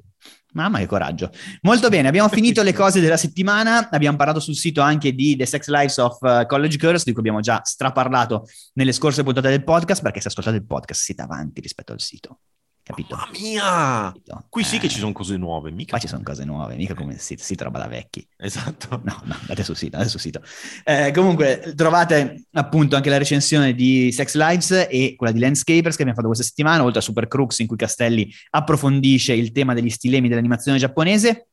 Mamma 0.58 0.80
che 0.80 0.88
coraggio. 0.88 1.30
Molto 1.62 1.88
bene, 1.90 2.08
abbiamo 2.08 2.30
finito 2.34 2.64
le 2.64 2.74
cose 2.74 3.00
della 3.00 3.16
settimana, 3.16 3.90
abbiamo 3.92 4.18
parlato 4.18 4.40
sul 4.40 4.56
sito 4.56 4.82
anche 4.82 5.14
di 5.14 5.36
The 5.36 5.46
Sex 5.46 5.68
Lives 5.68 5.98
of 5.98 6.18
uh, 6.22 6.46
College 6.48 6.78
Girls, 6.78 7.04
di 7.04 7.12
cui 7.12 7.20
abbiamo 7.20 7.42
già 7.42 7.62
straparlato 7.64 8.48
nelle 8.74 8.92
scorse 8.92 9.22
puntate 9.24 9.50
del 9.50 9.64
podcast, 9.64 10.02
perché 10.02 10.20
se 10.20 10.30
ascoltate 10.30 10.58
il 10.58 10.66
podcast 10.66 11.02
siete 11.02 11.22
avanti 11.22 11.62
rispetto 11.62 11.94
al 11.94 12.02
sito. 12.02 12.40
Capito? 12.88 13.16
Mamma 13.18 13.30
mia! 13.38 14.12
Capito? 14.14 14.46
Qui 14.48 14.64
sì 14.64 14.78
che 14.80 14.86
Eh, 14.86 14.90
ci 14.90 15.00
sono 15.00 15.12
cose 15.12 15.36
nuove, 15.36 15.72
mica. 15.72 15.90
Qua 15.90 16.00
ci 16.00 16.08
sono 16.08 16.24
cose 16.24 16.46
nuove, 16.46 16.76
mica 16.78 16.94
come 16.94 17.14
il 17.16 17.20
sito, 17.20 17.44
sito 17.44 17.66
roba 17.66 17.80
da 17.80 17.88
vecchi. 17.88 18.26
Esatto. 18.38 19.02
No, 19.04 19.22
no, 19.26 19.36
andate 19.42 19.64
sul 19.64 19.76
sito, 19.76 19.96
andate 19.98 20.10
sul 20.10 20.22
sito. 20.22 20.42
Eh, 20.86 21.12
comunque 21.14 21.74
trovate 21.76 22.46
appunto 22.54 22.96
anche 22.96 23.10
la 23.10 23.18
recensione 23.18 23.74
di 23.74 24.10
Sex 24.14 24.36
Lives 24.36 24.88
e 24.90 25.16
quella 25.18 25.34
di 25.34 25.40
Landscapers 25.40 25.96
che 25.98 26.02
abbiamo 26.04 26.14
fatto 26.14 26.28
questa 26.28 26.46
settimana, 26.46 26.84
oltre 26.84 27.00
a 27.00 27.02
Super 27.02 27.28
Crooks 27.28 27.60
in 27.60 27.68
cui 27.68 27.76
Castelli 27.76 28.34
approfondisce 28.52 29.34
il 29.34 29.52
tema 29.52 29.74
degli 29.74 29.90
stilemi 29.90 30.30
dell'animazione 30.30 30.78
giapponese. 30.78 31.48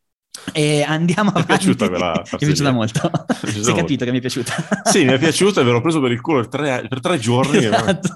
E 0.52 0.82
andiamo 0.82 1.30
Mi 1.34 1.40
è 1.40 1.42
avanti. 1.42 1.64
piaciuta 1.64 1.88
quella 1.88 2.12
Mi 2.30 2.38
è 2.38 2.46
piaciuta 2.46 2.70
molto. 2.70 3.10
Mi 3.10 3.10
è 3.10 3.24
piaciuta 3.24 3.50
Si 3.50 3.56
molto. 3.58 3.74
capito 3.74 4.04
che 4.04 4.10
mi 4.12 4.18
è 4.18 4.20
piaciuta. 4.20 4.52
Sì, 4.84 5.04
mi 5.04 5.12
è 5.12 5.18
piaciuto 5.18 5.60
e 5.60 5.64
ve 5.64 5.70
l'ho 5.72 5.80
preso 5.80 6.00
per 6.00 6.12
il 6.12 6.20
culo 6.20 6.40
per 6.40 6.48
tre, 6.48 6.86
per 6.88 7.00
tre 7.00 7.18
giorni. 7.18 7.56
Esatto. 7.58 8.14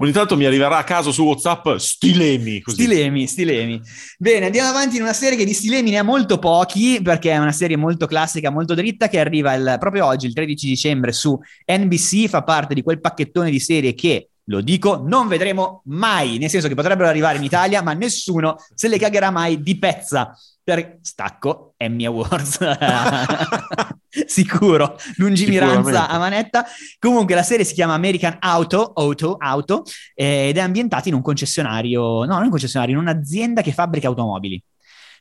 Ogni 0.00 0.10
tanto 0.10 0.36
mi 0.36 0.44
arriverà 0.44 0.78
a 0.78 0.84
caso 0.84 1.12
su 1.12 1.22
WhatsApp 1.22 1.76
stilemi. 1.76 2.60
Così. 2.60 2.82
Stilemi, 2.82 3.26
stilemi. 3.28 3.80
Bene, 4.18 4.46
andiamo 4.46 4.68
avanti 4.68 4.96
in 4.96 5.02
una 5.02 5.12
serie 5.12 5.38
che 5.38 5.44
di 5.44 5.52
stilemi 5.52 5.90
ne 5.90 5.98
ha 5.98 6.02
molto 6.02 6.38
pochi, 6.38 7.00
perché 7.00 7.30
è 7.30 7.38
una 7.38 7.52
serie 7.52 7.76
molto 7.76 8.06
classica, 8.06 8.50
molto 8.50 8.74
dritta, 8.74 9.08
che 9.08 9.20
arriva 9.20 9.54
il- 9.54 9.76
proprio 9.78 10.06
oggi, 10.06 10.26
il 10.26 10.32
13 10.32 10.66
dicembre, 10.66 11.12
su 11.12 11.38
NBC, 11.66 12.26
fa 12.28 12.42
parte 12.42 12.74
di 12.74 12.82
quel 12.82 13.00
pacchettone 13.00 13.50
di 13.50 13.60
serie 13.60 13.94
che, 13.94 14.30
lo 14.46 14.60
dico, 14.60 15.00
non 15.06 15.28
vedremo 15.28 15.82
mai, 15.86 16.38
nel 16.38 16.50
senso 16.50 16.66
che 16.68 16.74
potrebbero 16.74 17.08
arrivare 17.08 17.38
in 17.38 17.44
Italia, 17.44 17.80
ma 17.80 17.92
nessuno 17.92 18.56
se 18.74 18.88
le 18.88 18.98
cagherà 18.98 19.30
mai 19.30 19.62
di 19.62 19.78
pezza. 19.78 20.36
Per 20.64 20.98
stacco 21.02 21.74
Emmy 21.76 22.06
Awards. 22.06 22.58
Sicuro, 24.26 24.96
lungimiranza 25.16 26.08
a 26.08 26.18
manetta. 26.18 26.64
Comunque 26.98 27.34
la 27.34 27.42
serie 27.42 27.66
si 27.66 27.74
chiama 27.74 27.92
American 27.92 28.38
Auto, 28.40 28.92
Auto, 28.94 29.36
Auto 29.36 29.82
eh, 30.14 30.48
ed 30.48 30.56
è 30.56 30.60
ambientata 30.60 31.10
in 31.10 31.16
un 31.16 31.20
concessionario, 31.20 32.24
no, 32.24 32.34
non 32.34 32.44
un 32.44 32.50
concessionario, 32.50 32.94
in 32.94 33.02
un'azienda 33.02 33.60
che 33.60 33.72
fabbrica 33.72 34.08
automobili. 34.08 34.62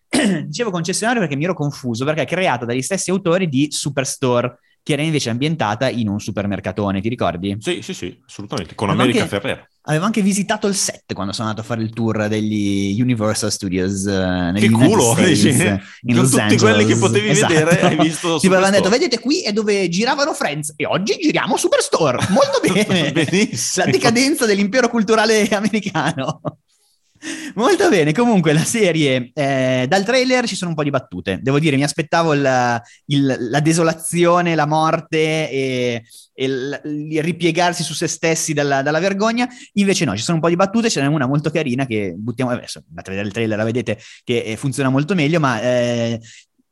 Dicevo 0.46 0.72
concessionario 0.72 1.20
perché 1.20 1.36
mi 1.36 1.44
ero 1.44 1.54
confuso, 1.54 2.06
perché 2.06 2.22
è 2.22 2.26
creata 2.26 2.64
dagli 2.64 2.82
stessi 2.82 3.10
autori 3.10 3.50
di 3.50 3.68
Superstore, 3.70 4.60
che 4.82 4.94
era 4.94 5.02
invece 5.02 5.30
ambientata 5.30 5.90
in 5.90 6.08
un 6.08 6.20
supermercatone, 6.20 7.02
ti 7.02 7.10
ricordi? 7.10 7.58
Sì, 7.60 7.82
sì, 7.82 7.94
sì, 7.94 8.22
assolutamente. 8.26 8.76
Con 8.76 8.90
America 8.90 9.24
anche- 9.24 9.40
Ferrera. 9.40 9.68
Avevo 9.86 10.06
anche 10.06 10.22
visitato 10.22 10.68
il 10.68 10.76
set 10.76 11.14
quando 11.14 11.34
sono 11.34 11.50
andato 11.50 11.66
a 11.66 11.70
fare 11.70 11.84
il 11.84 11.90
tour 11.92 12.28
degli 12.30 13.02
Universal 13.02 13.52
Studios 13.52 14.06
eh, 14.06 14.52
negli 14.54 14.70
Che 14.70 14.74
United 14.74 14.88
culo, 14.90 15.12
States, 15.12 15.42
dici? 15.42 15.82
in 16.04 16.16
Los 16.16 16.30
tutti 16.30 16.42
Angeles. 16.42 16.62
quelli 16.62 16.86
che 16.86 16.96
potevi 16.96 17.28
Esatto. 17.30 17.54
vedere, 17.54 17.82
hai 17.82 17.98
visto 17.98 18.38
Tipo 18.40 18.54
avevano 18.54 18.78
detto, 18.78 18.90
vedete 18.90 19.20
qui 19.20 19.42
è 19.42 19.52
dove 19.52 19.90
giravano 19.90 20.34
Friends 20.34 20.72
e 20.78 20.86
oggi 20.86 21.18
giriamo 21.22 21.58
Superstore. 21.58 22.20
Molto 22.30 22.62
bene. 22.72 23.14
La 23.76 23.86
decadenza 23.86 24.46
dell'impero 24.46 24.88
culturale 24.88 25.50
americano. 25.50 26.40
Molto 27.56 27.88
bene, 27.90 28.12
comunque 28.12 28.52
la 28.54 28.64
serie, 28.64 29.32
eh, 29.34 29.86
dal 29.88 30.04
trailer 30.04 30.46
ci 30.48 30.56
sono 30.56 30.72
un 30.72 30.76
po' 30.76 30.84
di 30.84 30.90
battute, 30.90 31.40
devo 31.42 31.60
dire, 31.60 31.76
mi 31.78 31.84
aspettavo 31.84 32.34
il- 32.34 32.82
il- 33.08 33.38
la 33.50 33.60
desolazione, 33.62 34.56
la 34.56 34.66
morte 34.66 35.50
e, 35.50 36.04
e 36.34 36.46
il, 36.46 36.82
il 37.10 37.24
ripiegarsi 37.24 37.84
su 37.84 37.94
se 37.94 38.08
stessi 38.08 38.54
dalla, 38.54 38.82
dalla 38.82 39.00
vergogna, 39.00 39.48
invece 39.74 40.04
no, 40.06 40.16
ci 40.18 40.24
sono 40.24 40.38
un 40.38 40.44
po' 40.44 40.50
di 40.50 40.56
battute, 40.58 40.90
ce 40.90 41.00
n'è 41.02 41.08
una 41.08 41.26
molto 41.28 41.50
carina 41.50 41.86
che 41.86 42.14
buttiamo, 42.18 42.52
adesso 42.52 42.84
andate 42.90 43.10
a 43.10 43.12
vedere 43.12 43.28
il 43.28 43.34
trailer, 43.34 43.58
la 43.58 43.64
vedete 43.64 43.98
che 44.24 44.40
eh, 44.40 44.56
funziona 44.58 44.90
molto 44.90 45.16
meglio, 45.16 45.40
ma... 45.40 45.62
eh, 45.62 46.20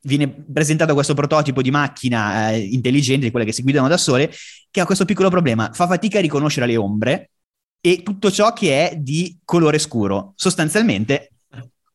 Viene 0.03 0.27
presentato 0.51 0.95
questo 0.95 1.13
prototipo 1.13 1.61
di 1.61 1.69
macchina 1.69 2.49
eh, 2.49 2.57
intelligente, 2.57 3.25
di 3.25 3.29
quelle 3.29 3.45
che 3.45 3.51
si 3.51 3.61
guidano 3.61 3.87
da 3.87 3.97
sole, 3.97 4.31
che 4.71 4.79
ha 4.81 4.85
questo 4.85 5.05
piccolo 5.05 5.29
problema, 5.29 5.69
fa 5.73 5.85
fatica 5.85 6.17
a 6.17 6.21
riconoscere 6.21 6.65
le 6.65 6.75
ombre 6.75 7.29
e 7.81 8.03
tutto 8.03 8.31
ciò 8.31 8.53
che 8.53 8.89
è 8.89 8.95
di 8.95 9.39
colore 9.43 9.79
scuro. 9.79 10.33
Sostanzialmente 10.35 11.31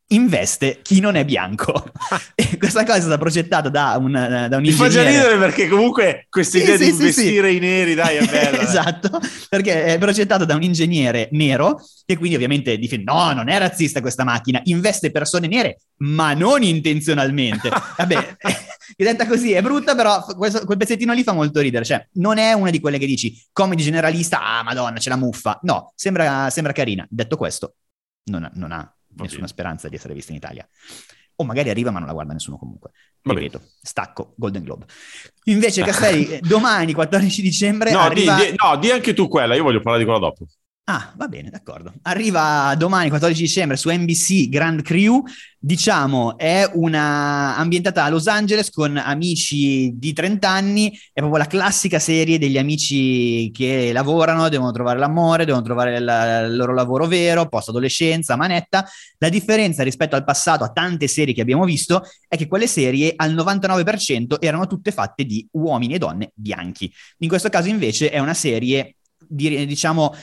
investe 0.09 0.81
chi 0.83 1.01
non 1.01 1.17
è 1.17 1.25
bianco. 1.25 1.91
questa 2.59 2.85
cosa 2.85 2.97
è 2.99 3.01
stata 3.01 3.19
progettata 3.19 3.69
da 3.69 3.97
un, 3.99 4.13
da 4.13 4.57
un 4.57 4.63
Mi 4.63 4.71
fa 4.71 4.89
già 4.89 5.03
ridere 5.03 5.37
perché 5.39 5.69
comunque 5.69 6.27
questa 6.31 6.59
Sì, 6.59 6.65
idea 6.65 6.77
sì, 6.77 6.85
di 6.85 6.91
sì, 6.91 6.97
investire 6.97 7.53
i 7.53 7.59
neri, 7.59 7.95
dai, 7.95 8.17
è 8.17 8.25
bella. 8.31 8.61
esatto, 8.61 9.21
perché 9.49 9.85
è 9.85 9.99
progettato 9.99 10.45
da 10.45 10.55
un 10.55 10.63
ingegnere 10.63 11.29
nero 11.33 11.81
che 12.05 12.17
quindi 12.17 12.37
ovviamente 12.37 12.77
dice 12.79 12.99
no, 12.99 13.33
non 13.33 13.49
è 13.49 13.59
razzista 13.59 14.01
questa 14.01 14.23
macchina, 14.23 14.61
investe 14.65 15.11
persone 15.11 15.49
nere, 15.49 15.81
ma 15.99 16.35
non 16.35 16.63
intenzionalmente. 16.63 17.69
Vabbè, 17.97 18.37
che 18.95 19.05
detta 19.05 19.27
così 19.27 19.53
è 19.53 19.61
brutta, 19.63 19.97
però 19.97 20.25
questo- 20.37 20.65
quel 20.65 20.79
pezzettino 20.79 21.13
lì 21.13 21.25
fa 21.25 21.33
molto 21.33 21.61
ridere, 21.61 21.85
cioè 21.85 22.07
non 22.15 22.39
è 22.39 22.53
una 22.53 22.71
di 22.71 22.79
quelle 22.79 22.99
che 22.99 23.07
dici 23.07 23.37
comedy 23.53 23.83
generalista, 23.83 24.41
ah 24.41 24.63
madonna, 24.63 24.99
c'è 24.99 25.09
la 25.09 25.17
muffa. 25.17 25.59
No, 25.63 25.93
sembra, 25.97 26.49
sembra 26.51 26.73
carina. 26.73 27.05
Detto 27.11 27.37
questo, 27.37 27.75
non 28.31 28.45
ha, 28.45 28.51
non 28.55 28.71
ha 28.71 28.89
nessuna 29.23 29.47
speranza 29.47 29.89
di 29.89 29.97
essere 29.97 30.15
vista 30.15 30.33
in 30.33 30.39
Italia. 30.39 30.69
O 31.39 31.45
magari 31.45 31.69
arriva 31.69 31.91
ma 31.91 31.99
non 31.99 32.09
la 32.09 32.15
guarda 32.15 32.33
nessuno 32.33 32.57
comunque. 32.57 32.93
Ripeto, 33.23 33.61
stacco 33.83 34.35
Golden 34.37 34.63
Globe. 34.63 34.87
Invece 35.45 35.83
Castelli, 35.83 36.29
eh, 36.29 36.41
domani 36.41 36.95
14 36.95 37.43
dicembre 37.43 37.93
No, 37.93 38.01
di, 38.01 38.07
arriva... 38.07 38.37
di- 38.37 38.55
no, 38.57 38.77
di 38.79 38.91
anche 38.91 39.13
tu 39.13 39.29
quella, 39.29 39.55
io 39.55 39.63
voglio 39.63 39.81
parlare 39.81 39.99
di 39.99 40.05
quella 40.05 40.21
dopo. 40.27 40.47
Ah, 40.89 41.13
va 41.17 41.27
bene, 41.27 41.51
d'accordo. 41.51 41.93
Arriva 42.03 42.73
domani 42.79 43.09
14 43.09 43.43
dicembre 43.43 43.77
su 43.77 43.91
NBC 43.91 44.49
Grand 44.49 44.83
Crew. 44.83 45.25
Diciamo, 45.59 46.39
è 46.39 46.71
una 46.75 47.57
ambientata 47.57 48.05
a 48.05 48.09
Los 48.09 48.29
Angeles 48.29 48.71
con 48.71 48.97
amici 48.97 49.91
di 49.97 50.13
30 50.13 50.49
anni. 50.49 50.89
È 51.13 51.19
proprio 51.19 51.39
la 51.39 51.49
classica 51.49 51.99
serie 51.99 52.39
degli 52.39 52.57
amici 52.57 53.51
che 53.53 53.91
lavorano, 53.93 54.49
devono 54.49 54.71
trovare 54.71 55.01
l'amore, 55.01 55.45
devono 55.45 55.65
trovare 55.65 55.99
la- 55.99 56.39
il 56.43 56.55
loro 56.55 56.73
lavoro 56.73 57.09
vero, 57.09 57.49
post-adolescenza, 57.49 58.37
manetta. 58.37 58.87
La 59.19 59.29
differenza 59.29 59.83
rispetto 59.83 60.15
al 60.15 60.23
passato, 60.23 60.63
a 60.63 60.71
tante 60.71 61.09
serie 61.09 61.35
che 61.35 61.41
abbiamo 61.41 61.65
visto, 61.65 62.03
è 62.29 62.37
che 62.37 62.47
quelle 62.47 62.69
serie 62.69 63.13
al 63.17 63.33
99% 63.35 64.41
erano 64.41 64.69
tutte 64.69 64.93
fatte 64.93 65.25
di 65.25 65.45
uomini 65.53 65.95
e 65.95 65.99
donne 65.99 66.31
bianchi. 66.33 66.93
In 67.19 67.29
questo 67.29 67.49
caso 67.49 67.69
invece 67.69 68.09
è 68.09 68.21
una 68.21 68.35
serie, 68.35 68.95
di- 69.19 69.67
diciamo, 69.67 70.15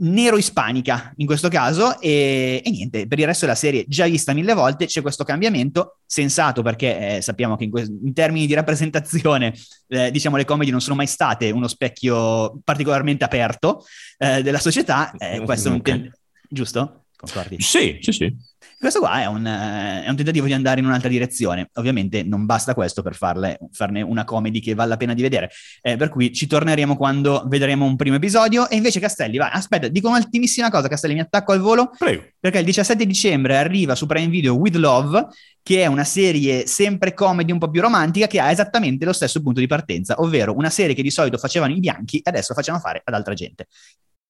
nero-ispanica 0.00 1.12
in 1.16 1.26
questo 1.26 1.48
caso 1.48 2.00
e, 2.00 2.62
e 2.64 2.70
niente, 2.70 3.06
per 3.06 3.18
il 3.18 3.26
resto 3.26 3.46
della 3.46 3.56
serie 3.56 3.84
già 3.88 4.06
vista 4.06 4.32
mille 4.32 4.54
volte 4.54 4.86
c'è 4.86 5.02
questo 5.02 5.24
cambiamento 5.24 5.98
sensato 6.06 6.62
perché 6.62 7.16
eh, 7.16 7.20
sappiamo 7.22 7.56
che 7.56 7.64
in, 7.64 7.70
que- 7.70 7.82
in 7.82 8.12
termini 8.12 8.46
di 8.46 8.54
rappresentazione 8.54 9.54
eh, 9.88 10.10
diciamo 10.10 10.36
le 10.36 10.44
comedy 10.44 10.70
non 10.70 10.80
sono 10.80 10.94
mai 10.94 11.06
state 11.06 11.50
uno 11.50 11.66
specchio 11.66 12.60
particolarmente 12.62 13.24
aperto 13.24 13.84
eh, 14.18 14.42
della 14.42 14.60
società, 14.60 15.12
eh, 15.18 15.40
questo 15.40 15.68
è 15.68 15.72
un 15.72 15.82
ten- 15.82 16.12
giusto? 16.48 17.04
Concordi? 17.16 17.60
Sì, 17.60 17.98
sì, 18.00 18.12
sì. 18.12 18.36
Questo 18.78 19.00
qua 19.00 19.22
è 19.22 19.26
un, 19.26 19.44
eh, 19.44 20.04
è 20.04 20.08
un 20.08 20.14
tentativo 20.14 20.46
di 20.46 20.52
andare 20.52 20.78
in 20.78 20.86
un'altra 20.86 21.08
direzione. 21.08 21.68
Ovviamente 21.74 22.22
non 22.22 22.46
basta 22.46 22.74
questo 22.74 23.02
per 23.02 23.16
farle- 23.16 23.58
farne 23.72 24.02
una 24.02 24.22
comedy 24.22 24.60
che 24.60 24.74
vale 24.74 24.90
la 24.90 24.96
pena 24.96 25.14
di 25.14 25.22
vedere. 25.22 25.50
Eh, 25.82 25.96
per 25.96 26.08
cui 26.08 26.32
ci 26.32 26.46
torneremo 26.46 26.96
quando 26.96 27.44
vedremo 27.48 27.86
un 27.86 27.96
primo 27.96 28.14
episodio. 28.14 28.68
E 28.68 28.76
invece 28.76 29.00
Castelli, 29.00 29.36
vai, 29.36 29.50
aspetta, 29.52 29.88
dico 29.88 30.08
un'ultimissima 30.08 30.70
cosa, 30.70 30.86
Castelli, 30.86 31.14
mi 31.14 31.20
attacco 31.20 31.50
al 31.50 31.58
volo 31.58 31.90
Prego. 31.98 32.22
perché 32.38 32.60
il 32.60 32.64
17 32.66 33.04
dicembre 33.04 33.56
arriva 33.56 33.96
su 33.96 34.06
Prime 34.06 34.28
Video 34.28 34.54
With 34.54 34.76
Love, 34.76 35.26
che 35.60 35.82
è 35.82 35.86
una 35.86 36.04
serie 36.04 36.68
sempre 36.68 37.14
comedy 37.14 37.50
un 37.50 37.58
po' 37.58 37.70
più 37.70 37.80
romantica 37.80 38.28
che 38.28 38.38
ha 38.38 38.52
esattamente 38.52 39.04
lo 39.04 39.12
stesso 39.12 39.42
punto 39.42 39.58
di 39.58 39.66
partenza, 39.66 40.20
ovvero 40.20 40.54
una 40.54 40.70
serie 40.70 40.94
che 40.94 41.02
di 41.02 41.10
solito 41.10 41.36
facevano 41.36 41.72
i 41.72 41.80
bianchi 41.80 42.18
e 42.18 42.30
adesso 42.30 42.54
facciamo 42.54 42.78
fare 42.78 43.02
ad 43.04 43.12
altra 43.12 43.34
gente. 43.34 43.66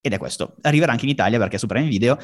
Ed 0.01 0.13
è 0.13 0.19
questo. 0.19 0.55
Arriverà 0.63 0.93
anche 0.93 1.05
in 1.05 1.11
Italia 1.11 1.39
perché 1.39 1.57
è 1.57 1.59
su 1.59 1.67
Prime 1.67 1.89
Video. 1.89 2.19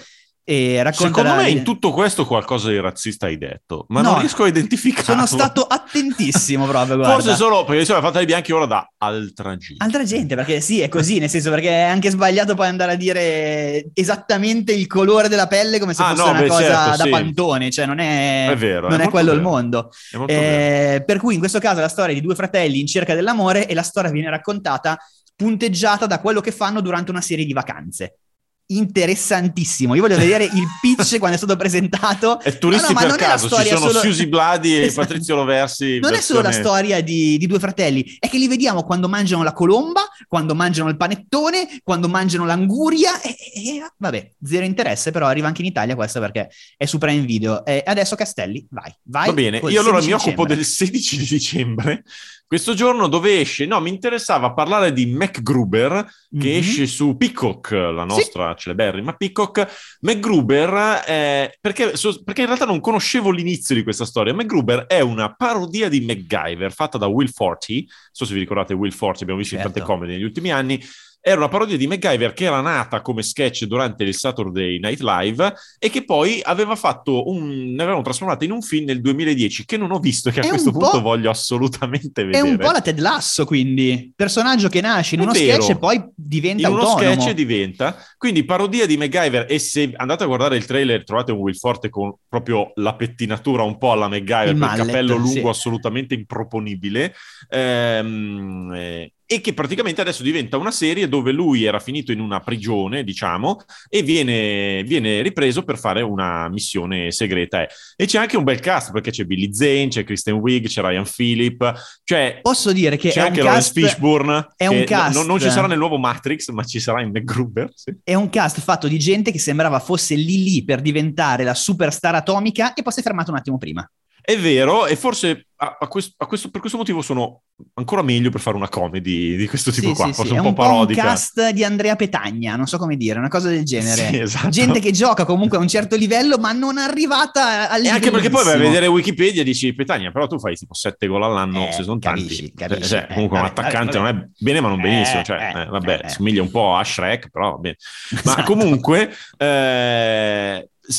E 0.47 0.83
racconta 0.83 1.21
Secondo 1.21 1.43
me 1.43 1.49
in 1.49 1.65
tutto 1.65 1.91
questo 1.91 2.27
qualcosa 2.27 2.69
di 2.69 2.79
razzista 2.79 3.25
hai 3.27 3.39
detto, 3.39 3.87
ma 3.89 4.03
No, 4.03 4.11
non 4.11 4.19
riesco 4.21 4.43
a 4.43 4.49
identificarlo. 4.49 5.03
Sono 5.03 5.27
stato 5.27 5.63
attentissimo 5.63 6.67
proprio, 6.67 6.97
guarda. 6.97 7.15
Forse 7.15 7.35
solo 7.35 7.65
perché 7.65 7.81
diceva 7.81 8.03
fatta 8.03 8.19
di 8.19 8.27
bianchi 8.27 8.53
ora 8.53 8.67
da 8.67 8.87
altra 8.99 9.57
gente. 9.57 9.83
Altra 9.83 10.05
gente, 10.05 10.35
perché 10.35 10.61
sì, 10.61 10.81
è 10.81 10.89
così, 10.91 11.19
nel 11.19 11.31
senso 11.31 11.49
perché 11.49 11.71
è 11.71 11.83
anche 11.85 12.11
sbagliato 12.11 12.55
poi 12.55 12.67
andare 12.67 12.93
a 12.93 12.97
dire 12.97 13.87
esattamente 13.95 14.73
il 14.75 14.87
colore 14.87 15.29
della 15.29 15.47
pelle 15.47 15.79
come 15.79 15.95
se 15.95 16.03
Ah, 16.03 16.11
fosse 16.11 16.23
no, 16.25 16.31
una 16.31 16.41
beh, 16.41 16.47
cosa 16.49 16.63
certo, 16.63 16.97
da 16.99 17.05
sì. 17.05 17.09
pantone, 17.11 17.71
cioè 17.71 17.87
non 17.87 17.99
è, 17.99 18.49
È 18.51 18.57
vero, 18.57 18.87
è 18.87 18.91
non 18.91 19.01
è 19.01 19.05
molto 19.05 19.11
quello 19.11 19.33
il 19.33 19.39
vero. 19.39 19.49
mondo. 19.51 19.91
È 20.11 20.17
molto 20.19 20.33
vero. 20.35 20.95
Eh, 20.97 21.05
per 21.07 21.19
cui 21.19 21.33
in 21.35 21.41
questo 21.41 21.59
caso 21.59 21.79
è 21.79 21.81
la 21.83 21.89
storia 21.89 22.15
di 22.15 22.21
due 22.21 22.35
fratelli 22.35 22.81
in 22.81 22.87
cerca 22.87 23.15
dell'amore 23.15 23.67
e 23.67 23.73
la 23.73 23.83
storia 23.83 24.11
viene 24.11 24.29
raccontata 24.29 24.99
punteggiata 25.37 26.07
da 26.07 26.21
quello 26.21 26.41
che 26.41 26.53
fanno 26.53 26.81
durante 26.81 27.11
una 27.11 27.21
serie 27.23 27.45
di 27.47 27.53
vacanze. 27.53 28.19
Interessantissimo. 28.67 29.95
Io 29.95 30.01
voglio 30.01 30.17
vedere 30.17 30.45
il 30.45 30.65
pitch 30.81 31.17
quando 31.19 31.35
è 31.37 31.39
stato 31.39 31.57
presentato. 31.57 32.41
È 32.41 32.57
turisti 32.59 32.93
No, 32.93 33.01
no, 33.01 33.07
per 33.07 33.09
non 33.09 33.19
è 33.19 33.21
la 33.21 33.27
caso, 33.29 33.49
ci 33.49 33.67
sono 33.69 33.79
solo- 33.89 34.01
Susi 34.01 34.27
Bladi 34.27 34.75
e 34.77 34.83
Esatto. 34.85 35.07
Patrizio 35.07 35.35
Roversi. 35.37 35.99
Non 35.99 36.15
è 36.15 36.21
solo 36.21 36.41
la 36.41 36.49
versione- 36.49 36.69
storia 36.69 37.01
di, 37.03 37.37
di 37.39 37.47
due 37.47 37.59
fratelli, 37.59 38.17
è 38.19 38.29
che 38.29 38.39
li 38.39 38.49
vediamo 38.49 38.83
quando 38.85 39.09
mangiano 39.09 39.43
la 39.43 39.53
colomba, 39.53 40.03
quando 40.27 40.55
mangiano 40.55 40.89
il 40.89 40.97
panettone, 40.97 41.81
quando 41.83 42.09
mangiano 42.09 42.45
l'anguria 42.47 43.21
e, 43.21 43.29
e- 43.55 43.91
vabbè, 43.99 44.31
zero 44.43 44.65
interesse, 44.65 45.11
però 45.11 45.27
arriva 45.27 45.47
anche 45.47 45.61
in 45.63 45.69
Italia 45.69 45.95
questo 45.95 46.21
perché 46.21 46.49
è 46.77 46.87
su 46.87 46.99
Prime 46.99 47.25
Video. 47.25 47.65
E 47.65 47.83
adesso 47.85 48.17
Castelli, 48.17 48.67
vai, 48.71 48.93
vai. 49.05 49.27
Va 49.27 49.33
bene, 49.33 49.59
io 49.59 49.81
allora 49.81 50.01
16 50.01 50.07
mi 50.07 50.13
occupo 50.15 50.47
dicembre. 50.47 50.55
del 50.57 50.65
16 50.65 51.17
di 51.19 51.25
dicembre, 51.27 52.03
questo 52.47 52.75
giorno 52.75 53.09
dove 53.09 53.41
esce, 53.41 53.67
no, 53.67 53.81
mi 53.81 53.91
interessava 53.91 54.53
parlare 54.53 54.93
di 54.93 55.07
MacGruber 55.07 56.05
che 56.39 56.51
Mhm. 56.51 56.59
esce 56.59 56.87
su 56.87 57.17
Peacock, 57.17 57.71
la 57.73 58.05
nostra 58.05 58.55
celeberrima 58.55 59.15
Peacock. 59.15 59.97
MacGruber, 60.01 61.03
eh, 61.07 61.57
perché, 61.61 61.97
so- 61.97 62.23
perché 62.23 62.43
in 62.43 62.47
realtà 62.47 62.65
non 62.67 62.81
conoscevo 62.81 63.31
l'inizio 63.31 63.75
di 63.75 63.83
questa 63.83 64.05
storia. 64.05 64.35
MacGruber 64.35 64.87
è 64.87 65.01
una 65.01 65.35
parodia 65.35 65.89
di 65.89 66.01
MacGyver 66.05 66.73
fatta 66.73 66.99
da 66.99 67.07
Will 67.07 67.29
Forte, 67.33 67.73
non 67.73 67.87
so 68.13 68.25
se 68.25 68.35
vi 68.35 68.41
ricordate 68.41 68.75
Will 68.75 68.93
Forte, 68.93 69.23
abbiamo 69.23 69.41
visto 69.41 69.55
in 69.55 69.61
Certo. 69.63 69.79
tante 69.79 69.93
comedy 69.93 70.13
negli 70.13 70.25
ultimi 70.25 70.51
anni. 70.53 70.81
Era 71.27 71.39
una 71.39 71.49
parodia 71.49 71.79
di 71.79 71.87
MacGyver 71.87 72.35
che 72.35 72.45
era 72.45 72.61
nata 72.61 73.01
come 73.01 73.23
sketch 73.23 73.65
durante 73.65 74.05
il 74.05 74.15
Saturday 74.15 74.79
Night 74.79 75.01
Live 75.01 75.55
e 75.79 75.89
che 75.89 76.05
poi 76.05 76.41
aveva 76.43 76.77
fatto 76.77 77.31
un. 77.31 77.73
ne 77.73 77.83
avevano 77.83 78.03
trasformato 78.03 78.45
in 78.45 78.51
un 78.51 78.61
film 78.61 78.85
nel 78.85 79.01
2010 79.01 79.65
che 79.65 79.79
non 79.79 79.91
ho 79.91 79.99
visto 80.01 80.29
e 80.29 80.33
che 80.33 80.41
a 80.41 80.43
È 80.45 80.49
questo 80.49 80.69
un 80.69 80.79
punto 80.79 81.01
voglio 81.01 81.31
assolutamente 81.31 82.21
È 82.21 82.25
vedere. 82.27 82.47
un 82.47 82.59
po' 82.59 82.71
la 82.73 82.83
Ted 82.83 82.99
Lasso, 82.99 83.47
quindi 83.47 84.13
personaggio 84.15 84.69
che 84.69 84.83
nasce 84.83 85.15
in 85.15 85.23
È 85.23 85.25
uno 85.25 85.33
vero. 85.33 85.63
sketch 85.63 85.71
e 85.71 85.79
poi 85.79 86.05
diventa 86.15 86.67
in 86.69 86.75
uno 86.75 86.83
autonomo. 86.83 87.15
sketch 87.23 87.33
diventa 87.35 87.97
quindi 88.19 88.45
parodia 88.45 88.85
di 88.85 88.99
MacGyver 88.99 89.47
e 89.49 89.59
se 89.59 89.93
andate 89.97 90.25
a 90.25 90.27
guardare 90.27 90.57
il 90.59 90.67
trailer 90.67 91.05
trovate 91.05 91.33
un 91.33 91.39
Will 91.39 91.55
Forte 91.57 91.89
con 91.89 92.15
proprio 92.29 92.73
la 92.75 92.95
pettinatura 92.97 93.63
un 93.63 93.79
po' 93.79 93.93
alla 93.93 94.09
MacGyver 94.09 94.49
Il 94.51 94.57
mallet, 94.57 94.85
capello 94.87 95.17
lungo 95.17 95.31
sì. 95.31 95.59
assolutamente 95.59 96.13
improponibile 96.13 97.15
ehm, 97.49 98.73
eh, 98.75 99.13
e 99.27 99.41
che 99.41 99.55
praticamente 99.55 100.01
adesso 100.01 100.23
diventa 100.23 100.57
una 100.57 100.71
serie 100.71 101.09
dove 101.09 101.33
lui 101.33 101.65
era 101.65 101.79
finito 101.79 102.13
in 102.13 102.21
una 102.21 102.41
prigione 102.41 103.05
diciamo 103.05 103.61
e 103.89 104.03
viene, 104.03 104.83
viene 104.85 105.23
ripreso 105.23 105.63
per 105.63 105.79
fare 105.79 106.03
una 106.03 106.49
missione 106.49 107.11
segreta 107.11 107.63
eh. 107.63 107.69
e 107.97 108.07
c'è 108.07 108.19
anche 108.19 108.37
un 108.37 108.45
bel 108.45 108.61
cast 108.61 108.93
perché 108.93 109.11
c'è 109.11 109.25
Billy 109.25 109.53
Zane 109.53 109.89
c'è 109.89 110.05
Kristen 110.05 110.35
Wiig 110.35 110.67
c'è 110.67 110.83
Ryan 110.83 111.05
Phillip 111.05 111.75
cioè 112.05 112.41
Posso 112.43 112.73
dire 112.73 112.97
che 112.97 113.11
c'è 113.11 113.21
anche 113.21 113.43
Lawrence 113.43 113.73
Fishburne 113.73 114.49
è 114.57 114.67
un 114.67 114.85
cast- 114.85 115.17
non, 115.17 115.27
non 115.27 115.41
ci 115.41 115.51
sarà 115.51 115.67
nel 115.67 115.79
nuovo 115.79 115.99
Matrix 115.99 116.51
ma 116.51 116.63
ci 116.63 116.81
sarà 116.81 117.01
in 117.01 117.11
MacGruber 117.11 117.71
sì. 117.75 117.95
è 118.05 118.15
un 118.15 118.29
cast 118.29 118.61
fatto 118.61 118.89
di 118.89 118.99
gente 118.99 119.33
che 119.33 119.39
sembrava 119.39 119.81
fosse 119.81 120.15
lì 120.15 120.43
lì 120.43 120.65
per 120.65 120.81
diventare 120.81 121.45
la 121.45 121.55
superstar 121.55 122.15
atomica 122.15 122.75
e 122.75 122.83
poi 122.83 122.93
si 122.93 123.01
è 123.01 123.03
fermato 123.03 123.31
un 123.31 123.39
attimo 123.39 123.59
prima. 123.59 123.89
È 124.27 124.39
vero, 124.39 124.87
e 124.87 124.97
forse 124.97 125.49
a, 125.57 125.77
a 125.81 125.87
questo, 125.87 126.15
a 126.17 126.27
questo- 126.27 126.49
per 126.49 126.61
questo 126.61 126.79
motivo 126.79 127.03
sono 127.03 127.43
ancora 127.75 128.01
meglio 128.01 128.31
per 128.31 128.41
fare 128.41 128.57
una 128.57 128.71
comedy 128.71 129.37
di 129.37 129.47
questo 129.47 129.71
tipo 129.71 129.89
Sì, 129.89 129.95
qua, 129.95 130.07
sì, 130.07 130.13
forse 130.15 130.33
sì, 130.33 130.39
un 130.39 130.39
è 130.39 130.43
po' 130.43 130.49
un 130.49 130.55
po' 130.55 130.63
un 130.63 130.69
parodica. 130.69 131.03
cast 131.03 131.51
di 131.51 131.63
Andrea 131.63 131.95
Petagna, 131.95 132.57
non 132.57 132.67
so 132.67 132.79
come 132.79 132.97
dire, 132.97 133.19
una 133.19 133.29
cosa 133.29 133.51
del 133.51 133.65
genere. 133.65 134.23
Esatto. 134.23 134.49
Gente 134.49 134.81
che 134.81 134.93
gioca 134.93 135.27
comunque 135.27 135.59
a 135.59 135.61
un 135.61 135.69
certo 135.69 135.95
livello, 135.95 136.39
ma 136.39 136.53
non 136.53 136.79
arrivata 136.79 137.69
al 137.69 137.85
E 137.85 137.89
anche 137.91 138.11
perché 138.11 138.31
poi 138.31 138.45
vai 138.45 138.55
a 138.55 138.57
vedere 138.59 138.87
Wikipedia 138.87 139.43
e 139.43 139.45
dici 139.45 139.75
Petagna, 139.75 140.11
però 140.11 140.27
tu 140.27 140.39
fai 140.39 140.57
tipo 140.57 140.73
7 140.73 141.07
gol 141.07 141.23
all'anno, 141.23 141.69
Eh, 141.69 141.73
se 141.73 141.83
sono 141.83 141.99
capisci, 141.99 142.53
tanti. 142.55 142.75
capisci. 142.75 142.89
Cioè, 142.91 143.07
Eh, 143.11 143.13
comunque 143.15 143.37
un 143.39 143.45
vabbè, 143.45 143.61
attaccante 143.61 143.99
vabbè. 143.99 144.13
non 144.13 144.23
è 144.23 144.29
bene 144.39 144.61
ma 144.63 144.69
non 144.69 144.81
benissimo, 144.81 145.21
Eh, 145.21 145.25
cioè, 145.25 145.53
eh, 145.55 145.61
eh, 145.61 145.67
vabbè, 145.67 146.01
somiglia 146.09 146.41
un 146.41 146.51
po' 146.51 146.75
a 146.77 146.83
Shrek, 146.83 147.29
però 147.31 147.51
va 147.53 147.57
bene. 147.59 147.77
Ma 148.11 148.19
Esatto. 148.33 148.43
comunque, 148.45 149.13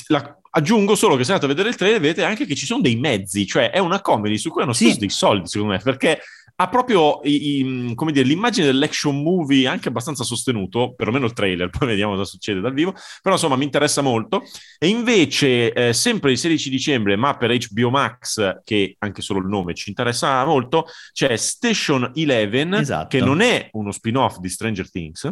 la- 0.08 0.38
aggiungo 0.58 0.96
solo 0.96 1.16
che 1.18 1.24
se 1.26 1.32
andate 1.34 1.46
a 1.52 1.54
vedere 1.54 1.70
il 1.70 1.76
trailer 1.76 2.00
vedete 2.00 2.24
anche 2.24 2.46
che 2.46 2.56
ci 2.56 2.66
sono 2.66 2.82
dei 2.82 2.96
mezzi, 2.96 3.46
cioè 3.46 3.72
è 3.72 3.80
una 3.80 4.00
comedy 4.02 4.38
su 4.38 4.50
cui 4.50 4.62
hanno 4.62 4.72
Sì. 4.74 4.86
speso 4.86 5.00
dei 5.00 5.10
soldi, 5.10 5.48
secondo 5.48 5.74
me, 5.74 5.80
perché 5.84 6.22
ha 6.58 6.70
proprio 6.70 7.20
i- 7.24 7.58
i- 7.90 7.94
come 7.96 8.14
dire, 8.14 8.26
l'immagine 8.26 8.66
dell'action 8.68 9.22
movie 9.22 9.68
anche 9.68 9.90
abbastanza 9.90 10.24
sostenuto, 10.24 10.94
perlomeno 10.96 11.26
il 11.26 11.34
trailer, 11.34 11.70
poi 11.78 11.90
vediamo 11.90 12.14
cosa 12.14 12.24
succede 12.24 12.62
dal 12.62 12.74
vivo, 12.74 12.94
però 13.22 13.36
insomma 13.36 13.58
mi 13.58 13.66
interessa 13.66 14.02
molto. 14.02 14.44
E 14.80 14.88
invece, 14.88 15.74
eh, 15.74 15.92
sempre 15.92 16.32
il 16.32 16.38
16 16.38 16.70
dicembre, 16.70 17.18
ma 17.18 17.36
per 17.36 17.52
HBO 17.54 17.90
Max, 17.90 18.60
che 18.64 18.96
anche 19.00 19.22
solo 19.22 19.40
il 19.40 19.48
nome 19.48 19.74
ci 19.74 19.90
interessa 19.90 20.46
molto, 20.46 20.86
c'è 21.12 21.36
Station 21.36 22.12
Eleven, 22.16 22.76
Esatto. 22.76 23.08
che 23.10 23.20
non 23.20 23.42
è 23.42 23.68
uno 23.74 23.92
spin-off 23.92 24.38
di 24.38 24.48
Stranger 24.48 24.90
Things, 24.90 25.24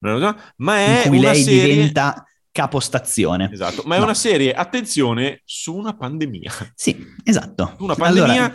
No. 0.00 0.36
ma 0.56 0.80
in 0.80 0.90
è 0.96 1.02
cui 1.08 1.18
una 1.18 1.30
lei 1.32 1.42
serie... 1.42 1.74
diventa 1.74 2.24
capostazione. 2.52 3.50
Esatto, 3.52 3.82
ma 3.86 3.94
è 3.96 3.98
No. 3.98 4.04
una 4.04 4.14
serie, 4.14 4.52
attenzione, 4.52 5.40
su 5.44 5.74
una 5.74 5.94
pandemia. 5.96 6.52
Sì, 6.74 7.04
esatto. 7.24 7.74
Una 7.78 7.94
pandemia 7.94 8.24
Allora, 8.44 8.54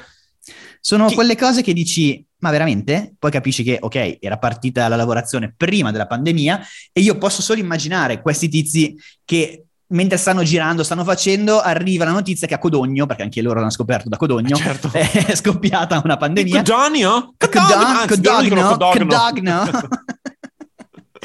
sono 0.80 1.08
Chi- 1.08 1.16
quelle 1.16 1.36
cose 1.36 1.62
che 1.62 1.74
dici, 1.74 2.24
ma 2.40 2.52
veramente? 2.52 3.16
Poi 3.20 3.32
capisci 3.32 3.64
che, 3.64 3.78
ok, 3.82 4.18
era 4.22 4.38
partita 4.38 4.88
la 4.88 4.96
lavorazione 4.96 5.54
prima 5.58 5.92
della 5.92 6.08
pandemia 6.08 6.62
e 6.94 7.02
io 7.02 7.18
posso 7.18 7.42
solo 7.42 7.60
immaginare 7.60 8.22
questi 8.22 8.48
tizi 8.48 8.96
che 9.26 9.64
mentre 9.90 10.18
stanno 10.18 10.44
girando, 10.44 10.84
stanno 10.84 11.04
facendo, 11.06 11.60
arriva 11.62 12.04
la 12.06 12.12
notizia 12.12 12.46
che 12.46 12.54
a 12.54 12.60
Codogno, 12.60 13.06
perché 13.06 13.24
anche 13.24 13.42
loro 13.42 13.60
l'hanno 13.60 13.72
scoperto 13.72 14.10
da 14.10 14.18
Codogno, 14.18 14.56
Eh, 14.56 14.60
certo. 14.60 14.90
è 14.94 15.36
scoppiata 15.36 16.02
una 16.04 16.18
pandemia. 16.18 16.62
Codogno? 16.62 17.34
Codogno, 17.38 17.74
Anzi, 17.74 18.22
loro 18.24 18.42
dicono 18.42 18.62
Codogno, 18.78 19.72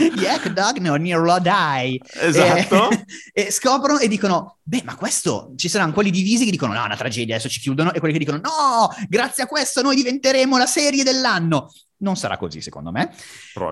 Codogno. 0.02 0.10
Codogno. 0.10 0.22
Yeah, 0.22 0.40
Codogno, 0.40 0.96
near 0.96 1.20
Lodi. 1.20 2.00
Esatto. 2.20 2.90
E, 2.90 3.04
e 3.32 3.50
scoprono 3.50 3.98
e 3.98 4.08
dicono, 4.08 4.58
beh, 4.62 4.82
ma 4.84 4.96
questo, 4.96 5.52
ci 5.56 5.68
saranno 5.68 5.92
quelli 5.92 6.10
divisi 6.10 6.44
che 6.44 6.50
dicono, 6.50 6.72
no, 6.72 6.82
è 6.82 6.84
una 6.86 6.96
tragedia, 6.96 7.34
adesso 7.34 7.48
ci 7.48 7.60
chiudono, 7.60 7.92
e 7.92 7.98
quelli 7.98 8.14
che 8.14 8.24
dicono, 8.24 8.40
no, 8.42 8.88
grazie 9.08 9.44
a 9.44 9.46
questo 9.46 9.82
noi 9.82 9.96
diventeremo 9.96 10.56
la 10.58 10.66
serie 10.66 11.04
dell'anno. 11.04 11.70
Non 11.98 12.16
sarà 12.16 12.36
così, 12.36 12.60
secondo 12.60 12.90
me. 12.90 13.14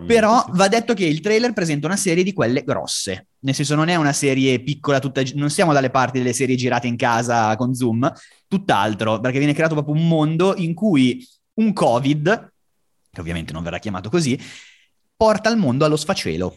Però 0.07 0.45
va 0.51 0.69
detto 0.69 0.95
che 0.95 1.05
il 1.05 1.21
trailer 1.21 1.53
presenta 1.53 1.88
una 1.88 1.97
serie 1.97 2.23
di 2.23 2.33
quelle 2.33 2.62
grosse. 2.62 3.27
Nel 3.40 3.55
senso, 3.55 3.75
non 3.75 3.88
è 3.88 3.97
una 3.97 4.12
serie 4.12 4.62
piccola, 4.62 5.01
tutta, 5.01 5.21
non 5.35 5.51
siamo 5.51 5.73
dalle 5.73 5.90
parti 5.90 6.19
delle 6.19 6.33
serie 6.33 6.55
girate 6.55 6.87
in 6.87 6.97
casa 6.97 7.57
con 7.57 7.75
Zoom, 7.75 8.11
tutt'altro, 8.47 9.19
perché 9.19 9.38
viene 9.38 9.53
creato 9.53 9.75
proprio 9.75 9.97
un 9.97 10.07
mondo 10.07 10.55
in 10.57 10.75
cui 10.75 11.27
un 11.55 11.73
Covid, 11.73 12.53
che 13.11 13.21
ovviamente 13.21 13.53
non 13.53 13.64
verrà 13.64 13.79
chiamato 13.79 14.09
così, 14.09 14.38
porta 15.20 15.50
il 15.50 15.59
mondo 15.59 15.85
allo 15.85 15.98
sfacelo. 15.98 16.56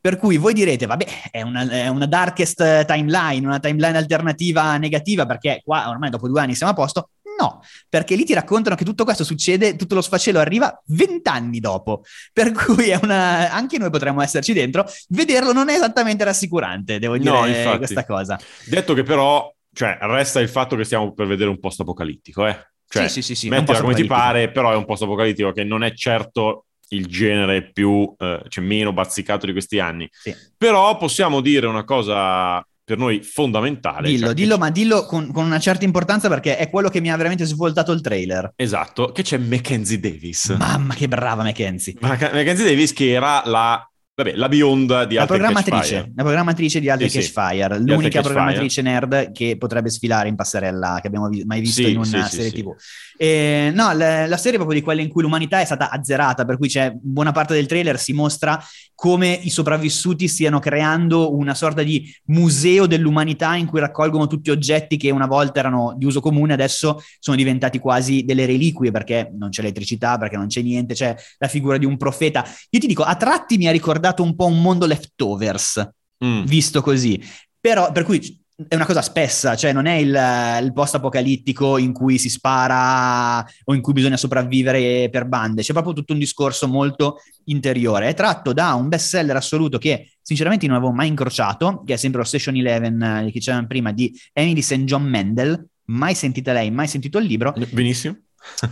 Per 0.00 0.16
cui 0.16 0.36
voi 0.36 0.54
direte, 0.54 0.86
vabbè, 0.86 1.30
è 1.32 1.42
una, 1.42 1.68
è 1.68 1.88
una 1.88 2.06
darkest 2.06 2.84
timeline, 2.84 3.44
una 3.44 3.58
timeline 3.58 3.96
alternativa 3.96 4.76
negativa, 4.76 5.26
perché 5.26 5.60
qua 5.64 5.88
ormai 5.88 6.10
dopo 6.10 6.28
due 6.28 6.40
anni 6.40 6.54
siamo 6.54 6.70
a 6.70 6.76
posto. 6.76 7.08
No, 7.36 7.60
perché 7.88 8.14
lì 8.14 8.24
ti 8.24 8.32
raccontano 8.32 8.76
che 8.76 8.84
tutto 8.84 9.02
questo 9.02 9.24
succede, 9.24 9.74
tutto 9.74 9.96
lo 9.96 10.02
sfacelo 10.02 10.38
arriva 10.38 10.80
vent'anni 10.86 11.58
dopo. 11.58 12.04
Per 12.32 12.52
cui 12.52 12.90
è 12.90 12.98
una... 13.02 13.50
anche 13.50 13.76
noi 13.76 13.90
potremmo 13.90 14.22
esserci 14.22 14.52
dentro. 14.52 14.86
Vederlo 15.08 15.52
non 15.52 15.68
è 15.68 15.74
esattamente 15.74 16.22
rassicurante, 16.22 17.00
devo 17.00 17.18
dire 17.18 17.28
No, 17.28 17.44
infatti. 17.44 17.78
questa 17.78 18.06
cosa. 18.06 18.38
Detto 18.66 18.94
che 18.94 19.02
però, 19.02 19.52
cioè, 19.72 19.98
resta 20.02 20.38
il 20.38 20.48
fatto 20.48 20.76
che 20.76 20.84
stiamo 20.84 21.12
per 21.12 21.26
vedere 21.26 21.50
un 21.50 21.58
post 21.58 21.80
apocalittico, 21.80 22.46
eh. 22.46 22.56
Cioè, 22.88 23.08
sì, 23.08 23.20
sì, 23.20 23.34
sì, 23.34 23.34
sì, 23.34 23.48
mettila 23.48 23.80
come 23.80 23.94
ti 23.94 24.04
pare, 24.04 24.52
però 24.52 24.70
è 24.70 24.76
un 24.76 24.84
post 24.84 25.02
apocalittico 25.02 25.50
che 25.50 25.64
non 25.64 25.82
è 25.82 25.92
certo 25.92 26.66
il 26.88 27.06
genere 27.06 27.70
più, 27.72 28.14
eh, 28.18 28.42
cioè 28.48 28.64
meno 28.64 28.92
bazzicato 28.92 29.46
di 29.46 29.52
questi 29.52 29.78
anni. 29.78 30.08
Sì. 30.10 30.34
Però 30.56 30.96
possiamo 30.96 31.40
dire 31.40 31.66
una 31.66 31.84
cosa 31.84 32.64
per 32.86 32.98
noi 32.98 33.20
fondamentale. 33.20 34.08
Dillo, 34.08 34.26
cioè 34.26 34.34
dillo, 34.34 34.58
ma 34.58 34.70
dillo 34.70 35.06
con, 35.06 35.32
con 35.32 35.44
una 35.44 35.58
certa 35.58 35.84
importanza 35.84 36.28
perché 36.28 36.56
è 36.56 36.70
quello 36.70 36.88
che 36.88 37.00
mi 37.00 37.10
ha 37.10 37.16
veramente 37.16 37.44
svoltato 37.44 37.90
il 37.90 38.00
trailer. 38.00 38.52
Esatto, 38.54 39.10
che 39.10 39.22
c'è 39.22 39.38
Mackenzie 39.38 39.98
Davis. 39.98 40.54
Mamma 40.56 40.94
che 40.94 41.08
brava 41.08 41.42
Mackenzie. 41.42 41.96
Mac- 42.00 42.32
Mackenzie 42.32 42.64
Davis 42.64 42.92
che 42.92 43.10
era 43.10 43.42
la 43.44 43.90
Vabbè, 44.18 44.34
la 44.34 44.48
bionda 44.48 45.04
di 45.04 45.16
La 45.16 45.22
Alten 45.22 45.36
programmatrice, 45.36 46.12
la 46.16 46.22
programmatrice 46.22 46.80
di 46.80 46.88
Alter 46.88 47.10
Sì, 47.10 47.20
sì. 47.20 47.30
Cashfire, 47.30 47.82
Di 47.82 47.90
l'unica 47.90 48.22
programmatrice 48.22 48.80
nerd 48.80 49.32
che 49.32 49.58
potrebbe 49.58 49.90
sfilare 49.90 50.26
in 50.26 50.36
passerella 50.36 51.00
che 51.02 51.08
abbiamo 51.08 51.28
mai 51.44 51.60
visto 51.60 51.82
Sì, 51.82 51.90
in 51.90 51.98
una 51.98 52.06
sì, 52.06 52.22
sì, 52.22 52.36
serie 52.36 52.50
sì. 52.50 52.62
TV. 52.62 52.74
E, 53.18 53.70
no, 53.74 53.92
la, 53.92 54.26
la 54.26 54.36
serie 54.38 54.52
è 54.52 54.56
proprio 54.56 54.78
di 54.78 54.82
quelle 54.82 55.02
in 55.02 55.10
cui 55.10 55.20
l'umanità 55.20 55.60
è 55.60 55.66
stata 55.66 55.90
azzerata, 55.90 56.46
per 56.46 56.56
cui 56.56 56.68
c'è 56.68 56.94
buona 56.98 57.32
parte 57.32 57.52
del 57.52 57.66
trailer 57.66 57.98
si 57.98 58.14
mostra 58.14 58.58
come 58.94 59.38
i 59.42 59.50
sopravvissuti 59.50 60.26
stiano 60.28 60.60
creando 60.60 61.36
una 61.36 61.54
sorta 61.54 61.82
di 61.82 62.10
museo 62.26 62.86
dell'umanità 62.86 63.54
in 63.54 63.66
cui 63.66 63.80
raccolgono 63.80 64.26
tutti 64.26 64.50
oggetti 64.50 64.96
che 64.96 65.10
una 65.10 65.26
volta 65.26 65.58
erano 65.60 65.94
di 65.94 66.06
uso 66.06 66.20
comune, 66.20 66.54
adesso 66.54 67.02
sono 67.18 67.36
diventati 67.36 67.78
quasi 67.78 68.24
delle 68.24 68.46
reliquie 68.46 68.90
perché 68.90 69.30
non 69.36 69.50
c'è 69.50 69.60
elettricità, 69.60 70.16
perché 70.16 70.38
non 70.38 70.46
c'è 70.46 70.62
niente, 70.62 70.94
c'è 70.94 71.14
la 71.36 71.48
figura 71.48 71.76
di 71.76 71.84
un 71.84 71.98
profeta. 71.98 72.42
Io 72.70 72.80
ti 72.80 72.86
dico, 72.86 73.02
a 73.02 73.14
tratti 73.16 73.58
mi 73.58 73.68
ha 73.68 73.72
ricordato 73.72 74.04
un 74.22 74.34
po' 74.34 74.46
un 74.46 74.60
mondo 74.60 74.86
leftovers, 74.86 75.88
Mm. 76.24 76.44
visto 76.44 76.80
così. 76.80 77.22
Però, 77.60 77.92
per 77.92 78.04
cui 78.04 78.42
è 78.68 78.74
una 78.74 78.86
cosa 78.86 79.02
spessa, 79.02 79.54
cioè 79.54 79.74
non 79.74 79.84
è 79.84 79.96
il, 79.96 80.18
il 80.62 80.72
post-apocalittico 80.72 81.76
in 81.76 81.92
cui 81.92 82.16
si 82.16 82.30
spara 82.30 83.44
o 83.64 83.74
in 83.74 83.82
cui 83.82 83.92
bisogna 83.92 84.16
sopravvivere 84.16 85.10
per 85.10 85.26
bande, 85.26 85.60
c'è 85.60 85.72
proprio 85.74 85.92
tutto 85.92 86.14
un 86.14 86.18
discorso 86.18 86.66
molto 86.68 87.18
interiore. 87.44 88.08
È 88.08 88.14
tratto 88.14 88.54
da 88.54 88.72
un 88.72 88.88
bestseller 88.88 89.36
assoluto 89.36 89.76
che 89.76 90.12
sinceramente 90.22 90.66
non 90.66 90.76
avevo 90.76 90.92
mai 90.92 91.08
incrociato, 91.08 91.82
che 91.84 91.92
è 91.94 91.96
sempre 91.96 92.20
lo 92.20 92.26
Station 92.26 92.56
Eleven 92.56 93.02
eh, 93.02 93.24
che 93.26 93.32
dicevamo 93.32 93.66
prima 93.66 93.92
di 93.92 94.10
Emily 94.32 94.62
St. 94.62 94.84
John 94.84 95.02
Mendel. 95.02 95.68
Mai 95.88 96.14
sentita 96.14 96.52
lei, 96.52 96.70
mai 96.70 96.88
sentito 96.88 97.18
il 97.18 97.26
libro, 97.26 97.54
Benissimo. 97.70 98.16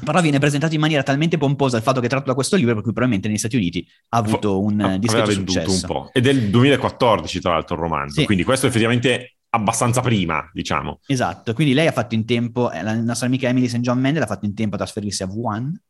Però 0.04 0.20
viene 0.20 0.38
presentato 0.38 0.74
in 0.74 0.80
maniera 0.80 1.02
talmente 1.02 1.38
pomposa 1.38 1.76
il 1.76 1.82
fatto 1.82 2.00
che 2.00 2.06
è 2.06 2.08
tratto 2.08 2.26
da 2.26 2.34
questo 2.34 2.56
libro, 2.56 2.74
per 2.74 2.82
cui 2.82 2.92
probabilmente 2.92 3.28
negli 3.28 3.38
Stati 3.38 3.56
Uniti 3.56 3.87
ha 4.10 4.18
avuto 4.18 4.60
un 4.60 4.80
Aveva 4.80 4.98
discreto 4.98 5.30
successo. 5.30 5.70
un 5.70 5.80
po'. 5.87 6.10
Ed 6.12 6.26
è 6.26 6.34
del 6.34 6.50
2014, 6.50 7.40
tra 7.40 7.52
l'altro, 7.52 7.74
il 7.76 7.80
romanzo. 7.82 8.20
Sì. 8.20 8.26
Quindi 8.26 8.44
questo 8.44 8.66
è 8.66 8.68
effettivamente 8.68 9.37
abbastanza 9.50 10.00
prima, 10.00 10.50
diciamo. 10.52 11.00
Esatto, 11.06 11.52
quindi 11.52 11.74
lei 11.74 11.87
ha 11.87 11.92
fatto 11.92 12.14
in 12.14 12.24
tempo, 12.24 12.70
eh, 12.72 12.82
la 12.82 12.94
nostra 12.94 13.26
amica 13.26 13.48
Emily 13.48 13.68
St. 13.68 13.78
John 13.78 14.00
Mendel 14.00 14.22
ha 14.22 14.26
fatto 14.26 14.46
in 14.46 14.54
tempo 14.54 14.74
a 14.74 14.78
trasferirsi 14.78 15.22
a 15.22 15.26
Wuhan, 15.26 15.80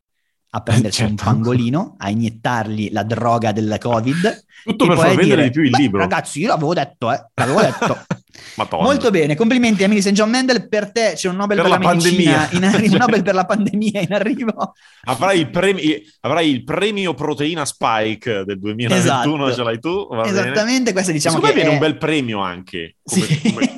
a 0.57 0.61
prendersi 0.61 1.03
un 1.03 1.09
Certo. 1.09 1.25
pangolino, 1.25 1.97
a 1.99 2.11
iniettargli 2.11 2.90
la 2.93 3.03
droga 3.03 3.51
del 3.51 3.77
Covid. 3.81 4.45
Tutto 4.64 4.87
per 4.87 4.97
far 4.97 5.09
vendere 5.09 5.27
dire, 5.27 5.43
di 5.45 5.51
più 5.51 5.62
il 5.62 5.71
"Beh, 5.71 5.79
libro. 5.79 5.99
Ragazzi, 5.99 6.40
io 6.40 6.47
l'avevo 6.49 6.73
detto, 6.73 7.12
eh, 7.12 7.25
l'avevo 7.35 7.61
detto. 7.61 7.99
Molto 8.81 9.11
bene, 9.11 9.35
complimenti 9.35 9.83
Emily 9.83 10.01
St. 10.01 10.11
John 10.12 10.31
Mendel, 10.31 10.69
per 10.69 10.93
te 10.93 11.12
c'è 11.17 11.29
un 11.29 11.37
Nobel 11.37 11.57
Per 11.61 11.67
per, 11.69 11.75
la 11.79 11.85
la, 11.85 11.90
pandemia. 11.90 12.49
in 12.53 12.64
arrivo, 12.64 12.93
un 12.95 12.99
Nobel 13.01 13.23
per 13.23 13.35
la 13.35 13.45
pandemia 13.47 14.01
in 14.01 14.12
arrivo. 14.12 14.75
Avrai 15.05 15.40
il, 15.40 15.51
premi- 15.51 16.03
avrai 16.21 16.51
il 16.51 16.62
premio 16.64 17.14
proteina 17.14 17.64
Spike 17.64 18.45
del 18.45 18.59
2021, 18.61 19.49
Esatto. 19.49 19.53
ce 19.55 19.62
l'hai 19.64 19.81
tu? 19.81 20.07
Va 20.09 20.23
bene. 20.23 20.29
Esattamente, 20.38 20.93
questa 20.93 21.11
diciamo 21.12 21.35
Secondo 21.37 21.53
che 21.55 21.61
me 21.62 21.69
viene 21.69 21.79
è- 21.79 21.83
un 21.83 21.90
bel 21.90 21.99
premio 21.99 22.38
anche. 22.40 22.97
Come- 23.03 23.25
Sì. 23.27 23.53
come- 23.53 23.75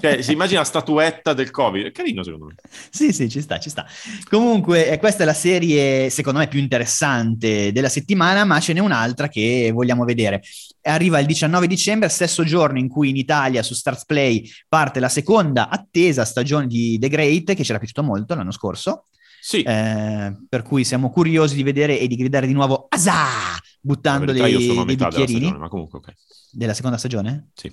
Cioè, 0.00 0.22
si 0.22 0.32
immagina 0.32 0.60
la 0.60 0.66
statuetta 0.66 1.32
del 1.32 1.50
Covid. 1.50 1.86
È 1.86 1.92
carino, 1.92 2.22
secondo 2.22 2.46
me. 2.46 2.54
Sì, 2.90 3.12
sì, 3.12 3.28
ci 3.28 3.40
sta, 3.40 3.58
ci 3.58 3.70
sta. 3.70 3.86
Comunque, 4.28 4.88
eh, 4.88 4.98
questa 4.98 5.22
è 5.22 5.26
la 5.26 5.34
serie, 5.34 6.10
secondo 6.10 6.38
me, 6.38 6.48
più 6.48 6.58
interessante 6.60 7.72
della 7.72 7.88
settimana, 7.88 8.44
ma 8.44 8.60
ce 8.60 8.72
n'è 8.72 8.80
un'altra 8.80 9.28
che 9.28 9.70
vogliamo 9.72 10.04
vedere. 10.04 10.42
Arriva 10.82 11.18
il 11.18 11.26
19 11.26 11.66
dicembre, 11.66 12.08
stesso 12.08 12.44
giorno 12.44 12.78
in 12.78 12.88
cui 12.88 13.08
in 13.10 13.16
Italia 13.16 13.62
su 13.62 13.74
Stars 13.74 14.04
Play 14.04 14.48
parte 14.68 15.00
la 15.00 15.08
seconda 15.08 15.68
attesa 15.68 16.24
stagione 16.24 16.66
di 16.66 16.98
The 16.98 17.08
Great, 17.08 17.54
che 17.54 17.64
ci 17.64 17.70
era 17.70 17.78
piaciuto 17.78 18.02
molto 18.02 18.34
l'anno 18.34 18.52
scorso. 18.52 19.06
Sì, 19.40 19.62
Eh, 19.62 20.36
per 20.48 20.62
cui 20.62 20.82
siamo 20.82 21.08
curiosi 21.08 21.54
di 21.54 21.62
vedere 21.62 22.00
e 22.00 22.08
di 22.08 22.16
gridare 22.16 22.48
di 22.48 22.52
nuovo 22.52 22.86
Asà! 22.88 23.12
la 23.12 23.60
buttando 23.86 24.32
dei, 24.32 24.42
dei 24.42 24.84
bicchierini 24.84 25.26
stagione, 25.26 25.58
ma 25.58 25.68
comunque 25.68 25.98
ok. 25.98 26.12
della 26.50 26.74
seconda 26.74 26.98
stagione? 26.98 27.50
Sì. 27.54 27.72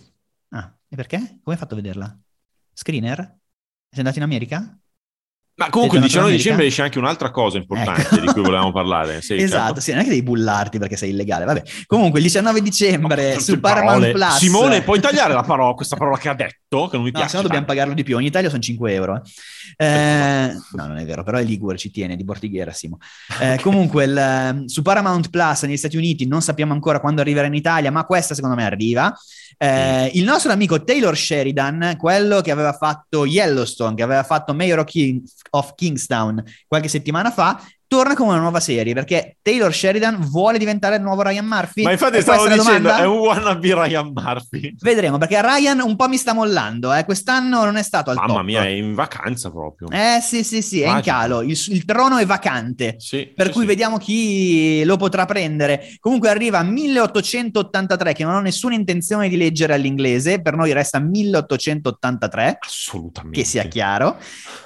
Ah, 0.53 0.77
e 0.87 0.95
perché? 0.95 1.17
Come 1.41 1.55
hai 1.55 1.57
fatto 1.57 1.73
a 1.73 1.77
vederla? 1.77 2.19
Screener? 2.73 3.17
Sei 3.89 3.99
andato 3.99 4.17
in 4.17 4.23
America? 4.23 4.79
Ma 5.55 5.69
comunque 5.69 5.99
il 5.99 6.03
Sei 6.05 6.11
19 6.11 6.11
tornato 6.11 6.29
in 6.31 6.35
dicembre 6.37 6.65
esce 6.65 6.81
anche 6.81 6.97
un'altra 6.97 7.29
cosa 7.29 7.57
importante 7.57 8.01
Ecco. 8.01 8.19
di 8.19 8.25
cui 8.27 8.41
volevamo 8.41 8.71
parlare. 8.71 9.21
Sì, 9.21 9.35
esatto, 9.35 9.65
certo. 9.65 9.79
sì, 9.81 9.91
non 9.91 9.99
è 9.99 10.03
che 10.03 10.09
devi 10.09 10.23
bullarti 10.23 10.79
perché 10.79 10.95
sei 10.97 11.11
illegale. 11.11 11.45
Vabbè. 11.45 11.61
Comunque, 11.85 12.17
il 12.19 12.25
19 12.25 12.61
dicembre 12.61 13.31
Tutte 13.33 13.43
su 13.43 13.59
Paramount. 13.59 14.11
Plus. 14.11 14.37
Simone, 14.37 14.81
puoi 14.81 14.99
tagliare 14.99 15.33
la 15.33 15.43
parola, 15.43 15.73
questa 15.73 15.95
parola 15.95 16.17
che 16.17 16.29
ha 16.29 16.33
detto, 16.33 16.87
che 16.87 16.95
non 16.95 17.05
mi 17.05 17.11
No, 17.11 17.19
piace. 17.19 17.29
se 17.29 17.35
no 17.37 17.43
dobbiamo 17.43 17.65
pagarlo 17.65 17.93
di 17.93 18.01
più. 18.03 18.17
In 18.17 18.25
Italia 18.25 18.49
sono 18.49 18.61
5 18.63 18.93
euro. 18.93 19.21
eh. 19.77 19.85
Eh, 19.85 20.53
no, 20.71 20.87
non 20.87 20.97
è 20.97 21.05
vero, 21.05 21.23
però 21.23 21.37
è 21.37 21.43
Ligure 21.43 21.77
ci 21.77 21.91
tiene, 21.91 22.15
di 22.15 22.23
Bortighera, 22.23 22.71
Simo. 22.71 22.97
Eh, 23.39 23.59
comunque, 23.61 24.05
il, 24.05 24.63
su 24.65 24.81
Paramount 24.81 25.29
Plus 25.29 25.63
negli 25.63 25.77
Stati 25.77 25.97
Uniti 25.97 26.25
non 26.25 26.41
sappiamo 26.41 26.73
ancora 26.73 26.99
quando 26.99 27.21
arriverà 27.21 27.45
in 27.45 27.53
Italia, 27.53 27.91
ma 27.91 28.05
questa 28.05 28.33
secondo 28.33 28.55
me 28.55 28.65
arriva. 28.65 29.13
Eh, 29.55 30.09
il 30.15 30.23
nostro 30.23 30.51
amico 30.51 30.83
Taylor 30.83 31.15
Sheridan, 31.15 31.95
quello 31.99 32.41
che 32.41 32.49
aveva 32.49 32.73
fatto 32.73 33.23
Yellowstone, 33.25 33.93
che 33.95 34.01
aveva 34.01 34.23
fatto 34.23 34.53
Mayor 34.55 34.79
of, 34.79 34.85
King- 34.85 35.21
of 35.51 35.75
Kingstown 35.75 36.43
qualche 36.67 36.87
settimana 36.87 37.31
fa, 37.31 37.59
torna 37.93 38.15
con 38.15 38.27
una 38.27 38.39
nuova 38.39 38.59
serie 38.59 38.91
perché 38.95 39.37
Taylor 39.43 39.71
Sheridan 39.71 40.17
vuole 40.19 40.57
diventare 40.57 40.95
il 40.95 41.03
nuovo 41.03 41.21
Ryan 41.21 41.45
Murphy. 41.45 41.83
Ma 41.83 41.91
infatti 41.91 42.21
stavo 42.21 42.47
dicendo, 42.47 42.63
domanda? 42.63 42.97
è 42.97 43.05
un 43.05 43.17
wannabe 43.19 43.73
Ryan 43.75 44.11
Murphy. 44.11 44.75
Vedremo 44.79 45.19
perché 45.19 45.39
Ryan 45.39 45.79
un 45.79 45.95
po' 45.95 46.07
mi 46.07 46.17
sta 46.17 46.33
mollando, 46.33 46.91
eh. 46.91 47.05
quest'anno 47.05 47.63
non 47.63 47.75
è 47.75 47.83
stato 47.83 48.09
al 48.09 48.15
Mamma 48.15 48.33
top. 48.33 48.43
mia, 48.45 48.63
è 48.63 48.69
in 48.69 48.95
vacanza 48.95 49.51
proprio. 49.51 49.89
Eh 49.91 50.17
sì, 50.23 50.43
sì, 50.43 50.63
sì, 50.63 50.81
è 50.81 50.87
in 50.87 50.93
Magico. 50.93 51.15
calo, 51.15 51.41
il, 51.43 51.63
il 51.67 51.85
trono 51.85 52.17
è 52.17 52.25
vacante. 52.25 52.95
Sì, 52.97 53.31
Per 53.35 53.45
sì, 53.47 53.51
cui 53.51 53.61
sì. 53.61 53.67
vediamo 53.67 53.97
chi 53.99 54.83
lo 54.85 54.97
potrà 54.97 55.25
prendere. 55.25 55.95
Comunque 55.99 56.29
arriva 56.29 56.57
a 56.57 56.63
1883, 56.63 58.13
che 58.13 58.23
non 58.23 58.33
ho 58.33 58.41
nessuna 58.41 58.73
intenzione 58.73 59.29
di 59.29 59.37
leggere 59.37 59.75
all'inglese, 59.75 60.41
per 60.41 60.55
noi 60.55 60.73
resta 60.73 60.99
1883, 60.99 62.57
Assolutamente. 62.59 63.39
che 63.39 63.45
sia 63.45 63.65
chiaro, 63.65 64.17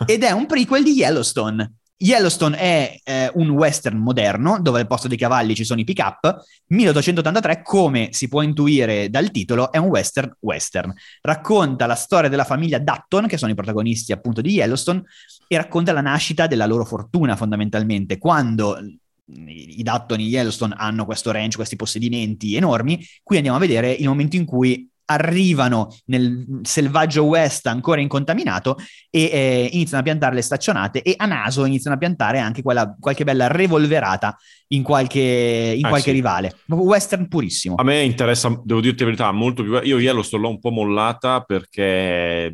ed 0.05 0.23
è 0.23 0.31
un 0.31 0.45
prequel 0.45 0.83
di 0.83 0.91
Yellowstone. 0.93 1.73
Yellowstone 1.99 2.57
è 2.57 2.99
eh, 3.03 3.31
un 3.35 3.49
western 3.49 3.97
moderno, 3.97 4.59
dove 4.61 4.79
al 4.79 4.87
posto 4.87 5.07
dei 5.07 5.17
cavalli 5.17 5.55
ci 5.55 5.63
sono 5.63 5.79
i 5.79 5.83
pick-up. 5.83 6.43
1883, 6.67 7.63
come 7.63 8.09
si 8.11 8.27
può 8.27 8.43
intuire 8.43 9.09
dal 9.09 9.31
titolo, 9.31 9.71
è 9.71 9.77
un 9.77 9.87
western 9.87 10.35
western. 10.39 10.93
Racconta 11.21 11.87
la 11.87 11.95
storia 11.95 12.29
della 12.29 12.43
famiglia 12.43 12.77
Dutton, 12.77 13.25
che 13.25 13.37
sono 13.37 13.51
i 13.51 13.55
protagonisti 13.55 14.11
appunto 14.11 14.41
di 14.41 14.51
Yellowstone, 14.51 15.03
e 15.47 15.57
racconta 15.57 15.91
la 15.91 16.01
nascita 16.01 16.45
della 16.45 16.67
loro 16.67 16.85
fortuna 16.85 17.35
fondamentalmente. 17.35 18.19
Quando 18.19 18.77
i 19.25 19.81
Dutton 19.83 20.19
in 20.19 20.27
Yellowstone 20.27 20.75
hanno 20.77 21.03
questo 21.03 21.31
ranch, 21.31 21.55
questi 21.55 21.75
possedimenti 21.75 22.55
enormi, 22.55 23.03
qui 23.23 23.37
andiamo 23.37 23.57
a 23.57 23.61
vedere 23.61 23.91
il 23.91 24.07
momento 24.07 24.35
in 24.35 24.45
cui 24.45 24.87
arrivano 25.09 25.95
nel 26.05 26.59
selvaggio 26.63 27.23
west 27.23 27.67
ancora 27.67 28.01
incontaminato 28.01 28.77
e 29.09 29.23
eh, 29.31 29.69
iniziano 29.71 30.01
a 30.01 30.03
piantare 30.03 30.35
le 30.35 30.41
staccionate 30.41 31.01
e 31.01 31.13
a 31.17 31.25
naso 31.25 31.65
iniziano 31.65 31.95
a 31.95 31.99
piantare 31.99 32.39
anche 32.39 32.61
quella, 32.61 32.95
qualche 32.99 33.23
bella 33.23 33.47
revolverata 33.47 34.37
in 34.69 34.83
qualche, 34.83 35.73
in 35.77 35.85
Ah, 35.85 35.89
qualche 35.89 36.09
sì. 36.09 36.15
rivale. 36.15 36.55
Western 36.67 37.27
purissimo. 37.27 37.75
A 37.77 37.83
me 37.83 38.03
interessa, 38.03 38.49
devo 38.63 38.81
dirti 38.81 38.99
la 38.99 39.05
verità, 39.05 39.31
molto 39.31 39.63
più. 39.63 39.79
Io 39.83 39.99
Yellowstone 39.99 40.43
l'ho 40.43 40.49
un 40.49 40.59
po' 40.59 40.71
mollata 40.71 41.41
perché. 41.41 42.53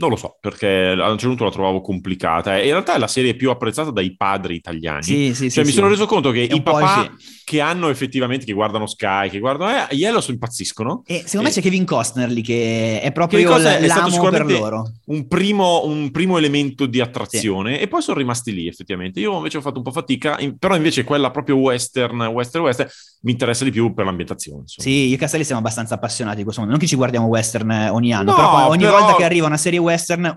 Non 0.00 0.08
lo 0.08 0.16
so, 0.16 0.38
perché 0.40 0.68
a 0.98 1.04
un 1.10 1.18
certo 1.18 1.26
punto 1.28 1.44
la 1.44 1.50
trovavo 1.50 1.82
complicata. 1.82 2.56
E 2.56 2.64
in 2.64 2.70
realtà 2.70 2.94
è 2.94 2.98
la 2.98 3.06
serie 3.06 3.34
più 3.36 3.50
apprezzata 3.50 3.90
dai 3.90 4.16
padri 4.16 4.54
italiani. 4.54 5.02
Sì, 5.02 5.34
sì, 5.34 5.50
Cioè, 5.50 5.50
sì, 5.50 5.60
mi 5.60 5.66
sì. 5.66 5.72
sono 5.72 5.88
reso 5.88 6.06
conto 6.06 6.30
che 6.30 6.46
È 6.46 6.54
i 6.54 6.62
papà 6.62 7.02
sì. 7.18 7.40
che 7.44 7.60
hanno 7.60 7.90
effettivamente, 7.90 8.46
che 8.46 8.52
guardano 8.54 8.86
Sky, 8.86 9.28
che 9.28 9.38
guardano 9.38 9.70
eh, 9.90 9.94
Yellowstone 9.94 10.34
impazziscono. 10.34 11.02
E 11.04 11.22
secondo 11.26 11.42
me 11.42 11.48
E- 11.48 11.52
c'è 11.52 11.60
Kevin 11.60 11.84
Costner 11.84 12.30
lì 12.30 12.40
che 12.40 13.00
è 13.02 13.12
proprio 13.12 13.40
Kevin 13.40 13.52
Costner 13.54 13.80
è 13.82 13.88
stato 13.88 14.30
per 14.30 14.46
loro. 14.46 14.90
Un 15.06 15.28
primo, 15.28 15.84
un 15.84 16.10
primo 16.10 16.38
elemento 16.38 16.86
di 16.86 17.00
attrazione 17.00 17.78
e 17.78 17.86
poi 17.86 18.00
sono 18.00 18.16
rimasti 18.16 18.54
lì 18.54 18.66
effettivamente. 18.68 19.20
Io 19.20 19.36
invece 19.36 19.58
ho 19.58 19.60
fatto 19.60 19.76
un 19.76 19.84
po' 19.84 19.92
fatica, 19.92 20.38
in- 20.38 20.56
però 20.56 20.76
invece 20.76 21.04
quella 21.04 21.30
proprio 21.30 21.56
western, 21.56 22.22
western, 22.28 22.64
western 22.64 22.88
mi 23.22 23.32
interessa 23.32 23.64
di 23.64 23.70
più 23.70 23.92
per 23.92 24.06
l'ambientazione. 24.06 24.60
insomma. 24.62 24.88
Sì, 24.88 25.08
io 25.08 25.14
e 25.14 25.18
Castelli 25.18 25.44
siamo 25.44 25.60
abbastanza 25.60 25.94
appassionati 25.94 26.36
di 26.38 26.42
questo 26.44 26.60
mondo. 26.62 26.74
Non 26.74 26.82
che 26.82 26.88
ci 26.90 26.96
guardiamo 26.96 27.26
western 27.26 27.88
ogni 27.92 28.14
anno, 28.14 28.30
No, 28.30 28.36
però 28.36 28.68
ogni 28.68 28.84
però- 28.84 28.98
volta 28.98 29.14
che 29.16 29.24
arriva 29.24 29.44
una 29.46 29.58
serie 29.58 29.78
western 29.78 29.88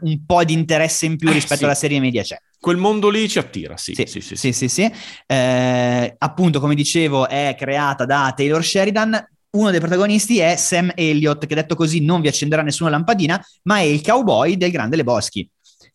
un 0.02 0.26
po' 0.26 0.44
di 0.44 0.54
interesse 0.54 1.06
in 1.06 1.18
più 1.18 1.30
Eh, 1.30 1.34
rispetto 1.34 1.58
sì. 1.60 1.64
alla 1.66 1.76
serie 1.76 2.00
media 2.00 2.24
c'è. 2.24 2.38
Quel 2.60 2.78
mondo 2.78 3.10
lì 3.10 3.28
ci 3.28 3.40
attira, 3.40 3.76
sì. 3.78 3.94
Sì, 3.94 4.06
sì, 4.06 4.22
sì, 4.22 4.36
sì, 4.36 4.54
sì, 4.54 4.68
sì. 4.70 4.92
Eh, 5.26 6.16
appunto, 6.18 6.60
come 6.60 6.76
dicevo, 6.76 7.28
è 7.28 7.56
creata 7.58 8.06
da 8.06 8.34
Taylor 8.36 8.64
Sheridan. 8.64 9.28
Uno 9.52 9.70
dei 9.70 9.80
protagonisti 9.80 10.40
è 10.40 10.56
Sam 10.56 10.92
Elliott, 10.96 11.46
che 11.46 11.54
detto 11.54 11.76
così 11.76 12.04
non 12.04 12.22
vi 12.22 12.28
accenderà 12.28 12.64
nessuna 12.64 12.90
lampadina, 12.90 13.40
ma 13.64 13.78
è 13.78 13.82
il 13.82 14.02
cowboy 14.02 14.58
del 14.58 14.72
Grande 14.72 14.96
Le 14.96 15.04
Boschi. 15.04 15.48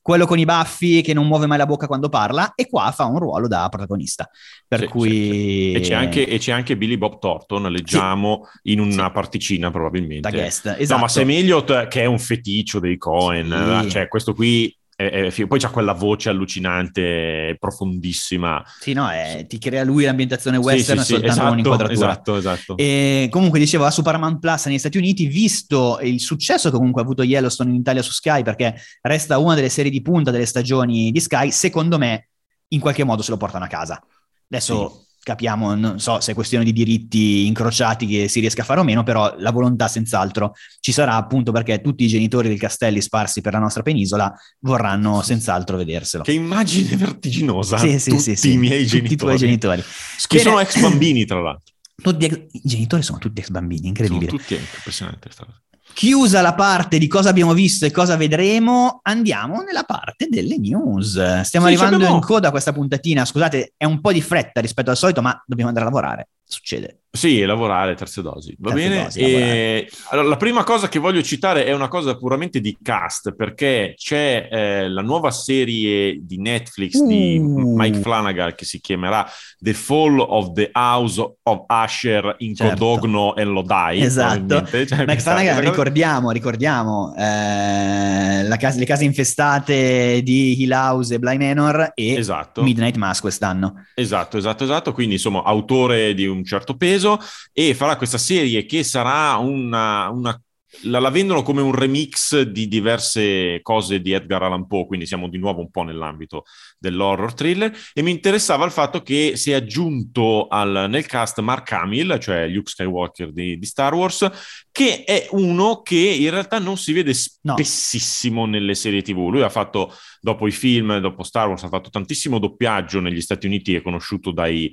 Quello 0.09 0.25
con 0.25 0.39
i 0.39 0.47
baffi 0.47 1.03
che 1.03 1.13
non 1.13 1.27
muove 1.27 1.45
mai 1.45 1.59
la 1.59 1.67
bocca 1.67 1.87
quando 1.87 2.09
parla, 2.09 2.55
e 2.55 2.67
qua 2.67 2.91
fa 2.93 3.05
un 3.05 3.19
ruolo 3.19 3.47
da 3.47 3.69
protagonista. 3.69 4.27
Per 4.67 4.79
Sì, 4.81 4.87
cui. 4.87 5.11
sì, 5.11 5.17
sì. 5.17 5.73
E, 5.73 5.81
c'è 5.81 5.93
anche, 5.93 6.27
e 6.27 6.39
c'è 6.39 6.51
anche 6.51 6.79
Billy 6.79 6.97
Bob 6.97 7.19
Thornton, 7.19 7.71
leggiamo 7.71 8.49
in 8.63 8.81
una 8.81 9.11
particina 9.11 9.71
probabilmente. 9.71 10.31
Da 10.31 10.31
guest, 10.35 10.65
No, 10.65 10.77
esatto. 10.77 11.01
ma 11.03 11.09
Sam 11.09 11.29
Elliott 11.29 11.89
che 11.89 12.01
è 12.01 12.07
un 12.07 12.19
feticcio 12.19 12.81
dei 12.81 12.97
Cohen, 12.97 13.53
eh, 13.53 13.91
cioè 13.91 14.09
questo 14.09 14.33
qui 14.33 14.75
è- 15.01 15.31
è. 15.33 15.47
Poi 15.47 15.61
c'ha 15.61 15.71
quella 15.71 15.93
voce 15.93 16.29
allucinante, 16.29 17.55
profondissima. 17.61 18.65
Sì, 18.81 18.93
no, 18.95 19.09
è- 19.09 19.47
ti 19.49 19.59
crea 19.59 19.85
lui 19.85 20.03
l'ambientazione 20.03 20.57
Sì, 20.57 20.63
western 20.65 20.99
sì, 20.99 21.05
sì, 21.05 21.11
soltanto 21.13 21.35
esatto, 21.37 21.53
un'inquadratura. 21.53 22.11
Esatto, 22.11 22.37
esatto. 22.37 22.77
E 22.77 23.29
comunque 23.31 23.61
dicevo 23.61 23.85
a 23.85 23.93
Superman 23.93 24.41
Plus 24.41 24.67
negli 24.67 24.79
Stati 24.79 24.99
Uniti, 24.99 25.27
visto 25.27 26.01
il 26.03 26.19
successo 26.19 26.69
che 26.71 26.77
comunque 26.77 27.01
ha 27.01 27.05
avuto 27.05 27.23
Yellowstone 27.23 27.71
in 27.71 27.77
Italia 27.77 28.03
su 28.03 28.11
Sky, 28.11 28.43
perché 28.43 28.75
resta 29.03 29.39
una 29.39 29.55
delle 29.55 29.69
serie 29.69 29.93
di 29.93 30.03
punta 30.03 30.33
delle 30.33 30.47
stagioni 30.47 31.13
di 31.13 31.21
Sky, 31.21 31.53
secondo 31.53 31.97
me 31.97 32.31
in 32.69 32.81
qualche 32.81 33.05
modo 33.05 33.23
se 33.23 33.31
lo 33.31 33.37
portano 33.37 33.67
a 33.67 33.69
casa. 33.69 34.05
Adesso 34.51 35.07
capiamo, 35.23 35.75
non 35.75 36.01
so 36.01 36.21
se 36.21 36.33
è 36.33 36.35
questione 36.35 36.65
di 36.65 36.73
diritti 36.73 37.47
incrociati 37.47 38.07
che 38.07 38.29
si 38.29 38.41
riesca 38.41 38.63
a 38.63 38.65
fare 38.65 38.81
o 38.81 38.85
meno, 38.85 39.03
però 39.03 39.35
la 39.39 39.51
volontà 39.51 39.87
senz'altro 39.89 40.55
ci 40.81 40.93
sarà 40.93 41.15
appunto 41.17 41.53
perché 41.53 41.81
tutti 41.81 42.05
i 42.05 42.09
genitori 42.09 42.49
del 42.49 42.59
Castelli 42.59 43.01
sparsi 43.03 43.41
per 43.41 43.53
la 43.53 43.59
nostra 43.59 43.83
penisola 43.83 44.33
vorranno 44.61 45.21
senz'altro 45.23 45.77
vederselo. 45.77 46.23
Che 46.23 46.33
immagine 46.33 46.97
vertiginosa. 46.97 47.77
Sì, 47.79 47.99
sì, 47.99 48.11
Tutti 48.11 48.23
sì, 48.23 48.37
sì. 48.37 48.53
i 48.53 48.57
miei 48.57 48.85
Tutti 48.85 48.97
genitori. 48.97 49.13
i 49.15 49.17
tuoi 49.17 49.37
genitori. 49.37 49.83
Che 50.27 50.39
sono 50.39 50.61
ex 50.61 50.81
bambini, 50.81 51.25
tra 51.25 51.41
l'altro. 51.41 51.75
Tutti 52.01 52.25
I 52.53 52.61
genitori 52.65 53.03
sono 53.03 53.19
tutti 53.19 53.41
ex 53.41 53.49
bambini, 53.51 53.79
Sono 53.81 53.89
incredibile. 53.89 54.31
tutti 54.31 54.55
impressionanti. 54.55 55.21
questa 55.21 55.45
cosa. 55.45 55.61
Chiusa 55.93 56.41
la 56.43 56.55
parte 56.55 56.97
di 56.99 57.09
cosa 57.09 57.31
abbiamo 57.31 57.55
visto 57.55 57.85
e 57.85 57.91
cosa 57.91 58.17
vedremo, 58.17 59.01
andiamo 59.03 59.63
nella 59.63 59.83
parte 59.83 60.29
delle 60.29 60.57
news. 60.59 61.41
Stiamo 61.43 61.67
Sì, 61.67 61.73
arrivando 61.73 61.97
abbiamo- 61.97 62.15
in 62.15 62.21
coda 62.21 62.49
a 62.49 62.51
questa 62.53 62.73
puntatina. 62.73 63.25
Scusate, 63.25 63.73
è 63.77 63.85
un 63.85 64.01
po' 64.01 64.13
di 64.13 64.23
fretta 64.23 64.61
rispetto 64.61 64.91
al 64.91 64.97
solito, 64.97 65.23
ma 65.23 65.43
dobbiamo 65.45 65.71
andare 65.71 65.87
a 65.87 65.91
lavorare. 65.91 66.29
Succede. 66.51 67.01
Sì, 67.11 67.43
lavorare, 67.43 67.95
terze 67.95 68.23
dosi, 68.23 68.55
va 68.59 68.71
Terze 68.71 68.89
bene? 68.89 69.03
dosi, 69.05 69.21
E- 69.21 69.91
allora, 70.11 70.29
la 70.29 70.37
prima 70.37 70.63
cosa 70.63 70.89
che 70.89 70.99
voglio 70.99 71.23
citare 71.23 71.65
è 71.65 71.73
una 71.73 71.89
cosa 71.89 72.17
puramente 72.17 72.61
di 72.61 72.77
cast, 72.81 73.35
perché 73.35 73.95
c'è 73.97 74.49
eh, 74.51 74.89
la 74.89 75.01
nuova 75.03 75.31
serie 75.31 76.19
di 76.23 76.39
Netflix 76.39 77.03
di 77.03 77.39
Uh. 77.39 77.75
Mike 77.77 78.01
Flanagan 78.01 78.55
che 78.55 78.65
si 78.65 78.81
chiamerà 78.81 79.27
The 79.59 79.73
Fall 79.75 80.19
of 80.21 80.53
the 80.53 80.71
House 80.73 81.21
of 81.43 81.65
Usher 81.69 82.37
in 82.39 82.55
Certo. 82.55 82.77
Codogno 82.77 83.35
e 83.37 83.45
Lodai. 83.45 84.01
Esatto. 84.01 84.65
Cioè, 84.67 85.05
Mike 85.07 85.21
Flanagan, 85.21 85.61
ricordiamo, 85.61 86.31
ricordiamo 86.31 87.15
eh, 87.17 88.43
la 88.47 88.57
casa- 88.57 88.79
le 88.79 88.85
case 88.85 89.05
infestate 89.05 90.23
di 90.23 90.61
Hill 90.63 90.73
House 90.73 91.15
e 91.15 91.19
Bly 91.19 91.37
Manor 91.37 91.93
e 91.95 92.15
Esatto. 92.15 92.63
Midnight 92.63 92.97
Mass 92.97 93.21
quest'anno. 93.21 93.87
Esatto, 93.95 94.37
esatto, 94.37 94.63
esatto. 94.65 94.93
Quindi, 94.93 95.15
insomma, 95.15 95.43
autore 95.43 96.15
di 96.15 96.27
un 96.27 96.38
certo 96.45 96.77
peso 96.77 97.19
e 97.53 97.75
farà 97.75 97.97
questa 97.97 98.19
serie 98.19 98.65
che 98.67 98.83
sarà 98.85 99.37
una. 99.37 100.09
una- 100.11 100.41
la, 100.83 100.99
la 100.99 101.09
vendono 101.09 101.41
come 101.43 101.63
un 101.63 101.73
remix 101.75 102.43
di 102.43 102.69
diverse 102.69 103.61
cose 103.63 104.03
di 104.03 104.13
Edgar 104.13 104.43
Allan 104.43 104.67
Poe, 104.67 104.85
quindi 104.87 105.07
siamo 105.07 105.27
di 105.29 105.39
nuovo 105.39 105.61
un 105.61 105.71
po' 105.71 105.83
nell'ambito 105.83 106.45
dell'horror 106.79 107.33
thriller. 107.33 107.75
E 107.95 108.03
mi 108.03 108.11
interessava 108.11 108.67
il 108.67 108.71
fatto 108.71 109.01
che 109.03 109.33
si 109.37 109.51
è 109.51 109.55
aggiunto 109.55 110.47
al- 110.47 110.87
nel 110.91 111.07
cast 111.07 111.41
Mark 111.41 111.73
Hamill, 111.73 112.19
cioè 112.19 112.47
Luke 112.49 112.69
Skywalker 112.69 113.33
di, 113.33 113.59
di 113.59 113.67
Star 113.67 113.95
Wars, 113.95 114.31
che 114.71 115.05
è 115.05 115.27
uno 115.31 115.81
che 115.81 115.97
in 115.97 116.29
realtà 116.31 116.59
non 116.59 116.77
si 116.77 116.93
vede 116.93 117.15
No. 117.41 117.55
spessissimo 117.55 118.45
nelle 118.45 118.75
serie 118.75 119.01
TV. 119.01 119.29
Lui 119.31 119.43
ha 119.43 119.49
fatto 119.49 119.91
dopo 120.21 120.47
i 120.47 120.51
film, 120.53 120.99
dopo 120.99 121.23
Star 121.23 121.49
Wars, 121.49 121.63
ha 121.65 121.69
fatto 121.69 121.89
tantissimo 121.89 122.39
doppiaggio 122.39 123.01
negli 123.01 123.23
Stati 123.23 123.47
Uniti, 123.47 123.75
è 123.75 123.81
conosciuto 123.81 124.33
dai, 124.33 124.71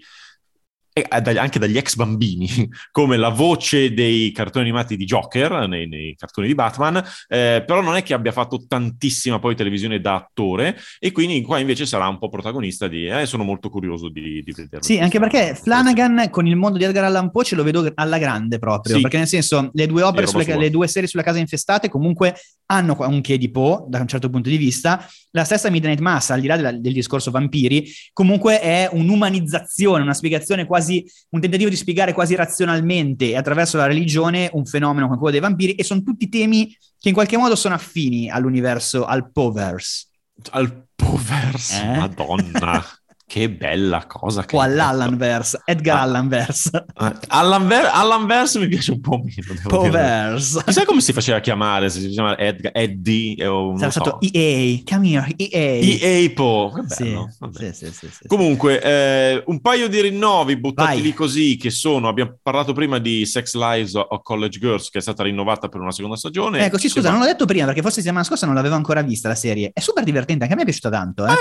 anche 1.38 1.60
dagli 1.60 1.78
ex 1.78 1.96
bambini, 1.96 2.48
come 2.92 3.18
la 3.18 3.30
voce 3.30 3.94
dei 3.94 4.32
cartoni 4.32 4.66
animati 4.66 4.96
di 4.96 5.04
Joker, 5.04 5.68
nei, 5.68 5.88
nei 5.88 6.16
cartoni 6.16 6.48
di 6.48 6.56
Batman, 6.56 6.98
eh, 7.28 7.64
però 7.66 7.82
non 7.82 7.96
è 7.96 8.04
che 8.04 8.14
abbia 8.14 8.32
fatto 8.32 8.64
tantissima 8.66 9.40
poi 9.40 9.56
televisione 9.56 10.00
da 10.00 10.16
attore, 10.16 10.78
e 11.00 11.12
quindi 11.12 11.42
qua 11.42 11.60
invece 11.60 11.86
sarà 11.86 12.08
un 12.08 12.18
po' 12.18 12.30
protagonista 12.30 12.88
di... 12.88 13.06
Eh, 13.08 13.26
sono 13.26 13.44
molto 13.44 13.70
curioso 13.70 14.08
di, 14.10 14.42
di 14.44 14.52
vederlo. 14.54 14.86
Sì, 14.86 14.98
anche 15.00 15.20
perché 15.20 15.54
Flanagan 15.56 16.30
con 16.30 16.48
il 16.48 16.56
mondo 16.56 16.78
di 16.78 16.86
Edgar 16.86 17.04
Allan 17.04 17.30
Poe 17.30 17.44
ce 17.44 17.56
lo 17.56 17.64
vedo 17.64 17.92
alla 17.96 18.18
grande 18.18 18.58
proprio, 18.58 18.96
Sì. 18.96 19.02
perché 19.02 19.18
nel 19.18 19.28
senso 19.28 19.70
le 19.74 19.88
due 19.88 20.02
opere, 20.02 20.28
sulle, 20.28 20.58
le 20.58 20.70
due 20.70 20.88
serie 20.88 21.10
sulla 21.10 21.24
casa 21.24 21.40
infestate 21.40 21.90
comunque 21.90 22.36
hanno 22.68 22.96
un 23.00 23.22
che 23.22 23.38
di 23.38 23.52
Poe 23.52 23.84
da 23.88 24.00
un 24.00 24.08
certo 24.08 24.30
punto 24.30 24.50
di 24.50 24.58
vista, 24.58 25.06
la 25.32 25.44
stessa 25.44 25.70
Midnight 25.70 26.00
Mass, 26.00 26.30
al 26.30 26.40
di 26.40 26.48
là 26.48 26.56
della- 26.56 26.72
del 26.72 26.94
discorso 26.94 27.30
vampiri, 27.32 27.86
comunque 28.14 28.60
è 28.62 28.90
un'umanizzazione, 28.92 30.02
una 30.02 30.14
spiegazione 30.14 30.66
quasi, 30.66 30.85
un 31.30 31.40
tentativo 31.40 31.70
di 31.70 31.76
spiegare 31.76 32.14
quasi 32.14 32.36
razionalmente 32.36 33.30
e 33.30 33.36
attraverso 33.36 33.78
la 33.78 33.86
religione 33.86 34.50
un 34.54 34.66
fenomeno 34.66 35.06
come 35.06 35.18
quello 35.18 35.32
dei 35.32 35.42
vampiri 35.42 35.76
e 35.76 35.84
sono 35.84 36.04
tutti 36.04 36.30
temi 36.30 36.68
che 37.00 37.10
in 37.10 37.14
qualche 37.14 37.38
modo 37.38 37.56
sono 37.56 37.76
affini 37.76 38.30
all'universo, 38.30 39.06
al 39.06 39.32
Poverse 39.32 40.08
Al 40.52 40.86
Povers, 40.96 41.72
Eh? 41.74 41.98
madonna, 41.98 42.84
che 43.28 43.50
bella 43.50 44.06
cosa. 44.08 44.44
Che 44.46 44.56
o 44.56 44.60
all'Allanverse, 44.60 45.62
Edgar 45.66 45.98
Ah. 45.98 46.02
Allanverse, 46.02 46.86
Ah, 46.96 47.20
Allan, 47.30 47.68
Ver- 47.68 47.90
Allan 47.92 48.26
Verse 48.28 48.60
mi 48.60 48.68
piace 48.68 48.92
un 48.92 49.02
po' 49.02 49.18
meno. 49.18 49.60
Poverse. 49.68 50.62
Chissà 50.66 50.86
come 50.86 51.02
si 51.02 51.12
faceva 51.12 51.40
chiamare, 51.40 51.90
se 51.90 52.00
si 52.02 52.10
chiama 52.10 52.38
Edgar, 52.38 52.72
Eddie 52.76 53.46
o 53.48 53.76
Sarà 53.78 53.92
so. 53.92 54.00
stato 54.02 54.20
EA, 54.22 54.80
come 54.86 55.10
here, 55.10 55.34
EA. 55.38 55.98
EA 56.24 56.30
Po, 56.34 56.72
Sì, 56.88 57.18
sì, 57.52 57.74
sì, 57.74 57.86
sì, 57.92 58.08
sì. 58.12 58.28
Comunque, 58.28 58.82
eh, 58.82 59.44
un 59.48 59.60
paio 59.60 59.88
di 59.90 60.02
rinnovi 60.02 60.58
buttati 60.58 60.94
Vai. 60.96 61.02
lì 61.02 61.14
così 61.14 61.58
che 61.58 61.70
sono, 61.72 62.08
abbiamo 62.08 62.38
parlato 62.42 62.74
prima 62.74 63.00
di 63.00 63.26
Sex 63.26 63.56
Lives 63.56 63.96
of 63.96 64.22
College 64.22 64.60
Girls 64.60 64.90
che 64.90 65.00
è 65.00 65.02
stata 65.02 65.24
rinnovata 65.24 65.68
per 65.68 65.82
una 65.82 65.92
seconda 65.92 66.16
stagione. 66.16 66.64
Ecco, 66.64 66.78
sì, 66.78 66.90
scusa, 66.90 67.10
non 67.10 67.20
l'ho 67.20 67.26
detto 67.26 67.46
prima 67.46 67.66
perché 67.66 67.82
forse 67.82 68.02
settimana 68.02 68.24
scorsa 68.24 68.46
non 68.46 68.56
l'avevo 68.56 68.76
ancora 68.76 69.02
vista 69.02 69.28
la 69.28 69.36
serie. 69.36 69.72
È 69.74 69.80
super 69.80 70.04
divertente, 70.04 70.44
anche 70.44 70.54
a 70.54 70.58
me 70.58 70.62
è 70.64 70.66
piaciuta 70.66 70.90
tanto. 70.90 71.26
Eh. 71.26 71.34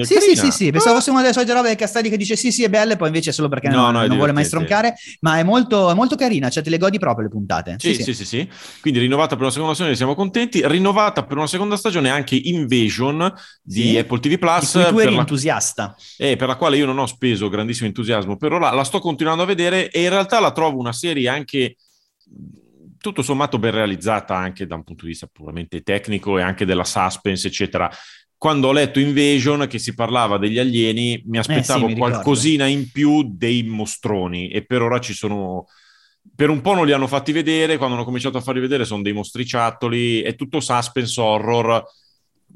Eh, 0.00 0.04
sì, 0.04 0.14
sì, 0.20 0.36
sì, 0.36 0.50
sì, 0.50 0.70
pensavo 0.70 0.96
fosse 0.96 1.10
una 1.10 1.17
delle 1.20 1.32
solite 1.32 1.52
robe 1.52 1.68
del 1.68 1.76
Castelli 1.76 2.08
che 2.10 2.16
dice 2.16 2.36
sì, 2.36 2.50
sì, 2.52 2.64
è 2.64 2.68
bella, 2.68 2.92
e 2.94 2.96
poi 2.96 3.08
invece 3.08 3.30
è 3.30 3.32
solo 3.32 3.48
perché 3.48 3.68
No, 3.68 3.90
non, 3.90 3.92
no, 3.94 4.06
non 4.06 4.16
vuole 4.16 4.32
mai 4.32 4.44
stroncare, 4.44 4.94
ma 5.20 5.38
è 5.38 5.42
molto, 5.42 5.90
è 5.90 5.94
molto 5.94 6.16
carina, 6.16 6.48
cioè 6.50 6.62
te 6.62 6.70
le 6.70 6.78
godi 6.78 6.98
proprio 6.98 7.24
le 7.24 7.30
puntate. 7.30 7.76
Sì, 7.78 7.94
sì, 7.94 8.14
sì, 8.14 8.24
sì. 8.24 8.48
Quindi 8.80 9.00
rinnovata 9.00 9.34
per 9.34 9.42
una 9.42 9.50
seconda 9.52 9.74
stagione, 9.74 9.96
siamo 9.96 10.14
contenti. 10.14 10.60
Rinnovata 10.66 11.24
per 11.24 11.36
una 11.36 11.46
seconda 11.46 11.76
stagione 11.76 12.10
anche 12.10 12.36
Invasion 12.36 13.32
di 13.62 13.82
Sì. 13.90 13.96
Apple 13.98 14.20
TV 14.20 14.28
Di 14.28 14.38
Plus, 14.38 14.72
cui 14.72 14.84
tu 14.84 14.98
eri 14.98 15.14
la, 15.14 15.20
entusiasta. 15.20 15.96
eh, 16.16 16.36
per 16.36 16.48
la 16.48 16.56
quale 16.56 16.76
io 16.76 16.86
non 16.86 16.98
ho 16.98 17.06
speso 17.06 17.48
grandissimo 17.48 17.86
entusiasmo 17.88 18.36
per 18.36 18.52
ora. 18.52 18.70
La 18.72 18.84
sto 18.84 18.98
continuando 19.00 19.42
a 19.42 19.46
vedere 19.46 19.90
e 19.90 20.02
in 20.02 20.08
realtà 20.10 20.40
la 20.40 20.52
trovo 20.52 20.78
una 20.78 20.92
serie 20.92 21.28
anche 21.28 21.76
tutto 22.98 23.22
sommato 23.22 23.58
ben 23.58 23.70
realizzata 23.72 24.36
anche 24.36 24.66
da 24.66 24.74
un 24.74 24.82
punto 24.84 25.04
di 25.04 25.10
vista 25.10 25.28
puramente 25.30 25.82
tecnico 25.82 26.38
e 26.38 26.42
anche 26.42 26.64
della 26.64 26.84
suspense, 26.84 27.46
eccetera. 27.48 27.88
Quando 28.38 28.68
ho 28.68 28.72
letto 28.72 29.00
Invasion, 29.00 29.66
che 29.66 29.80
si 29.80 29.94
parlava 29.94 30.38
degli 30.38 30.58
alieni, 30.58 31.20
mi 31.26 31.38
aspettavo 31.38 31.86
Eh 31.86 31.88
mi 31.88 31.94
ricordo. 31.94 32.14
qualcosina 32.14 32.66
in 32.66 32.90
più 32.92 33.24
dei 33.28 33.64
mostroni 33.64 34.48
e 34.48 34.64
per 34.64 34.80
ora 34.80 35.00
ci 35.00 35.12
sono... 35.12 35.66
Per 36.36 36.48
un 36.48 36.60
po' 36.60 36.74
non 36.74 36.86
li 36.86 36.92
hanno 36.92 37.08
fatti 37.08 37.32
vedere, 37.32 37.78
quando 37.78 37.96
hanno 37.96 38.04
cominciato 38.04 38.38
a 38.38 38.40
farli 38.40 38.60
vedere 38.60 38.84
sono 38.84 39.02
dei 39.02 39.12
mostriciattoli, 39.12 40.20
è 40.20 40.36
tutto 40.36 40.60
suspense 40.60 41.20
horror, 41.20 41.82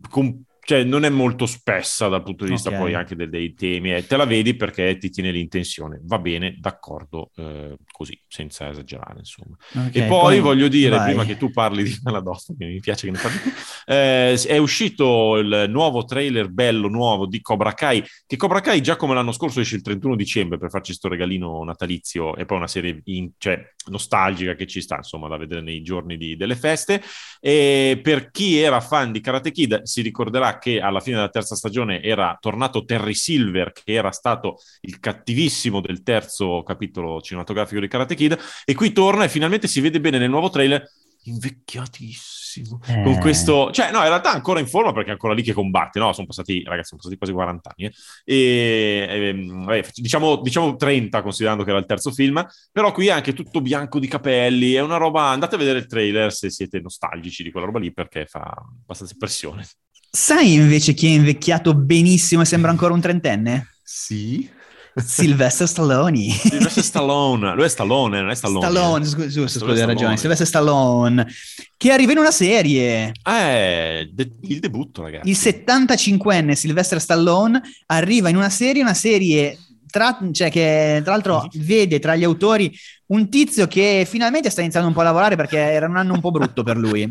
con- 0.08 0.44
cioè 0.64 0.84
non 0.84 1.04
è 1.04 1.08
molto 1.08 1.44
spessa 1.46 2.06
dal 2.08 2.22
punto 2.22 2.44
di 2.44 2.50
vista 2.52 2.70
Ok. 2.70 2.76
poi 2.76 2.94
anche 2.94 3.16
de- 3.16 3.28
dei 3.28 3.52
temi, 3.54 3.92
e 3.94 4.06
te 4.06 4.16
la 4.16 4.24
vedi 4.24 4.54
perché 4.54 4.96
ti 4.96 5.10
tiene 5.10 5.32
l'intenzione, 5.32 6.00
va 6.04 6.18
bene, 6.18 6.56
d'accordo, 6.58 7.30
eh, 7.36 7.76
così, 7.90 8.18
senza 8.28 8.70
esagerare 8.70 9.18
insomma. 9.18 9.56
Ok, 9.74 9.96
E 9.96 10.04
poi, 10.04 10.38
voglio 10.40 10.68
dire, 10.68 10.96
vai. 10.96 11.06
prima 11.08 11.24
che 11.24 11.36
tu 11.36 11.50
parli 11.50 11.82
di 11.82 11.98
dosta, 12.22 12.54
che 12.56 12.64
mi 12.66 12.78
piace 12.80 13.06
che 13.06 13.12
ne 13.12 13.18
parli 13.20 13.38
eh, 13.86 14.40
è 14.46 14.56
uscito 14.58 15.36
il 15.38 15.66
nuovo 15.68 16.04
trailer 16.04 16.48
bello, 16.48 16.88
nuovo 16.88 17.26
di 17.26 17.40
Cobra 17.40 17.72
Kai, 17.74 18.04
che 18.26 18.36
Cobra 18.36 18.60
Kai 18.60 18.80
già 18.80 18.94
come 18.96 19.14
l'anno 19.14 19.32
scorso 19.32 19.60
esce 19.60 19.74
il 19.76 19.82
31 19.82 20.14
dicembre 20.14 20.58
per 20.58 20.70
farci 20.70 20.92
sto 20.92 21.08
regalino 21.08 21.62
natalizio 21.64 22.36
e 22.36 22.44
poi 22.44 22.58
una 22.58 22.68
serie 22.68 23.00
in- 23.06 23.30
cioè, 23.38 23.60
nostalgica 23.90 24.54
che 24.54 24.66
ci 24.68 24.80
sta, 24.80 24.96
insomma, 24.98 25.26
da 25.26 25.36
vedere 25.36 25.60
nei 25.60 25.82
giorni 25.82 26.16
di- 26.16 26.36
delle 26.36 26.54
feste. 26.54 27.02
E 27.40 27.98
per 28.00 28.30
chi 28.30 28.58
era 28.58 28.80
fan 28.80 29.10
di 29.10 29.20
Karate 29.20 29.50
Kid 29.50 29.82
si 29.82 30.02
ricorderà 30.02 30.51
che 30.58 30.80
alla 30.80 31.00
fine 31.00 31.16
della 31.16 31.28
terza 31.28 31.54
stagione 31.54 32.02
era 32.02 32.36
tornato 32.40 32.84
Terry 32.84 33.14
Silver, 33.14 33.72
che 33.72 33.92
era 33.92 34.10
stato 34.10 34.58
il 34.82 34.98
cattivissimo 34.98 35.80
del 35.80 36.02
terzo 36.02 36.62
capitolo 36.62 37.20
cinematografico 37.20 37.80
di 37.80 37.88
Karate 37.88 38.14
Kid, 38.14 38.38
e 38.64 38.74
qui 38.74 38.92
torna 38.92 39.24
e 39.24 39.28
finalmente 39.28 39.68
si 39.68 39.80
vede 39.80 40.00
bene 40.00 40.18
nel 40.18 40.30
nuovo 40.30 40.50
trailer 40.50 40.86
invecchiatissimo 41.24 42.80
Eh. 42.86 43.02
con 43.02 43.18
questo 43.18 43.70
cioè 43.70 43.90
no 43.90 43.98
in 43.98 44.08
realtà 44.08 44.32
ancora 44.32 44.60
in 44.60 44.66
forma 44.66 44.92
perché 44.92 45.10
è 45.10 45.12
ancora 45.12 45.34
lì 45.34 45.42
che 45.42 45.52
combatte 45.52 45.98
no 45.98 46.12
sono 46.12 46.26
passati 46.26 46.62
ragazzi 46.64 46.88
sono 46.88 47.00
passati 47.00 47.16
quasi 47.16 47.32
40 47.32 47.72
anni 47.74 47.88
eh. 47.88 47.92
e 48.24 49.06
ehm, 49.08 49.64
vabbè, 49.64 49.88
diciamo, 49.94 50.36
diciamo 50.36 50.76
30 50.76 51.22
considerando 51.22 51.64
che 51.64 51.70
era 51.70 51.78
il 51.78 51.86
terzo 51.86 52.10
film 52.10 52.44
però 52.70 52.92
qui 52.92 53.06
è 53.06 53.12
anche 53.12 53.32
tutto 53.32 53.60
bianco 53.60 53.98
di 53.98 54.08
capelli 54.08 54.72
è 54.72 54.80
una 54.80 54.96
roba 54.96 55.28
andate 55.28 55.54
a 55.54 55.58
vedere 55.58 55.78
il 55.78 55.86
trailer 55.86 56.32
se 56.32 56.50
siete 56.50 56.80
nostalgici 56.80 57.42
di 57.42 57.50
quella 57.50 57.66
roba 57.66 57.78
lì 57.78 57.92
perché 57.92 58.26
fa 58.26 58.42
abbastanza 58.42 59.12
impressione 59.12 59.64
Sai 60.14 60.52
invece 60.52 60.92
chi 60.92 61.06
è 61.06 61.10
invecchiato 61.10 61.74
benissimo 61.74 62.42
e 62.42 62.44
sembra 62.44 62.70
ancora 62.70 62.92
un 62.92 63.00
trentenne? 63.00 63.68
sì 63.82 64.46
Sylvester 64.94 65.66
Stallone. 65.66 66.28
Sylvester 66.30 66.82
Stallone, 66.84 67.54
lui 67.54 67.64
è 67.64 67.68
Stallone, 67.68 68.20
non 68.20 68.28
è 68.28 68.34
Stallone. 68.34 68.66
Stallone, 68.66 69.04
scusa, 69.06 69.30
scusa, 69.30 69.58
scusa, 69.58 69.80
hai 69.80 69.86
ragione. 69.86 70.18
Sylvester 70.18 70.46
Stallone, 70.46 71.26
che 71.78 71.92
arriva 71.92 72.12
in 72.12 72.18
una 72.18 72.30
serie. 72.30 73.12
Eh, 73.26 74.10
de- 74.12 74.30
il 74.42 74.60
debutto, 74.60 75.00
ragazzi. 75.00 75.30
Il 75.30 75.36
75enne 75.38 76.52
Sylvester 76.52 77.00
Stallone 77.00 77.62
arriva 77.86 78.28
in 78.28 78.36
una 78.36 78.50
serie, 78.50 78.82
una 78.82 78.92
serie 78.92 79.56
tra, 79.90 80.18
cioè 80.30 80.50
che 80.50 81.00
tra 81.02 81.12
l'altro 81.12 81.48
Mhm. 81.50 81.64
vede 81.64 81.98
tra 81.98 82.14
gli 82.14 82.24
autori 82.24 82.70
un 83.06 83.30
tizio 83.30 83.66
che 83.68 84.06
finalmente 84.06 84.50
sta 84.50 84.60
iniziando 84.60 84.88
un 84.88 84.94
po' 84.94 85.00
a 85.00 85.04
lavorare 85.04 85.36
perché 85.36 85.56
era 85.56 85.86
un 85.86 85.96
anno 85.96 86.12
un 86.12 86.20
po' 86.20 86.30
brutto 86.30 86.62
per 86.62 86.76
lui. 86.76 87.10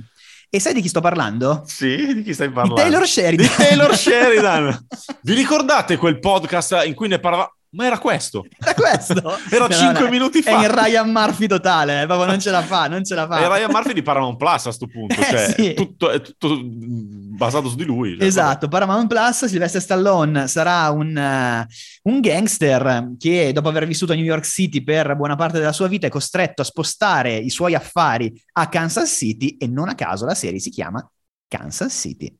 E 0.53 0.59
sai 0.59 0.73
di 0.73 0.81
chi 0.81 0.89
sto 0.89 0.99
parlando? 0.99 1.63
Sì, 1.65 2.13
di 2.13 2.23
chi 2.23 2.33
stai 2.33 2.49
Di 2.49 2.53
parlando? 2.53 2.75
Taylor 2.75 3.07
Sheridan. 3.07 3.47
Di 3.47 3.53
Taylor 3.55 3.95
Sheridan. 3.95 4.85
Vi 5.23 5.33
ricordate 5.33 5.95
quel 5.95 6.19
podcast 6.19 6.83
in 6.83 6.93
cui 6.93 7.07
ne 7.07 7.19
parlava? 7.19 7.49
Ma 7.74 7.86
era 7.86 7.99
questo. 7.99 8.45
Era 8.59 8.74
questo? 8.74 9.13
Era 9.49 9.67
No, 9.67 9.74
cinque 9.74 10.03
no, 10.03 10.09
minuti 10.09 10.39
È 10.39 10.51
fa. 10.51 10.61
il 10.63 10.69
Ryan 10.69 11.09
Murphy 11.09 11.47
totale, 11.47 12.01
eh, 12.01 12.05
proprio 12.05 12.26
non 12.28 12.39
ce 12.41 12.51
la 12.51 12.61
fa, 12.61 12.88
non 12.89 13.05
ce 13.05 13.15
la 13.15 13.26
fa. 13.28 13.39
E 13.39 13.47
Ryan 13.47 13.72
Murphy 13.72 13.93
di 13.93 14.01
Paramount 14.01 14.36
Plus 14.38 14.65
a 14.65 14.72
sto 14.72 14.88
punto, 14.88 15.15
Eh, 15.19 15.24
cioè 15.24 15.53
sì. 15.55 15.67
è, 15.69 15.74
tutto, 15.74 16.09
è 16.09 16.19
tutto 16.19 16.49
mm, 16.53 17.38
basato 17.38 17.69
su 17.69 17.76
di 17.78 17.86
lui. 17.86 18.17
cioè, 18.17 18.26
Esatto, 18.28 18.67
Paramount 18.67 19.07
Plus, 19.07 19.45
Sylvester 19.45 19.82
Stallone 19.82 20.49
sarà 20.49 20.89
un, 20.89 21.15
eh, 21.17 21.65
un 22.03 22.19
gangster 22.19 23.11
che 23.17 23.53
dopo 23.53 23.69
aver 23.69 23.88
vissuto 23.88 24.11
a 24.11 24.15
New 24.15 24.26
York 24.26 24.43
City 24.45 24.84
per 24.84 25.15
buona 25.15 25.36
parte 25.38 25.57
della 25.57 25.72
sua 25.72 25.88
vita 25.88 26.07
è 26.07 26.09
costretto 26.09 26.61
a 26.63 26.65
spostare 26.65 27.36
i 27.38 27.49
suoi 27.49 27.74
affari 27.74 28.34
a 28.53 28.67
Kansas 28.67 29.09
City 29.09 29.55
e 29.57 29.67
non 29.67 29.88
a 29.88 29.95
caso 29.95 30.26
la 30.26 30.36
serie 30.36 30.59
si 30.59 30.69
chiama 30.72 31.09
Kansas 31.47 31.93
City. 31.93 32.36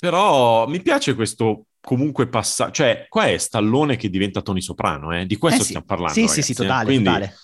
Però 0.00 0.66
mi 0.66 0.80
piace 0.82 1.14
questo 1.14 1.66
comunque 1.88 2.28
passaggio, 2.28 2.72
cioè 2.72 3.06
qua 3.08 3.28
è 3.28 3.38
Stallone 3.38 3.96
che 3.96 4.10
diventa 4.10 4.42
Tony 4.42 4.60
Soprano, 4.60 5.16
eh? 5.16 5.24
di 5.24 5.38
questo 5.38 5.60
Eh 5.60 5.62
sì. 5.62 5.68
stiamo 5.68 5.86
parlando. 5.86 6.12
Sì, 6.12 6.20
ragazzi, 6.20 6.42
sì, 6.42 6.52
sì, 6.52 6.52
eh. 6.52 6.54
totale, 6.66 6.84
Quindi 6.84 7.04
totale. 7.04 7.34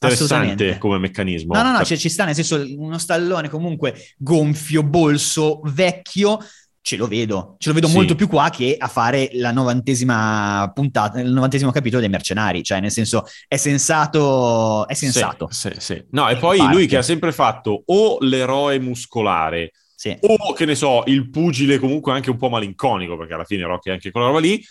Interessante 0.00 0.78
come 0.78 0.98
meccanismo. 0.98 1.52
No, 1.52 1.62
no, 1.62 1.72
no, 1.76 1.84
cioè, 1.84 1.98
ci 1.98 2.08
sta 2.08 2.24
nel 2.24 2.34
senso 2.34 2.64
uno 2.78 2.96
stallone 2.96 3.50
comunque 3.50 3.94
gonfio, 4.16 4.82
bolso, 4.82 5.60
vecchio, 5.64 6.38
ce 6.80 6.96
lo 6.96 7.06
vedo, 7.06 7.56
ce 7.58 7.68
lo 7.68 7.74
vedo 7.74 7.88
Sì. 7.88 7.94
molto 7.94 8.14
più 8.14 8.26
qua 8.26 8.48
che 8.48 8.74
a 8.78 8.88
fare 8.88 9.28
la 9.34 9.52
novantesima 9.52 10.70
puntata, 10.74 11.20
il 11.20 11.30
novantesimo 11.30 11.70
capitolo 11.70 12.00
dei 12.00 12.10
mercenari, 12.10 12.62
cioè 12.62 12.80
nel 12.80 12.90
senso 12.90 13.26
è 13.46 13.56
sensato, 13.56 14.88
è 14.88 14.94
sensato. 14.94 15.48
Sì, 15.50 15.68
sì, 15.74 15.80
sì. 15.80 16.04
No, 16.12 16.26
e 16.30 16.36
poi 16.36 16.56
parte. 16.56 16.74
lui 16.74 16.86
che 16.86 16.96
ha 16.96 17.02
sempre 17.02 17.32
fatto 17.32 17.82
o 17.84 18.16
l'eroe 18.20 18.78
muscolare 18.80 19.72
Sì. 20.04 20.18
o 20.20 20.52
che 20.52 20.66
ne 20.66 20.74
so, 20.74 21.02
il 21.06 21.30
pugile 21.30 21.78
comunque 21.78 22.12
anche 22.12 22.28
un 22.28 22.36
po' 22.36 22.50
malinconico, 22.50 23.16
perché 23.16 23.32
alla 23.32 23.44
fine 23.44 23.62
Rocky 23.64 23.88
è 23.88 23.94
anche 23.94 24.10
quella 24.10 24.26
roba 24.26 24.38
lì, 24.40 24.62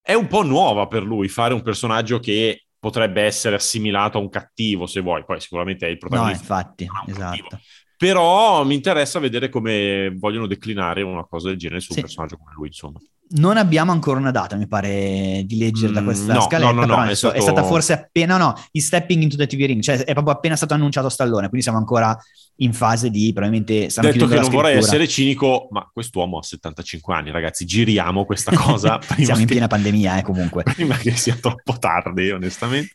è 0.00 0.14
un 0.14 0.26
po' 0.28 0.42
nuova 0.42 0.86
per 0.86 1.02
lui 1.02 1.28
fare 1.28 1.52
un 1.52 1.60
personaggio 1.60 2.18
che 2.20 2.64
potrebbe 2.78 3.20
essere 3.22 3.56
assimilato 3.56 4.16
a 4.16 4.20
un 4.22 4.30
cattivo, 4.30 4.86
se 4.86 5.00
vuoi, 5.00 5.24
poi 5.26 5.40
sicuramente 5.40 5.86
è 5.86 5.90
il 5.90 5.98
No, 6.00 6.08
protagonista. 6.08 6.40
infatti, 6.40 6.84
un 6.84 7.12
cattivo. 7.14 7.46
esatto. 7.48 7.60
Però 7.98 8.64
mi 8.64 8.76
interessa 8.76 9.18
vedere 9.18 9.48
come 9.50 10.14
vogliono 10.16 10.46
declinare 10.46 11.02
una 11.02 11.26
cosa 11.26 11.48
del 11.48 11.58
genere 11.58 11.80
su 11.80 11.92
Sì. 11.92 11.98
un 11.98 12.04
personaggio 12.04 12.36
come 12.38 12.52
lui, 12.54 12.68
insomma. 12.68 12.98
Non 13.30 13.58
abbiamo 13.58 13.92
ancora 13.92 14.18
una 14.18 14.30
data, 14.30 14.56
mi 14.56 14.66
pare 14.66 15.42
di 15.44 15.58
leggere 15.58 15.92
da 15.92 16.00
Mm, 16.00 16.04
questa 16.04 16.32
no, 16.32 16.40
scaletta, 16.40 16.70
no, 16.72 16.80
no, 16.80 16.86
però 16.86 17.00
è 17.00 17.04
adesso 17.04 17.26
è, 17.28 17.40
stato- 17.40 17.42
stata 17.42 17.62
forse 17.62 17.92
appena, 17.92 18.38
no, 18.38 18.54
i 18.72 18.80
stepping 18.80 19.22
into 19.22 19.36
the 19.36 19.46
TV 19.46 19.66
ring, 19.66 19.82
cioè 19.82 19.98
è 19.98 20.12
proprio 20.14 20.32
appena 20.34 20.56
stato 20.56 20.72
annunciato 20.72 21.10
Stallone, 21.10 21.48
quindi 21.48 21.62
siamo 21.62 21.76
ancora 21.78 22.16
in 22.60 22.72
fase 22.72 23.10
di, 23.10 23.30
probabilmente, 23.32 23.88
stanno 23.90 24.10
Detto 24.10 24.26
che 24.26 24.40
non 24.40 24.50
vorrei 24.50 24.78
essere 24.78 25.06
cinico, 25.06 25.68
ma 25.70 25.88
quest'uomo 25.92 26.38
ha 26.38 26.42
75 26.42 27.14
anni, 27.14 27.30
ragazzi, 27.30 27.64
giriamo 27.66 28.24
questa 28.24 28.52
cosa 28.56 28.98
Siamo 29.16 29.40
in 29.40 29.46
che, 29.46 29.52
piena 29.52 29.66
pandemia, 29.68 30.18
eh, 30.18 30.22
comunque. 30.22 30.62
prima 30.74 30.96
che 30.96 31.12
sia 31.12 31.36
troppo 31.36 31.76
tardi, 31.78 32.30
onestamente. 32.30 32.94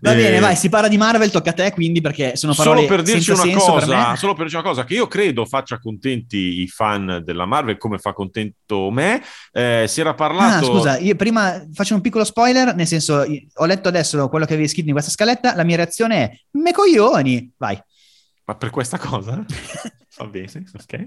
Va 0.00 0.12
Eh, 0.12 0.16
bene, 0.16 0.40
vai, 0.40 0.56
si 0.56 0.68
parla 0.68 0.88
di 0.88 0.96
Marvel, 0.96 1.30
tocca 1.30 1.50
a 1.50 1.52
te 1.52 1.70
quindi 1.72 2.00
perché 2.00 2.34
sono 2.36 2.54
parole 2.54 2.86
Solo 2.86 2.88
per 2.88 3.02
dirci 3.02 3.30
una 3.30 3.42
per 3.42 3.54
cosa, 3.54 4.10
me. 4.10 4.16
solo 4.16 4.32
per 4.32 4.42
dirci 4.46 4.56
una 4.56 4.64
cosa 4.68 4.84
che 4.84 4.94
io 4.94 5.06
credo 5.06 5.44
faccia 5.44 5.78
contenti 5.78 6.62
i 6.62 6.68
fan 6.68 7.20
della 7.24 7.44
Marvel 7.46 7.76
come 7.76 7.98
fa 7.98 8.12
contento 8.14 8.90
me. 8.90 9.22
Eh, 9.52 9.73
si 9.86 10.00
era 10.00 10.14
parlato 10.14 10.64
Ah, 10.66 10.68
scusa, 10.68 10.98
io 10.98 11.14
prima 11.16 11.64
faccio 11.72 11.94
un 11.94 12.00
piccolo 12.00 12.24
spoiler, 12.24 12.74
nel 12.74 12.86
senso, 12.86 13.24
ho 13.54 13.64
letto 13.66 13.88
adesso 13.88 14.28
quello 14.28 14.44
che 14.46 14.52
avevi 14.54 14.68
scritto 14.68 14.86
in 14.88 14.92
questa 14.92 15.10
scaletta, 15.10 15.54
la 15.54 15.64
mia 15.64 15.76
reazione 15.76 16.16
è 16.30 16.38
me 16.52 16.72
coglioni, 16.72 17.52
vai. 17.56 17.78
Ma 18.46 18.54
per 18.56 18.70
questa 18.70 18.98
cosa? 18.98 19.42
Va 20.16 20.26
bene, 20.26 20.46
ok. 20.72 21.06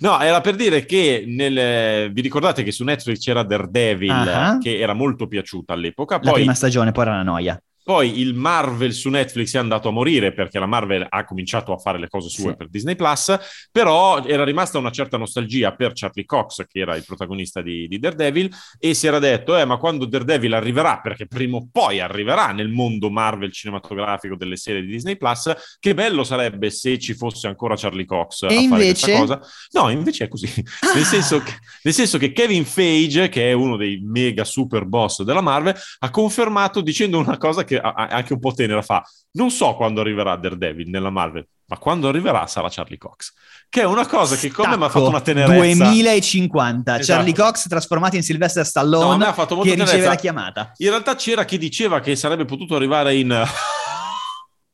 No, 0.00 0.20
era 0.20 0.40
per 0.40 0.56
dire 0.56 0.84
che 0.84 1.22
nel, 1.28 2.10
vi 2.12 2.20
ricordate 2.22 2.64
che 2.64 2.72
su 2.72 2.82
Netflix 2.82 3.20
c'era 3.20 3.44
Daredevil 3.44 4.10
Ah. 4.10 4.58
che 4.60 4.78
era 4.80 4.94
molto 4.94 5.28
piaciuta 5.28 5.74
all'epoca, 5.74 6.16
La 6.16 6.30
poi, 6.30 6.40
prima 6.40 6.54
stagione, 6.54 6.90
poi 6.90 7.04
era 7.04 7.12
una 7.12 7.22
noia. 7.22 7.62
Poi 7.88 8.20
il 8.20 8.34
Marvel 8.34 8.92
su 8.92 9.08
Netflix 9.08 9.54
è 9.54 9.58
andato 9.58 9.88
a 9.88 9.92
morire 9.92 10.34
perché 10.34 10.58
la 10.58 10.66
Marvel 10.66 11.06
ha 11.08 11.24
cominciato 11.24 11.72
a 11.72 11.78
fare 11.78 11.98
le 11.98 12.08
cose 12.08 12.28
sue 12.28 12.50
Sì. 12.50 12.56
per 12.56 12.68
Disney 12.68 12.96
Plus, 12.96 13.34
però 13.72 14.22
era 14.26 14.44
rimasta 14.44 14.76
una 14.76 14.90
certa 14.90 15.16
nostalgia 15.16 15.74
per 15.74 15.92
Charlie 15.94 16.26
Cox, 16.26 16.66
che 16.66 16.80
era 16.80 16.96
il 16.96 17.04
protagonista 17.06 17.62
di, 17.62 17.88
di 17.88 17.98
Daredevil, 17.98 18.54
e 18.78 18.92
si 18.92 19.06
era 19.06 19.18
detto, 19.18 19.56
eh, 19.56 19.64
ma 19.64 19.78
quando 19.78 20.04
Daredevil 20.04 20.52
arriverà, 20.52 21.00
perché 21.00 21.26
prima 21.26 21.56
o 21.56 21.66
poi 21.72 22.00
arriverà 22.00 22.52
nel 22.52 22.68
mondo 22.68 23.08
Marvel 23.08 23.50
cinematografico 23.52 24.36
delle 24.36 24.56
serie 24.56 24.82
di 24.82 24.88
Disney 24.88 25.16
Plus, 25.16 25.50
che 25.80 25.94
bello 25.94 26.24
sarebbe 26.24 26.68
se 26.68 26.98
ci 26.98 27.14
fosse 27.14 27.46
ancora 27.46 27.74
Charlie 27.74 28.04
Cox 28.04 28.42
a 28.42 28.48
fare 28.48 28.60
invece? 28.60 29.12
questa 29.12 29.18
cosa. 29.18 29.40
No, 29.70 29.88
invece 29.88 30.24
è 30.24 30.28
così. 30.28 30.46
Nel, 30.94 31.04
senso 31.04 31.40
che, 31.40 31.52
nel 31.84 31.94
senso 31.94 32.18
che 32.18 32.32
Kevin 32.32 32.66
Feige, 32.66 33.30
che 33.30 33.48
è 33.48 33.52
uno 33.54 33.78
dei 33.78 33.98
mega 34.04 34.44
super 34.44 34.84
boss 34.84 35.22
della 35.22 35.40
Marvel, 35.40 35.74
ha 36.00 36.10
confermato 36.10 36.82
dicendo 36.82 37.18
una 37.18 37.38
cosa 37.38 37.64
che 37.64 37.76
anche 37.80 38.32
un 38.32 38.38
po' 38.40 38.52
tenera 38.52 38.82
fa. 38.82 39.02
Non 39.32 39.50
so 39.50 39.74
quando 39.74 40.00
arriverà 40.00 40.36
Daredevil 40.36 40.88
nella 40.88 41.10
Marvel, 41.10 41.46
ma 41.66 41.78
quando 41.78 42.08
arriverà 42.08 42.46
sarà 42.46 42.68
Charlie 42.70 42.98
Cox. 42.98 43.32
Che 43.68 43.80
è 43.80 43.84
una 43.84 44.06
cosa 44.06 44.36
che 44.36 44.50
come 44.50 44.76
mi 44.76 44.84
ha 44.84 44.88
fatto 44.88 45.08
una 45.08 45.20
tenerezza. 45.20 45.54
2050, 45.84 46.98
Esatto. 46.98 47.16
Charlie 47.18 47.34
Cox 47.34 47.68
trasformato 47.68 48.16
in 48.16 48.22
Sylvester 48.22 48.62
No, 48.62 48.68
Stallone 48.68 49.16
me 49.16 49.26
ha 49.26 49.32
fatto 49.32 49.54
molto 49.54 49.68
che 49.70 49.74
riceve 49.76 49.90
tenerezza. 50.02 50.14
la 50.14 50.20
chiamata. 50.20 50.72
In 50.78 50.88
realtà 50.88 51.14
c'era 51.14 51.44
chi 51.44 51.58
diceva 51.58 52.00
che 52.00 52.16
sarebbe 52.16 52.44
potuto 52.44 52.74
arrivare 52.76 53.14
in... 53.16 53.44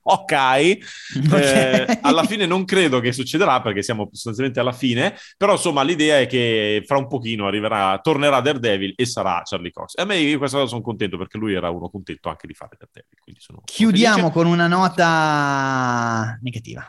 ok, 0.13 0.33
Eh, 0.33 0.79
Ok. 1.33 1.99
alla 2.03 2.25
fine 2.25 2.47
non 2.47 2.65
credo 2.65 3.01
che 3.01 3.13
succederà 3.13 3.61
perché 3.63 3.83
siamo 3.83 4.09
sostanzialmente 4.13 4.61
alla 4.61 4.73
fine, 4.73 5.17
però 5.37 5.53
insomma 5.53 5.83
l'idea 5.83 6.19
è 6.21 6.27
che 6.27 6.83
fra 6.87 6.99
un 6.99 7.07
pochino 7.09 7.47
arriverà, 7.47 7.99
tornerà 8.03 8.41
Daredevil 8.41 8.93
e 8.97 9.07
sarà 9.07 9.41
Charlie 9.45 9.71
Cox. 9.73 9.95
E 9.97 10.03
a 10.03 10.05
me 10.05 10.17
io 10.19 10.39
questa 10.39 10.59
cosa 10.59 10.69
sono 10.69 10.83
contento 10.83 11.17
perché 11.17 11.39
lui 11.39 11.55
era 11.55 11.71
uno 11.71 11.89
contento 11.89 12.29
anche 12.29 12.47
di 12.47 12.55
fare 12.55 12.77
Daredevil. 12.79 13.19
Quindi 13.21 13.41
sono, 13.41 13.63
sono 13.65 13.77
Chiudiamo 13.91 14.17
felice. 14.17 14.33
con 14.33 14.47
una 14.47 14.67
nota 14.67 16.39
negativa. 16.43 16.87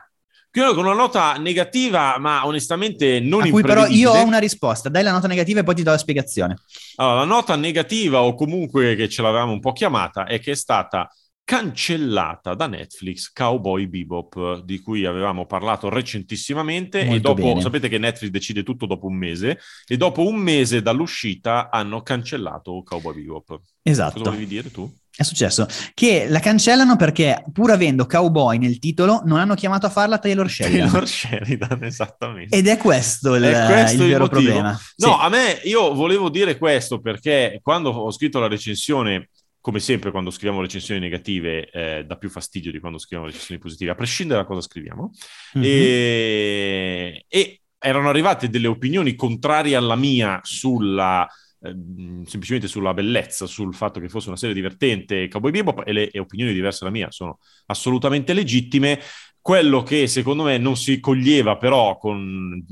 Chiudo 0.51 0.74
con 0.74 0.86
una 0.86 0.95
nota 0.95 1.34
negativa, 1.34 2.18
ma 2.18 2.45
onestamente 2.45 3.20
non 3.20 3.41
a 3.41 3.49
cui 3.49 3.61
però 3.61 3.88
io 3.88 4.11
ho 4.11 4.24
una 4.24 4.38
risposta. 4.38 4.88
Dai 4.88 5.03
la 5.03 5.11
nota 5.11 5.28
negativa 5.28 5.59
e 5.59 5.63
poi 5.63 5.76
ti 5.76 5.84
do 5.84 5.91
la 5.91 5.97
spiegazione. 5.97 6.55
Allora, 6.95 7.16
la 7.20 7.26
nota 7.26 7.55
negativa, 7.57 8.22
o 8.22 8.36
comunque 8.36 8.95
che 8.95 9.09
ce 9.09 9.22
l'avevamo 9.22 9.51
un 9.51 9.59
po' 9.59 9.74
chiamata, 9.74 10.24
è 10.26 10.39
che 10.39 10.51
è 10.51 10.55
stata 10.55 11.09
cancellata 11.45 12.55
da 12.55 12.67
Netflix 12.67 13.31
Cowboy 13.31 13.87
Bebop, 13.87 14.63
di 14.63 14.79
cui 14.81 15.05
avevamo 15.05 15.45
parlato 15.45 15.87
recentissimamente. 15.89 17.01
e 17.01 17.05
Molto 17.05 17.29
dopo, 17.33 17.41
bene. 17.47 17.61
sapete 17.61 17.87
che 17.87 17.97
Netflix 17.99 18.31
decide 18.31 18.63
tutto 18.63 18.85
dopo 18.85 19.05
un 19.07 19.15
mese, 19.15 19.59
e 19.87 19.95
dopo 19.95 20.27
un 20.27 20.35
mese 20.35 20.81
dall'uscita 20.81 21.69
hanno 21.71 22.01
cancellato 22.01 22.81
Cowboy 22.83 23.13
Bebop. 23.15 23.45
Cosa 23.47 23.61
Esatto. 23.83 24.23
volevi 24.23 24.47
dire 24.47 24.71
tu? 24.71 24.91
È 25.17 25.23
successo 25.23 25.65
che 25.93 26.25
la 26.27 26.39
cancellano 26.41 26.97
perché, 26.97 27.45
pur 27.53 27.71
avendo 27.71 28.05
cowboy 28.05 28.57
nel 28.57 28.79
titolo, 28.79 29.21
non 29.23 29.39
hanno 29.39 29.53
chiamato 29.55 29.85
a 29.85 29.89
farla 29.89 30.17
Taylor 30.17 30.49
Sheridan. 30.49 30.89
Taylor 30.89 31.07
Sheridan, 31.07 31.83
esattamente. 31.85 32.57
Ed 32.57 32.67
è 32.67 32.75
questo 32.77 33.35
il, 33.35 33.43
È 33.43 33.65
questo 33.65 33.95
il 33.97 34.01
il 34.01 34.07
vero 34.11 34.23
motivo. 34.25 34.41
problema. 34.41 34.71
No, 34.71 34.77
Sì. 35.07 35.15
a 35.21 35.29
me 35.29 35.61
io 35.63 35.93
volevo 35.93 36.29
dire 36.29 36.57
questo 36.57 36.99
perché 36.99 37.59
quando 37.61 37.91
ho 37.91 38.11
scritto 38.11 38.39
la 38.39 38.47
recensione, 38.49 39.29
come 39.66 39.80
sempre 39.80 40.11
quando 40.11 40.30
scriviamo 40.30 40.61
recensioni 40.61 40.99
negative, 40.99 41.72
eh, 41.72 42.05
dà 42.05 42.18
più 42.18 42.30
fastidio 42.30 42.72
di 42.72 42.80
quando 42.80 42.99
scriviamo 42.99 43.26
recensioni 43.26 43.59
positive, 43.59 43.89
a 43.89 43.95
prescindere 43.95 44.41
da 44.41 44.45
cosa 44.45 44.61
scriviamo. 44.61 45.09
Mhm. 45.53 45.63
e, 45.63 47.26
e 47.28 47.61
erano 47.80 48.09
arrivate 48.09 48.47
delle 48.47 48.68
opinioni 48.68 49.16
contrarie 49.16 49.76
alla 49.76 49.95
mia 49.95 50.39
sulla 50.43 51.28
ehm, 51.63 52.26
semplicemente 52.26 52.68
sulla 52.68 52.93
bellezza, 52.93 53.47
sul 53.47 53.74
fatto 53.74 53.99
che 53.99 54.07
fosse 54.07 54.28
una 54.28 54.38
serie 54.38 54.53
divertente 54.53 55.28
Cowboy 55.30 55.49
Bebop 55.49 55.82
e 55.84 55.93
le 55.93 56.11
e 56.11 56.20
opinioni 56.20 56.53
diverse 56.53 56.82
dalla 56.82 56.91
mia 56.91 57.09
sono 57.09 57.39
assolutamente 57.66 58.34
legittime. 58.34 58.99
Quello 59.41 59.82
che 59.82 60.05
secondo 60.05 60.43
me 60.43 60.59
non 60.59 60.78
si 60.78 60.99
coglieva 60.99 61.57
però 61.57 61.97
con, 61.97 62.63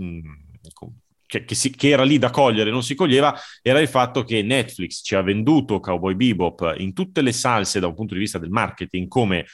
con- 0.74 1.00
che, 1.34 1.46
che 1.46 1.56
si- 1.56 1.72
che 1.72 1.90
era 1.90 2.04
lì 2.04 2.20
da 2.20 2.30
cogliere, 2.30 2.70
non 2.70 2.84
si 2.84 2.94
coglieva, 2.94 3.36
era 3.64 3.80
il 3.80 3.88
fatto 3.88 4.24
che 4.24 4.44
Netflix 4.44 5.02
ci 5.04 5.16
ha 5.16 5.22
venduto 5.24 5.80
Cowboy 5.80 6.14
Bebop 6.14 6.76
in 6.78 6.94
tutte 6.94 7.22
le 7.22 7.32
salse 7.32 7.80
da 7.80 7.88
un 7.88 7.96
punto 7.96 8.14
di 8.14 8.20
vista 8.20 8.38
del 8.38 8.52
marketing 8.52 9.08
come 9.08 9.46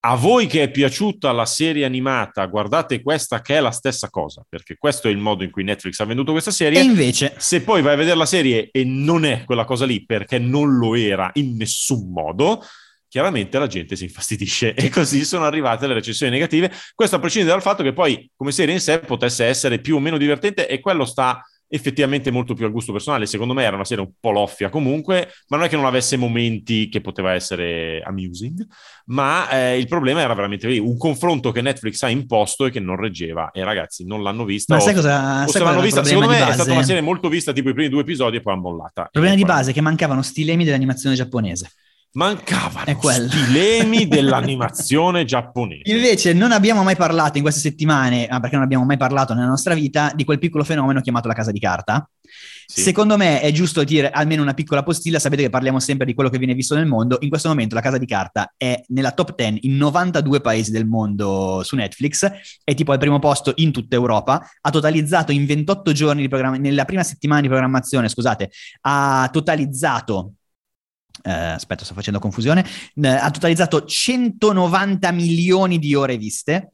a 0.00 0.14
voi 0.14 0.46
che 0.46 0.62
è 0.62 0.70
piaciuta 0.70 1.32
la 1.32 1.46
serie 1.46 1.84
animata, 1.84 2.44
guardate 2.46 3.02
questa 3.02 3.40
che 3.40 3.56
è 3.56 3.60
la 3.60 3.72
stessa 3.72 4.08
cosa, 4.08 4.44
perché 4.48 4.76
questo 4.76 5.08
è 5.08 5.10
il 5.10 5.18
modo 5.18 5.42
in 5.42 5.50
cui 5.50 5.64
Netflix 5.64 5.98
ha 5.98 6.04
venduto 6.04 6.30
questa 6.30 6.52
serie. 6.52 6.78
E 6.78 6.84
invece, 6.84 7.34
se 7.38 7.62
poi 7.62 7.82
vai 7.82 7.94
a 7.94 7.96
vedere 7.96 8.16
la 8.16 8.26
serie 8.26 8.68
e 8.70 8.84
non 8.84 9.24
è 9.24 9.42
quella 9.44 9.64
cosa 9.64 9.84
lì, 9.84 10.04
perché 10.04 10.38
non 10.38 10.76
lo 10.76 10.94
era 10.94 11.28
in 11.34 11.56
nessun 11.56 12.12
modo, 12.12 12.62
chiaramente 13.16 13.58
la 13.58 13.66
gente 13.66 13.96
si 13.96 14.04
infastidisce 14.04 14.74
e 14.76 14.90
così 14.90 15.24
sono 15.24 15.46
arrivate 15.46 15.86
le 15.86 15.94
recensioni 15.94 16.30
negative. 16.32 16.70
Questo 16.94 17.16
a 17.16 17.18
prescindere 17.18 17.54
dal 17.54 17.62
fatto 17.62 17.82
che 17.82 17.94
poi 17.94 18.30
come 18.36 18.52
serie 18.52 18.74
in 18.74 18.80
sé 18.80 18.98
potesse 18.98 19.46
essere 19.46 19.78
più 19.78 19.96
o 19.96 20.00
meno 20.00 20.18
divertente 20.18 20.68
e 20.68 20.80
quello 20.80 21.06
sta 21.06 21.42
effettivamente 21.68 22.30
molto 22.30 22.52
più 22.52 22.66
al 22.66 22.72
gusto 22.72 22.92
personale. 22.92 23.24
Secondo 23.24 23.54
me 23.54 23.64
era 23.64 23.74
una 23.74 23.86
serie 23.86 24.04
un 24.04 24.10
po' 24.20 24.32
loffia 24.32 24.68
comunque, 24.68 25.30
ma 25.48 25.56
non 25.56 25.64
è 25.64 25.68
che 25.70 25.76
non 25.76 25.86
avesse 25.86 26.18
momenti 26.18 26.90
che 26.90 27.00
poteva 27.00 27.32
essere 27.32 28.02
amusing, 28.04 28.64
ma 29.06 29.48
eh, 29.48 29.78
il 29.78 29.88
problema 29.88 30.20
era 30.20 30.34
veramente 30.34 30.68
lì, 30.68 30.78
un 30.78 30.98
confronto 30.98 31.50
che 31.52 31.62
Netflix 31.62 32.02
ha 32.02 32.10
imposto 32.10 32.66
e 32.66 32.70
che 32.70 32.80
non 32.80 32.96
reggeva 32.96 33.50
e 33.50 33.64
ragazzi 33.64 34.04
non 34.04 34.22
l'hanno 34.22 34.44
vista. 34.44 34.74
Ma 34.74 34.82
o, 34.82 34.84
sai 34.84 34.94
cosa, 34.94 35.44
o 35.44 35.48
sai 35.48 35.62
l'hanno 35.62 35.80
vista, 35.80 36.04
secondo 36.04 36.28
me 36.28 36.38
base? 36.38 36.50
è 36.50 36.54
stata 36.54 36.72
una 36.72 36.82
serie 36.82 37.00
molto 37.00 37.30
vista 37.30 37.54
tipo 37.54 37.70
i 37.70 37.72
primi 37.72 37.88
due 37.88 38.02
episodi 38.02 38.36
e 38.36 38.42
poi 38.42 38.52
ha 38.52 38.58
mollata. 38.58 39.02
Il 39.04 39.08
problema 39.12 39.36
di 39.36 39.44
base 39.44 39.70
è 39.70 39.72
che 39.72 39.80
mancavano 39.80 40.20
stilemi 40.20 40.64
dell'animazione 40.64 41.16
giapponese. 41.16 41.70
Mancavano 42.16 42.96
quello. 42.96 43.28
stilemi 43.28 44.08
dell'animazione 44.08 45.26
giapponese. 45.26 45.92
Invece 45.94 46.32
non 46.32 46.50
abbiamo 46.50 46.82
mai 46.82 46.96
parlato 46.96 47.36
in 47.36 47.42
queste 47.42 47.60
settimane, 47.60 48.26
ah, 48.26 48.40
perché 48.40 48.56
non 48.56 48.64
abbiamo 48.64 48.84
mai 48.84 48.96
parlato 48.96 49.34
nella 49.34 49.48
nostra 49.48 49.74
vita, 49.74 50.10
di 50.14 50.24
quel 50.24 50.38
piccolo 50.38 50.64
fenomeno 50.64 51.02
chiamato 51.02 51.28
la 51.28 51.34
casa 51.34 51.52
di 51.52 51.60
carta. 51.60 52.08
Sì. 52.68 52.80
Secondo 52.80 53.18
me 53.18 53.40
è 53.40 53.52
giusto 53.52 53.84
dire 53.84 54.10
almeno 54.10 54.40
una 54.40 54.54
piccola 54.54 54.82
postilla, 54.82 55.18
sapete 55.18 55.42
che 55.42 55.50
parliamo 55.50 55.78
sempre 55.78 56.06
di 56.06 56.14
quello 56.14 56.30
che 56.30 56.38
viene 56.38 56.54
visto 56.54 56.74
nel 56.74 56.86
mondo, 56.86 57.18
in 57.20 57.28
questo 57.28 57.48
momento 57.48 57.74
la 57.74 57.82
casa 57.82 57.98
di 57.98 58.06
carta 58.06 58.54
è 58.56 58.82
nella 58.88 59.12
top 59.12 59.34
10 59.36 59.66
in 59.66 59.76
92 59.76 60.40
paesi 60.40 60.70
del 60.70 60.86
mondo 60.86 61.60
su 61.64 61.76
Netflix, 61.76 62.28
è 62.64 62.74
tipo 62.74 62.92
al 62.92 62.98
primo 62.98 63.18
posto 63.18 63.52
in 63.56 63.72
tutta 63.72 63.94
Europa, 63.94 64.44
ha 64.62 64.70
totalizzato 64.70 65.32
in 65.32 65.44
28 65.44 65.92
giorni 65.92 66.22
di 66.22 66.28
programma, 66.28 66.56
nella 66.56 66.86
prima 66.86 67.04
settimana 67.04 67.42
di 67.42 67.48
programmazione, 67.48 68.08
scusate, 68.08 68.50
ha 68.80 69.28
totalizzato 69.30 70.32
eh, 71.26 71.30
aspetta, 71.30 71.84
sto 71.84 71.94
facendo 71.94 72.20
confusione. 72.20 72.64
Eh, 72.94 73.08
ha 73.08 73.30
totalizzato 73.30 73.84
190 73.84 75.10
milioni 75.10 75.78
di 75.78 75.94
ore 75.94 76.16
viste. 76.16 76.70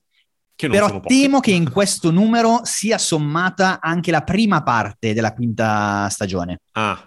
Però 0.54 1.00
temo 1.00 1.40
che 1.40 1.50
in 1.50 1.68
questo 1.72 2.10
numero 2.10 2.60
sia 2.62 2.98
sommata 2.98 3.80
anche 3.80 4.10
la 4.10 4.22
prima 4.22 4.62
parte 4.62 5.14
della 5.14 5.32
quinta 5.32 6.08
stagione. 6.08 6.60
Ah, 6.72 7.04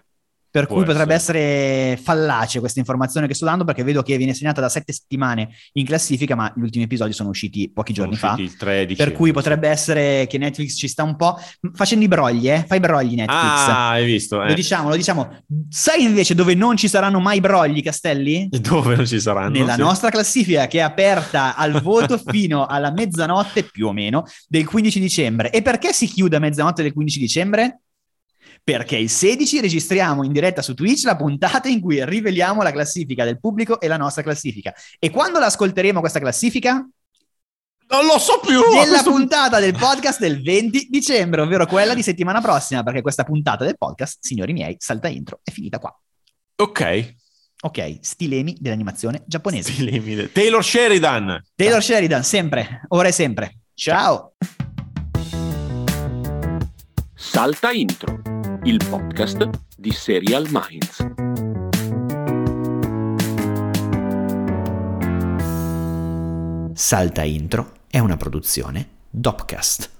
Per 0.55 0.67
Può 0.67 0.77
cui 0.77 0.85
potrebbe 0.85 1.13
essere. 1.13 1.99
fallace 2.01 2.59
questa 2.59 2.79
informazione 2.79 3.27
che 3.27 3.33
sto 3.33 3.43
dando 3.43 3.65
perché 3.65 3.83
vedo 3.83 4.01
che 4.03 4.15
viene 4.15 4.33
segnata 4.33 4.61
da 4.61 4.69
sette 4.69 4.93
settimane 4.93 5.49
in 5.73 5.85
classifica, 5.85 6.33
ma 6.33 6.53
gli 6.55 6.61
ultimi 6.61 6.85
episodi 6.85 7.11
sono 7.11 7.27
usciti 7.27 7.69
pochi 7.73 7.93
sono 7.93 8.05
giorni 8.07 8.17
fa. 8.19 8.31
usciti 8.35 8.51
il 8.53 8.55
13. 8.57 8.95
Per 9.03 9.11
cui 9.11 9.33
potrebbe 9.33 9.67
essere 9.67 10.27
che 10.29 10.37
Netflix 10.37 10.77
ci 10.77 10.87
sta 10.87 11.03
un 11.03 11.17
po' 11.17 11.37
facendo 11.73 12.05
i 12.05 12.07
brogli, 12.07 12.49
eh? 12.49 12.63
Fai 12.65 12.77
i 12.77 12.79
brogli 12.79 13.15
Netflix. 13.15 13.67
Ah, 13.67 13.89
hai 13.89 14.05
visto? 14.05 14.37
Lo 14.37 14.45
Eh. 14.45 14.53
diciamo, 14.53 14.87
lo 14.87 14.95
diciamo. 14.95 15.43
Sai 15.67 16.03
invece 16.03 16.35
dove 16.35 16.53
non 16.55 16.77
ci 16.77 16.87
saranno 16.87 17.19
mai 17.19 17.41
brogli, 17.41 17.81
Castelli? 17.83 18.47
Dove 18.49 18.95
non 18.95 19.05
ci 19.05 19.19
saranno? 19.19 19.49
Nella 19.49 19.73
Sì. 19.73 19.81
nostra 19.81 20.09
classifica 20.09 20.67
che 20.67 20.77
è 20.77 20.81
aperta 20.81 21.55
al 21.57 21.81
voto 21.83 22.17
fino 22.17 22.65
alla 22.65 22.91
mezzanotte 22.93 23.63
più 23.63 23.87
o 23.87 23.91
meno 23.91 24.23
del 24.47 24.65
15 24.65 25.01
dicembre. 25.01 25.49
E 25.51 25.61
perché 25.61 25.91
si 25.91 26.07
chiude 26.07 26.37
a 26.37 26.39
mezzanotte 26.39 26.81
del 26.81 26.93
15 26.93 27.19
dicembre? 27.19 27.79
Perché 28.65 28.97
il 28.97 29.11
16 29.11 29.61
registriamo 29.61 30.23
in 30.23 30.31
diretta 30.31 30.63
su 30.63 30.73
Twitch 30.73 31.03
la 31.03 31.15
puntata 31.15 31.67
in 31.69 31.79
cui 31.79 32.03
riveliamo 32.03 32.63
la 32.63 32.71
classifica 32.71 33.23
del 33.23 33.39
pubblico 33.39 33.79
e 33.79 33.87
la 33.87 33.95
nostra 33.97 34.23
classifica. 34.23 34.73
E 34.97 35.11
quando 35.11 35.37
l'ascolteremo 35.37 35.99
questa 35.99 36.19
classifica? 36.19 36.73
Non 37.87 38.05
lo 38.07 38.17
so 38.17 38.39
più! 38.39 38.59
Nella 38.73 38.87
Questo- 38.87 39.11
puntata 39.11 39.59
del 39.59 39.75
podcast 39.77 40.19
del 40.19 40.41
20 40.41 40.87
dicembre, 40.89 41.41
ovvero 41.41 41.67
quella 41.67 41.93
di 41.93 42.01
settimana 42.01 42.41
prossima, 42.41 42.81
perché 42.81 43.03
questa 43.03 43.23
puntata 43.23 43.63
del 43.63 43.77
podcast, 43.77 44.17
signori 44.21 44.53
miei, 44.53 44.75
salta 44.79 45.09
intro, 45.09 45.41
è 45.43 45.51
finita 45.51 45.77
qua. 45.77 45.95
Ok. 46.55 47.13
Ok, 47.61 47.97
stilemi 48.01 48.57
dell'animazione 48.59 49.21
giapponese. 49.27 49.71
Stilemi 49.73 50.15
de- 50.15 50.31
Taylor 50.31 50.63
Sheridan. 50.65 51.39
Taylor 51.53 51.83
Sheridan, 51.83 52.23
sempre, 52.23 52.81
ora 52.87 53.09
e 53.09 53.11
sempre. 53.11 53.57
Ciao! 53.75 54.33
Salta 57.27 57.71
Intro, 57.71 58.21
il 58.63 58.79
podcast 58.87 59.49
di 59.75 59.91
Serial 59.91 60.47
Minds. 60.51 61.03
Salta 66.73 67.23
Intro 67.23 67.71
è 67.89 67.99
una 67.99 68.15
produzione 68.15 68.87
Dopcast. 69.09 69.91